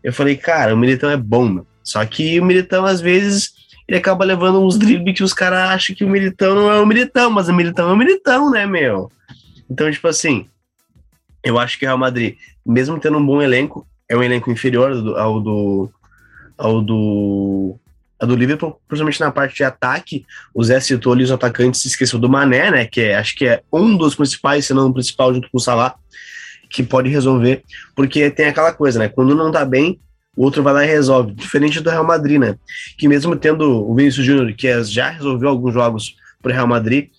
Eu 0.04 0.13
falei, 0.13 0.36
cara, 0.36 0.74
o 0.74 0.78
Militão 0.78 1.10
é 1.10 1.18
bom, 1.18 1.48
meu. 1.48 1.68
Só 1.84 2.06
que 2.06 2.39
o 2.39 2.46
Militão, 2.46 2.86
às 2.86 3.02
vezes, 3.02 3.54
ele 3.88 3.98
acaba 3.98 4.26
levando 4.26 4.62
uns 4.62 4.78
dribles 4.78 5.18
que 5.18 5.24
os 5.24 5.34
caras 5.34 5.70
acham 5.70 5.96
que 5.96 6.04
o 6.04 6.10
Militão 6.10 6.56
não 6.56 6.72
é 6.72 6.80
o 6.80 6.86
Militão, 6.86 7.30
mas 7.30 7.48
o 7.48 7.54
Militão 7.54 7.89
é 7.89 7.94
o 7.94 7.98
Militão, 7.98 8.50
né, 8.50 8.66
meu? 8.66 9.12
Então, 9.70 9.92
tipo 9.92 10.08
assim, 10.08 10.48
eu 11.44 11.60
acho 11.60 11.78
que 11.78 11.86
o 11.86 11.88
Real 11.88 11.98
Madrid, 11.98 12.36
mesmo 12.66 13.00
tendo 13.00 13.18
um 13.18 13.26
bom 13.26 13.42
elenco, 13.42 13.88
é 14.10 14.16
um 14.16 14.24
elenco 14.24 14.52
inferior 14.52 14.92
ao 15.18 15.39
do, 15.39 15.92
ao 16.58 16.82
do 16.82 17.80
a 18.24 18.26
do 18.26 18.36
Liverpool, 18.38 18.80
principalmente 18.88 19.20
na 19.20 19.32
parte 19.32 19.56
de 19.56 19.63
ataque. 19.66 20.26
O 20.54 20.63
Zé 20.63 20.80
citou 20.80 21.12
ali 21.12 21.24
os 21.24 21.32
atacantes, 21.32 21.82
se 21.82 21.89
esqueceu 21.89 22.18
do 22.18 22.30
Mané, 22.30 22.72
né? 22.72 22.86
Que 22.86 23.02
é, 23.02 23.16
acho 23.18 23.36
que 23.36 23.46
é 23.46 23.62
um 23.72 23.98
dos 23.98 24.16
principais, 24.16 24.66
se 24.66 24.74
não 24.74 24.88
o 24.88 24.94
principal, 24.94 25.34
junto 25.34 25.50
com 25.52 25.58
o 25.58 25.62
Salah, 25.62 25.96
que 26.74 26.82
pode 26.82 27.08
resolver. 27.08 27.64
Porque 27.96 28.32
tem 28.32 28.48
aquela 28.48 28.74
coisa, 28.74 28.98
né? 28.98 29.08
Quando 29.08 29.36
não 29.36 29.52
tá 29.52 29.64
bem, 29.64 30.00
o 30.36 30.44
outro 30.44 30.64
vai 30.64 30.74
lá 30.74 30.84
e 30.84 30.88
resolve. 30.88 31.32
Diferente 31.32 31.80
do 31.80 31.90
Real 31.90 32.06
Madrid, 32.06 32.40
né? 32.40 32.56
Que 32.98 33.08
mesmo 33.08 33.36
tendo 33.36 33.88
o 33.88 33.94
Vinícius 33.94 34.26
Júnior, 34.26 34.52
que 34.56 34.84
já 34.86 35.10
resolveu 35.12 35.50
alguns 35.50 35.74
jogos 35.74 36.16
pro 36.42 36.52
Real 36.52 36.68
Madrid, 36.68 37.10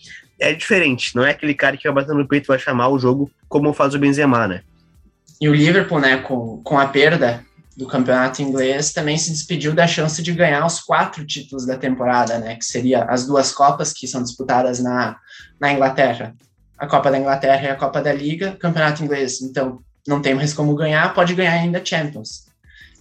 é 0.40 0.52
diferente. 0.52 1.14
Não 1.14 1.24
é 1.24 1.30
aquele 1.30 1.54
cara 1.54 1.76
que 1.76 1.84
vai 1.84 2.02
bater 2.02 2.16
no 2.16 2.26
peito 2.26 2.46
e 2.46 2.48
vai 2.48 2.58
chamar 2.58 2.88
o 2.88 2.98
jogo 2.98 3.30
como 3.48 3.72
faz 3.72 3.94
o 3.94 3.98
Benzema, 3.98 4.48
né? 4.48 4.62
E 5.40 5.48
o 5.48 5.54
Liverpool, 5.54 6.00
né, 6.00 6.16
com, 6.16 6.60
com 6.64 6.78
a 6.78 6.86
perda 6.88 7.44
do 7.76 7.86
campeonato 7.86 8.42
inglês 8.42 8.92
também 8.92 9.18
se 9.18 9.30
despediu 9.30 9.72
da 9.72 9.86
chance 9.86 10.22
de 10.22 10.32
ganhar 10.32 10.64
os 10.64 10.80
quatro 10.80 11.24
títulos 11.24 11.64
da 11.64 11.76
temporada, 11.76 12.38
né? 12.38 12.56
Que 12.56 12.64
seria 12.64 13.04
as 13.04 13.24
duas 13.24 13.52
Copas 13.52 13.92
que 13.92 14.08
são 14.08 14.22
disputadas 14.22 14.80
na, 14.80 15.16
na 15.60 15.72
Inglaterra. 15.72 16.34
A 16.78 16.86
Copa 16.86 17.10
da 17.10 17.18
Inglaterra 17.18 17.64
e 17.64 17.70
a 17.70 17.76
Copa 17.76 18.02
da 18.02 18.12
Liga, 18.12 18.56
campeonato 18.56 19.02
inglês. 19.02 19.40
Então, 19.42 19.80
não 20.06 20.20
tem 20.20 20.34
mais 20.34 20.52
como 20.52 20.74
ganhar, 20.74 21.14
pode 21.14 21.34
ganhar 21.34 21.52
ainda 21.52 21.84
Champions. 21.84 22.46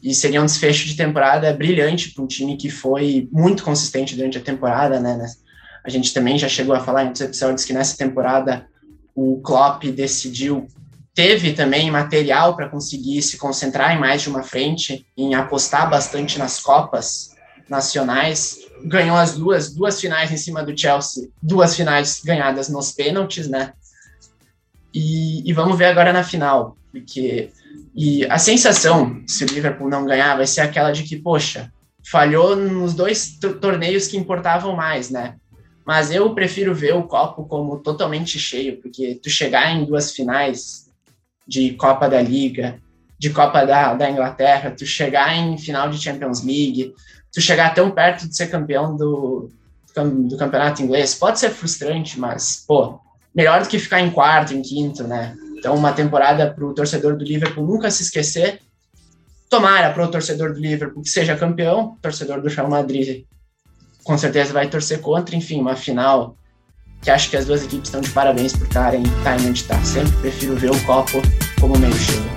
E 0.01 0.13
seria 0.13 0.41
um 0.41 0.45
desfecho 0.45 0.85
de 0.85 0.95
temporada 0.95 1.51
brilhante 1.53 2.11
para 2.11 2.23
um 2.23 2.27
time 2.27 2.57
que 2.57 2.69
foi 2.69 3.27
muito 3.31 3.63
consistente 3.63 4.15
durante 4.15 4.37
a 4.37 4.41
temporada, 4.41 4.99
né? 4.99 5.25
A 5.83 5.89
gente 5.89 6.13
também 6.13 6.37
já 6.37 6.47
chegou 6.47 6.75
a 6.75 6.79
falar 6.79 7.03
em 7.03 7.07
outros 7.07 7.25
episódios 7.25 7.65
que 7.65 7.73
nessa 7.73 7.97
temporada 7.97 8.67
o 9.15 9.41
Klopp 9.41 9.83
decidiu 9.85 10.67
teve 11.13 11.53
também 11.53 11.91
material 11.91 12.55
para 12.55 12.69
conseguir 12.69 13.21
se 13.21 13.37
concentrar 13.37 13.95
em 13.95 13.99
mais 13.99 14.23
de 14.23 14.29
uma 14.29 14.43
frente, 14.43 15.05
em 15.15 15.35
apostar 15.35 15.89
bastante 15.89 16.39
nas 16.39 16.59
Copas 16.59 17.35
nacionais. 17.69 18.62
Ganhou 18.83 19.15
as 19.15 19.37
duas, 19.37 19.73
duas 19.73 19.99
finais 19.99 20.31
em 20.31 20.37
cima 20.37 20.63
do 20.63 20.77
Chelsea, 20.77 21.29
duas 21.41 21.75
finais 21.75 22.21
ganhadas 22.23 22.69
nos 22.69 22.91
pênaltis, 22.91 23.47
né? 23.47 23.73
E, 24.93 25.49
e 25.49 25.53
vamos 25.53 25.77
ver 25.77 25.85
agora 25.85 26.13
na 26.13 26.23
final, 26.23 26.77
porque 26.91 27.49
e 27.95 28.25
a 28.25 28.39
sensação, 28.39 29.21
se 29.27 29.43
o 29.43 29.47
Liverpool 29.47 29.89
não 29.89 30.05
ganhar, 30.05 30.35
vai 30.35 30.47
ser 30.47 30.61
aquela 30.61 30.91
de 30.91 31.03
que, 31.03 31.15
poxa, 31.15 31.71
falhou 32.03 32.55
nos 32.55 32.93
dois 32.93 33.37
torneios 33.61 34.07
que 34.07 34.17
importavam 34.17 34.75
mais, 34.75 35.09
né? 35.09 35.35
Mas 35.85 36.11
eu 36.11 36.33
prefiro 36.33 36.73
ver 36.73 36.95
o 36.95 37.03
copo 37.03 37.45
como 37.45 37.77
totalmente 37.79 38.39
cheio, 38.39 38.81
porque 38.81 39.19
tu 39.21 39.29
chegar 39.29 39.71
em 39.71 39.85
duas 39.85 40.11
finais 40.11 40.89
de 41.47 41.73
Copa 41.73 42.09
da 42.09 42.21
Liga, 42.21 42.79
de 43.19 43.29
Copa 43.29 43.65
da, 43.65 43.93
da 43.93 44.09
Inglaterra, 44.09 44.71
tu 44.71 44.85
chegar 44.85 45.35
em 45.35 45.57
final 45.57 45.89
de 45.89 46.01
Champions 46.01 46.43
League, 46.43 46.93
tu 47.33 47.41
chegar 47.41 47.73
tão 47.73 47.91
perto 47.91 48.27
de 48.27 48.35
ser 48.35 48.47
campeão 48.47 48.95
do, 48.95 49.49
do 49.95 50.37
campeonato 50.37 50.81
inglês, 50.81 51.15
pode 51.15 51.39
ser 51.39 51.49
frustrante, 51.49 52.19
mas, 52.19 52.63
pô, 52.67 52.99
melhor 53.33 53.61
do 53.61 53.67
que 53.67 53.79
ficar 53.79 53.99
em 53.99 54.11
quarto, 54.11 54.53
em 54.53 54.61
quinto, 54.61 55.03
né? 55.05 55.35
Então, 55.57 55.75
uma 55.75 55.91
temporada 55.91 56.53
para 56.53 56.65
o 56.65 56.73
torcedor 56.73 57.17
do 57.17 57.23
Liverpool 57.23 57.65
nunca 57.65 57.89
se 57.89 58.03
esquecer. 58.03 58.61
Tomara 59.49 59.91
para 59.91 60.05
o 60.05 60.11
torcedor 60.11 60.53
do 60.53 60.59
Liverpool 60.59 61.01
que 61.01 61.09
seja 61.09 61.35
campeão, 61.35 61.97
torcedor 62.01 62.41
do 62.41 62.49
Real 62.49 62.69
Madrid 62.69 63.25
com 64.03 64.17
certeza 64.17 64.53
vai 64.53 64.67
torcer 64.67 64.99
contra. 64.99 65.35
Enfim, 65.35 65.59
uma 65.59 65.75
final 65.75 66.35
que 67.01 67.09
acho 67.09 67.29
que 67.29 67.37
as 67.37 67.45
duas 67.45 67.63
equipes 67.63 67.87
estão 67.87 68.01
de 68.01 68.09
parabéns 68.11 68.53
por 68.53 68.67
estarem 68.67 69.03
tá 69.23 69.35
onde 69.35 69.61
está. 69.61 69.81
Sempre 69.83 70.11
prefiro 70.17 70.55
ver 70.55 70.71
o 70.71 70.83
copo 70.85 71.21
como 71.59 71.77
meio 71.77 71.93
cheio. 71.95 72.32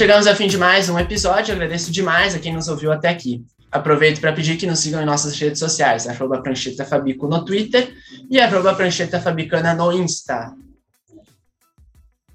Chegamos 0.00 0.26
ao 0.26 0.34
fim 0.34 0.46
de 0.46 0.56
mais 0.56 0.88
um 0.88 0.98
episódio. 0.98 1.52
Agradeço 1.52 1.92
demais 1.92 2.34
a 2.34 2.38
quem 2.38 2.54
nos 2.54 2.68
ouviu 2.68 2.90
até 2.90 3.10
aqui. 3.10 3.44
Aproveito 3.70 4.18
para 4.18 4.32
pedir 4.32 4.56
que 4.56 4.66
nos 4.66 4.78
sigam 4.78 5.02
em 5.02 5.04
nossas 5.04 5.38
redes 5.38 5.58
sociais, 5.58 6.08
arroba 6.08 6.40
Prancheta 6.40 6.86
Fabico 6.86 7.28
no 7.28 7.44
Twitter 7.44 7.92
e 8.30 8.40
arroba 8.40 8.74
Prancheta 8.74 9.20
Fabicana 9.20 9.74
no 9.74 9.92
Insta. 9.92 10.54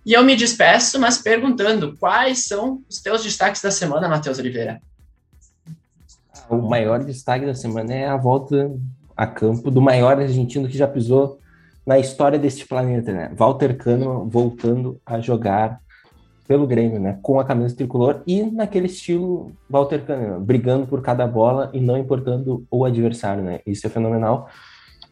E 0.05 0.13
eu 0.13 0.24
me 0.24 0.36
despeço, 0.36 0.99
mas 0.99 1.18
perguntando 1.18 1.97
quais 1.97 2.45
são 2.45 2.84
os 2.88 3.01
teus 3.01 3.24
destaques 3.24 3.63
da 3.63 3.72
semana, 3.72 4.07
Matheus 4.07 4.38
Oliveira? 4.38 4.80
O 6.47 6.57
maior 6.57 7.03
destaque 7.03 7.47
da 7.47 7.55
semana 7.55 7.95
é 7.95 8.07
a 8.07 8.16
volta 8.16 8.72
a 9.18 9.26
campo 9.26 9.72
do 9.72 9.82
maior 9.82 10.20
argentino 10.20 10.70
que 10.70 10.78
já 10.78 10.88
pisou 10.88 11.39
na 11.84 11.97
história 11.97 12.38
deste 12.38 12.68
planeta, 12.68 13.11
né? 13.11 13.32
Walter 13.36 13.76
Kahneman 13.76 14.30
voltando 14.30 15.01
a 15.03 15.20
jogar 15.20 15.84
pelo 16.48 16.68
Grêmio, 16.68 17.00
né? 17.00 17.18
Com 17.22 17.39
a 17.39 17.46
camisa 17.46 17.76
tricolor 17.76 18.22
e 18.26 18.43
naquele 18.43 18.88
estilo 18.88 19.52
Walter 19.70 20.06
Kahneman, 20.06 20.39
brigando 20.41 20.88
por 20.88 21.02
cada 21.02 21.26
bola 21.28 21.70
e 21.74 21.80
não 21.80 21.98
importando 21.98 22.66
o 22.70 22.86
adversário, 22.86 23.43
né? 23.43 23.60
Isso 23.66 23.88
é 23.88 23.89
fenomenal. 23.89 24.50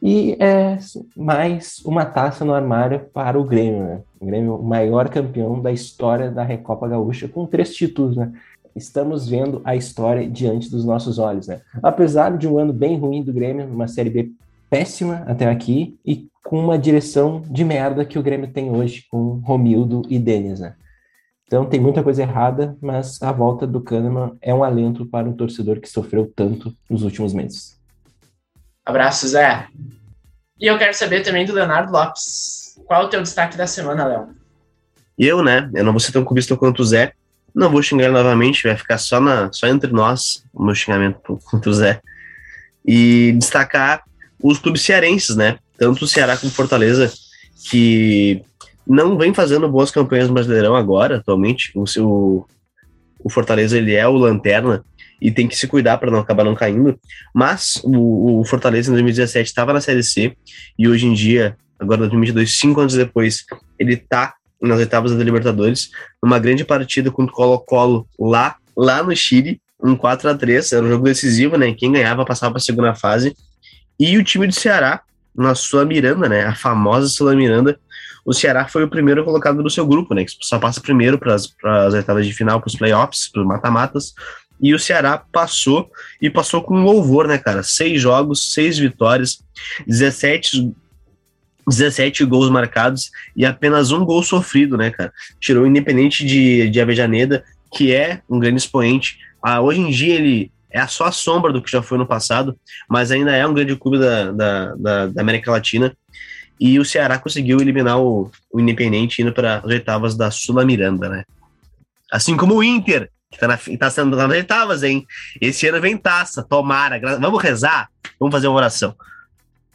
E 0.01 0.35
é 0.39 0.77
mais 1.15 1.81
uma 1.85 2.03
taça 2.03 2.43
no 2.43 2.53
armário 2.53 3.05
para 3.13 3.39
o 3.39 3.43
Grêmio, 3.43 3.83
né? 3.83 4.01
O 4.19 4.25
Grêmio, 4.25 4.55
o 4.55 4.63
maior 4.63 5.07
campeão 5.09 5.61
da 5.61 5.71
história 5.71 6.29
da 6.29 6.43
Recopa 6.43 6.87
Gaúcha, 6.87 7.27
com 7.27 7.45
três 7.45 7.73
títulos, 7.73 8.17
né? 8.17 8.31
Estamos 8.75 9.29
vendo 9.29 9.61
a 9.63 9.75
história 9.75 10.27
diante 10.29 10.69
dos 10.69 10.83
nossos 10.83 11.19
olhos, 11.19 11.47
né? 11.47 11.61
Apesar 11.81 12.37
de 12.37 12.47
um 12.47 12.57
ano 12.57 12.73
bem 12.73 12.97
ruim 12.97 13.23
do 13.23 13.31
Grêmio, 13.31 13.65
uma 13.65 13.87
Série 13.87 14.09
B 14.09 14.31
péssima 14.69 15.23
até 15.27 15.49
aqui 15.49 15.97
e 16.05 16.27
com 16.43 16.59
uma 16.59 16.77
direção 16.77 17.41
de 17.49 17.63
merda 17.63 18.03
que 18.03 18.19
o 18.19 18.23
Grêmio 18.23 18.51
tem 18.51 18.69
hoje 18.71 19.05
com 19.09 19.39
Romildo 19.43 20.01
e 20.09 20.19
Denis, 20.19 20.59
né? 20.59 20.75
Então 21.45 21.65
tem 21.65 21.79
muita 21.79 22.01
coisa 22.01 22.21
errada, 22.21 22.75
mas 22.81 23.21
a 23.21 23.31
volta 23.31 23.67
do 23.67 23.81
Kahneman 23.81 24.35
é 24.41 24.53
um 24.53 24.63
alento 24.63 25.05
para 25.05 25.27
um 25.27 25.33
torcedor 25.33 25.79
que 25.79 25.89
sofreu 25.89 26.31
tanto 26.35 26.75
nos 26.89 27.03
últimos 27.03 27.33
meses. 27.33 27.79
Abraço, 28.85 29.27
Zé. 29.27 29.67
E 30.59 30.67
eu 30.67 30.77
quero 30.77 30.93
saber 30.93 31.21
também 31.21 31.45
do 31.45 31.53
Leonardo 31.53 31.91
Lopes. 31.91 32.77
Qual 32.85 33.03
é 33.03 33.05
o 33.05 33.09
teu 33.09 33.21
destaque 33.21 33.57
da 33.57 33.67
semana, 33.67 34.05
Léo? 34.05 34.29
Eu, 35.17 35.43
né? 35.43 35.69
Eu 35.73 35.83
não 35.83 35.91
vou 35.93 35.99
ser 35.99 36.11
tão 36.11 36.23
cubista 36.23 36.55
quanto 36.55 36.81
o 36.81 36.85
Zé. 36.85 37.13
Não 37.53 37.69
vou 37.69 37.83
xingar 37.83 38.05
ele 38.05 38.13
novamente, 38.13 38.63
vai 38.63 38.75
ficar 38.75 38.97
só, 38.97 39.19
na, 39.19 39.51
só 39.53 39.67
entre 39.67 39.91
nós 39.91 40.43
o 40.51 40.63
meu 40.63 40.73
xingamento 40.73 41.39
contra 41.45 41.69
o 41.69 41.73
Zé. 41.73 42.01
E 42.85 43.31
destacar 43.33 44.03
os 44.41 44.57
clubes 44.59 44.81
cearenses, 44.81 45.35
né? 45.35 45.57
Tanto 45.77 46.05
o 46.05 46.07
Ceará 46.07 46.35
como 46.35 46.51
o 46.51 46.55
Fortaleza, 46.55 47.11
que 47.69 48.43
não 48.85 49.17
vem 49.17 49.33
fazendo 49.33 49.69
boas 49.69 49.91
campanhas 49.91 50.27
no 50.27 50.33
Brasileirão 50.33 50.75
agora, 50.75 51.17
atualmente. 51.17 51.71
O, 51.75 51.87
seu, 51.87 52.45
o 53.19 53.29
Fortaleza 53.29 53.77
ele 53.77 53.93
é 53.93 54.07
o 54.07 54.17
lanterna 54.17 54.83
e 55.21 55.31
tem 55.31 55.47
que 55.47 55.55
se 55.55 55.67
cuidar 55.67 55.97
para 55.97 56.11
não 56.11 56.19
acabar 56.19 56.43
não 56.43 56.55
caindo. 56.55 56.99
Mas 57.33 57.81
o, 57.83 58.41
o 58.41 58.45
Fortaleza 58.45 58.89
em 58.89 58.93
2017 58.93 59.47
estava 59.47 59.73
na 59.73 59.81
Série 59.81 60.03
C 60.03 60.35
e 60.77 60.87
hoje 60.87 61.07
em 61.07 61.13
dia, 61.13 61.55
agora 61.79 62.01
2022, 62.01 62.57
cinco 62.57 62.81
anos 62.81 62.93
depois, 62.93 63.45
ele 63.79 63.93
está 63.93 64.35
nas 64.61 64.79
oitavas 64.79 65.13
da 65.13 65.23
Libertadores, 65.23 65.91
numa 66.21 66.39
grande 66.39 66.63
partida 66.63 67.11
contra 67.11 67.33
o 67.33 67.35
Colo-Colo 67.35 68.07
lá, 68.17 68.55
lá 68.75 69.03
no 69.03 69.15
Chile, 69.15 69.61
um 69.83 69.95
4 69.95 70.29
a 70.29 70.35
3 70.35 70.71
era 70.71 70.85
um 70.85 70.89
jogo 70.89 71.03
decisivo, 71.03 71.57
né? 71.57 71.73
Quem 71.73 71.91
ganhava 71.91 72.23
passava 72.23 72.53
para 72.53 72.59
a 72.59 72.63
segunda 72.63 72.95
fase. 72.95 73.35
E 73.99 74.17
o 74.17 74.23
time 74.23 74.47
do 74.47 74.53
Ceará, 74.53 75.01
na 75.35 75.53
sua 75.53 75.83
Miranda, 75.83 76.29
né? 76.29 76.45
A 76.45 76.55
famosa 76.55 77.07
Sula 77.07 77.35
Miranda, 77.35 77.77
o 78.25 78.33
Ceará 78.33 78.67
foi 78.67 78.83
o 78.83 78.89
primeiro 78.89 79.23
colocado 79.23 79.61
do 79.61 79.69
seu 79.69 79.85
grupo, 79.85 80.13
né? 80.13 80.23
Que 80.23 80.31
só 80.41 80.57
passa 80.57 80.79
primeiro 80.79 81.17
para 81.17 81.35
as 81.35 81.93
oitavas 81.93 82.25
de 82.25 82.33
final, 82.33 82.59
para 82.59 82.67
os 82.67 82.75
playoffs, 82.75 83.27
para 83.27 83.41
os 83.41 83.47
mata-matas. 83.47 84.13
E 84.61 84.73
o 84.73 84.79
Ceará 84.79 85.21
passou 85.31 85.91
e 86.21 86.29
passou 86.29 86.63
com 86.63 86.83
louvor, 86.83 87.27
né, 87.27 87.37
cara? 87.37 87.63
Seis 87.63 88.01
jogos, 88.01 88.53
seis 88.53 88.77
vitórias, 88.77 89.43
17, 89.85 90.73
17 91.67 92.23
gols 92.25 92.49
marcados 92.49 93.11
e 93.35 93.45
apenas 93.45 93.91
um 93.91 94.05
gol 94.05 94.23
sofrido, 94.23 94.77
né, 94.77 94.89
cara? 94.89 95.11
Tirou 95.39 95.63
o 95.63 95.67
Independente 95.67 96.25
de, 96.25 96.69
de 96.69 96.79
Avejaneda, 96.79 97.43
que 97.73 97.93
é 97.93 98.21
um 98.29 98.39
grande 98.39 98.57
expoente. 98.57 99.17
Ah, 99.41 99.59
hoje 99.59 99.81
em 99.81 99.89
dia 99.89 100.15
ele 100.15 100.49
é 100.71 100.87
só 100.87 101.05
a 101.05 101.11
sombra 101.11 101.51
do 101.51 101.61
que 101.61 101.71
já 101.71 101.81
foi 101.81 101.97
no 101.97 102.07
passado, 102.07 102.57
mas 102.89 103.11
ainda 103.11 103.35
é 103.35 103.45
um 103.45 103.53
grande 103.53 103.75
clube 103.75 103.99
da, 103.99 104.31
da, 104.31 104.75
da, 104.75 105.07
da 105.07 105.21
América 105.21 105.51
Latina. 105.51 105.95
E 106.59 106.79
o 106.79 106.85
Ceará 106.85 107.17
conseguiu 107.17 107.59
eliminar 107.59 107.99
o, 107.99 108.31
o 108.51 108.59
Independente 108.59 109.21
indo 109.21 109.33
para 109.33 109.57
as 109.57 109.65
oitavas 109.65 110.15
da 110.15 110.31
Sula 110.31 110.65
Miranda, 110.65 111.09
né? 111.09 111.23
Assim 112.11 112.37
como 112.37 112.55
o 112.55 112.63
Inter, 112.63 113.09
que 113.31 113.39
tá, 113.39 113.47
na, 113.47 113.57
tá 113.57 113.89
sendo 113.89 114.15
nas 114.15 114.29
oitavas, 114.29 114.83
hein? 114.83 115.05
Esse 115.41 115.67
ano 115.67 115.81
vem 115.81 115.97
taça, 115.97 116.43
tomara. 116.43 116.99
Vamos 117.19 117.41
rezar? 117.41 117.89
Vamos 118.19 118.33
fazer 118.33 118.47
uma 118.47 118.57
oração. 118.57 118.95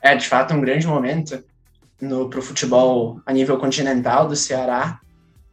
É, 0.00 0.14
de 0.14 0.26
fato, 0.26 0.54
um 0.54 0.60
grande 0.60 0.86
momento 0.86 1.42
no, 2.00 2.30
pro 2.30 2.40
futebol 2.40 3.20
a 3.26 3.32
nível 3.32 3.58
continental 3.58 4.28
do 4.28 4.36
Ceará, 4.36 5.00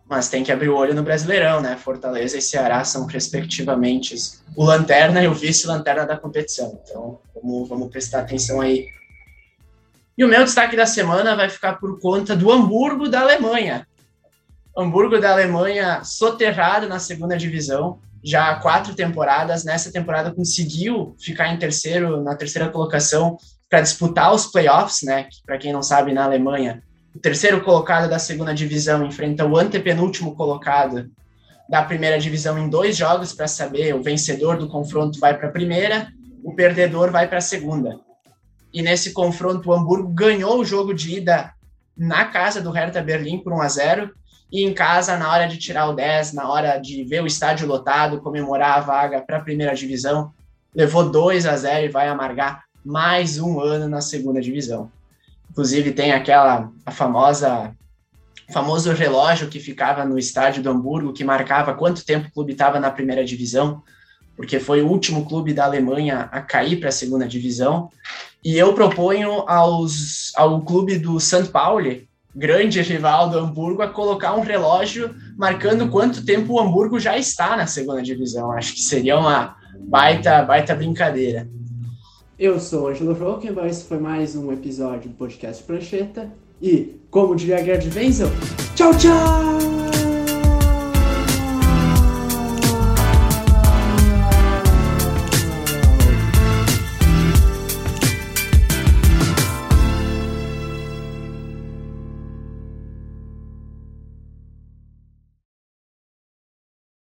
mas 0.08 0.30
tem 0.30 0.44
que 0.44 0.52
abrir 0.52 0.70
o 0.70 0.76
olho 0.76 0.94
no 0.94 1.02
Brasileirão, 1.02 1.62
né? 1.62 1.76
Fortaleza 1.76 2.38
e 2.38 2.42
Ceará 2.42 2.84
são, 2.84 3.08
respectivamente, 3.08 4.16
o 4.56 4.64
lanterna 4.64 5.24
e 5.24 5.28
o 5.28 5.34
vice-lanterna 5.34 6.06
da 6.06 6.16
competição. 6.16 6.80
Então, 6.84 7.20
vamos, 7.34 7.68
vamos 7.68 7.90
prestar 7.90 8.20
atenção 8.20 8.62
aí 8.62 8.88
e 10.18 10.24
o 10.24 10.28
meu 10.28 10.44
destaque 10.44 10.78
da 10.78 10.86
semana 10.86 11.36
vai 11.36 11.50
ficar 11.50 11.74
por 11.74 12.00
conta 12.00 12.36
do 12.36 12.52
Hamburgo 12.52 13.10
da 13.10 13.22
Alemanha. 13.22 13.86
Hamburgo 14.78 15.20
da 15.20 15.32
Alemanha 15.32 16.04
soterrado 16.04 16.88
na 16.88 17.00
segunda 17.00 17.38
divisão, 17.38 18.00
já 18.24 18.50
há 18.50 18.56
quatro 18.56 18.96
temporadas. 18.96 19.64
Nessa 19.64 19.92
temporada 19.92 20.34
conseguiu 20.34 21.16
ficar 21.20 21.54
em 21.54 21.58
terceiro, 21.58 22.22
na 22.24 22.36
terceira 22.36 22.70
colocação, 22.70 23.38
para 23.70 23.82
disputar 23.82 24.34
os 24.34 24.48
playoffs, 24.48 25.02
né? 25.04 25.28
Para 25.46 25.58
quem 25.58 25.74
não 25.74 25.84
sabe, 25.84 26.14
na 26.14 26.24
Alemanha, 26.24 26.82
o 27.14 27.20
terceiro 27.20 27.62
colocado 27.62 28.10
da 28.10 28.20
segunda 28.20 28.54
divisão 28.54 29.06
enfrenta 29.06 29.46
o 29.46 29.58
antepenúltimo 29.58 30.36
colocado 30.36 31.10
da 31.70 31.84
primeira 31.84 32.20
divisão 32.20 32.58
em 32.58 32.70
dois 32.70 32.96
jogos 32.96 33.34
para 33.34 33.48
saber 33.48 33.94
o 33.96 34.04
vencedor 34.04 34.58
do 34.58 34.70
confronto 34.70 35.20
vai 35.20 35.38
para 35.38 35.50
a 35.50 35.52
primeira, 35.52 36.08
o 36.44 36.54
perdedor 36.54 37.12
vai 37.12 37.28
para 37.28 37.40
a 37.40 37.42
segunda 37.42 38.00
e 38.76 38.82
nesse 38.82 39.14
confronto 39.14 39.70
o 39.70 39.74
Hamburgo 39.74 40.10
ganhou 40.10 40.60
o 40.60 40.66
jogo 40.66 40.94
de 40.94 41.16
ida 41.16 41.54
na 41.98 42.26
casa 42.26 42.62
do 42.62 42.72
Hertha 42.72 43.02
Berlim 43.02 43.40
por 43.40 43.54
1 43.54 43.62
a 43.62 43.68
0 43.70 44.12
e 44.52 44.66
em 44.66 44.74
casa 44.74 45.16
na 45.16 45.32
hora 45.32 45.48
de 45.48 45.58
tirar 45.58 45.88
o 45.88 45.94
10, 45.94 46.34
na 46.34 46.50
hora 46.50 46.78
de 46.78 47.02
ver 47.06 47.24
o 47.24 47.26
estádio 47.26 47.66
lotado, 47.66 48.20
comemorar 48.20 48.78
a 48.78 48.82
vaga 48.82 49.22
para 49.22 49.38
a 49.38 49.42
primeira 49.42 49.74
divisão, 49.74 50.34
levou 50.76 51.10
2 51.10 51.46
a 51.46 51.56
0 51.56 51.86
e 51.86 51.90
vai 51.90 52.10
amargar 52.10 52.66
mais 52.84 53.40
um 53.40 53.62
ano 53.62 53.88
na 53.88 54.02
segunda 54.02 54.42
divisão. 54.42 54.92
Inclusive 55.50 55.94
tem 55.94 56.12
aquela 56.12 56.70
a 56.86 56.92
famosa 56.92 57.74
famoso 58.52 58.92
relógio 58.92 59.48
que 59.48 59.60
ficava 59.60 60.04
no 60.04 60.20
estádio 60.20 60.62
do 60.62 60.70
Hamburgo 60.70 61.14
que 61.14 61.24
marcava 61.24 61.74
quanto 61.74 62.06
tempo 62.06 62.28
o 62.28 62.32
clube 62.32 62.52
estava 62.52 62.78
na 62.78 62.92
primeira 62.92 63.24
divisão 63.24 63.82
porque 64.36 64.60
foi 64.60 64.82
o 64.82 64.88
último 64.88 65.26
clube 65.26 65.54
da 65.54 65.66
Alemanha 65.66 66.30
a 66.32 66.42
cair 66.42 66.80
para 66.80 66.90
a 66.90 66.92
segunda 66.92 67.28
divisão. 67.28 67.90
E 68.44 68.58
eu 68.58 68.74
proponho 68.74 69.44
aos, 69.48 70.32
ao 70.36 70.62
clube 70.62 71.00
do 71.00 71.20
St. 71.20 71.50
Pauli, 71.50 72.08
grande 72.36 72.82
rival 72.82 73.30
do 73.30 73.40
Hamburgo, 73.40 73.82
a 73.82 73.88
colocar 73.88 74.36
um 74.36 74.42
relógio 74.42 75.16
marcando 75.38 75.90
quanto 75.90 76.26
tempo 76.26 76.54
o 76.54 76.60
Hamburgo 76.60 77.00
já 77.00 77.18
está 77.18 77.56
na 77.56 77.66
segunda 77.66 78.02
divisão. 78.02 78.52
Acho 78.52 78.74
que 78.74 78.82
seria 78.82 79.18
uma 79.18 79.56
baita, 79.88 80.44
baita 80.44 80.76
brincadeira. 80.76 81.48
Eu 82.38 82.60
sou 82.60 82.90
Angelo 82.90 83.14
Rockenbach, 83.14 83.68
esse 83.68 83.86
foi 83.86 83.98
mais 83.98 84.36
um 84.36 84.52
episódio 84.52 85.10
do 85.10 85.16
podcast 85.16 85.64
Prancheta. 85.64 86.30
E, 86.62 87.00
como 87.10 87.36
diria 87.36 87.64
Gerd 87.64 87.90
Wenzel, 87.96 88.30
tchau, 88.76 88.92
tchau! 88.98 89.95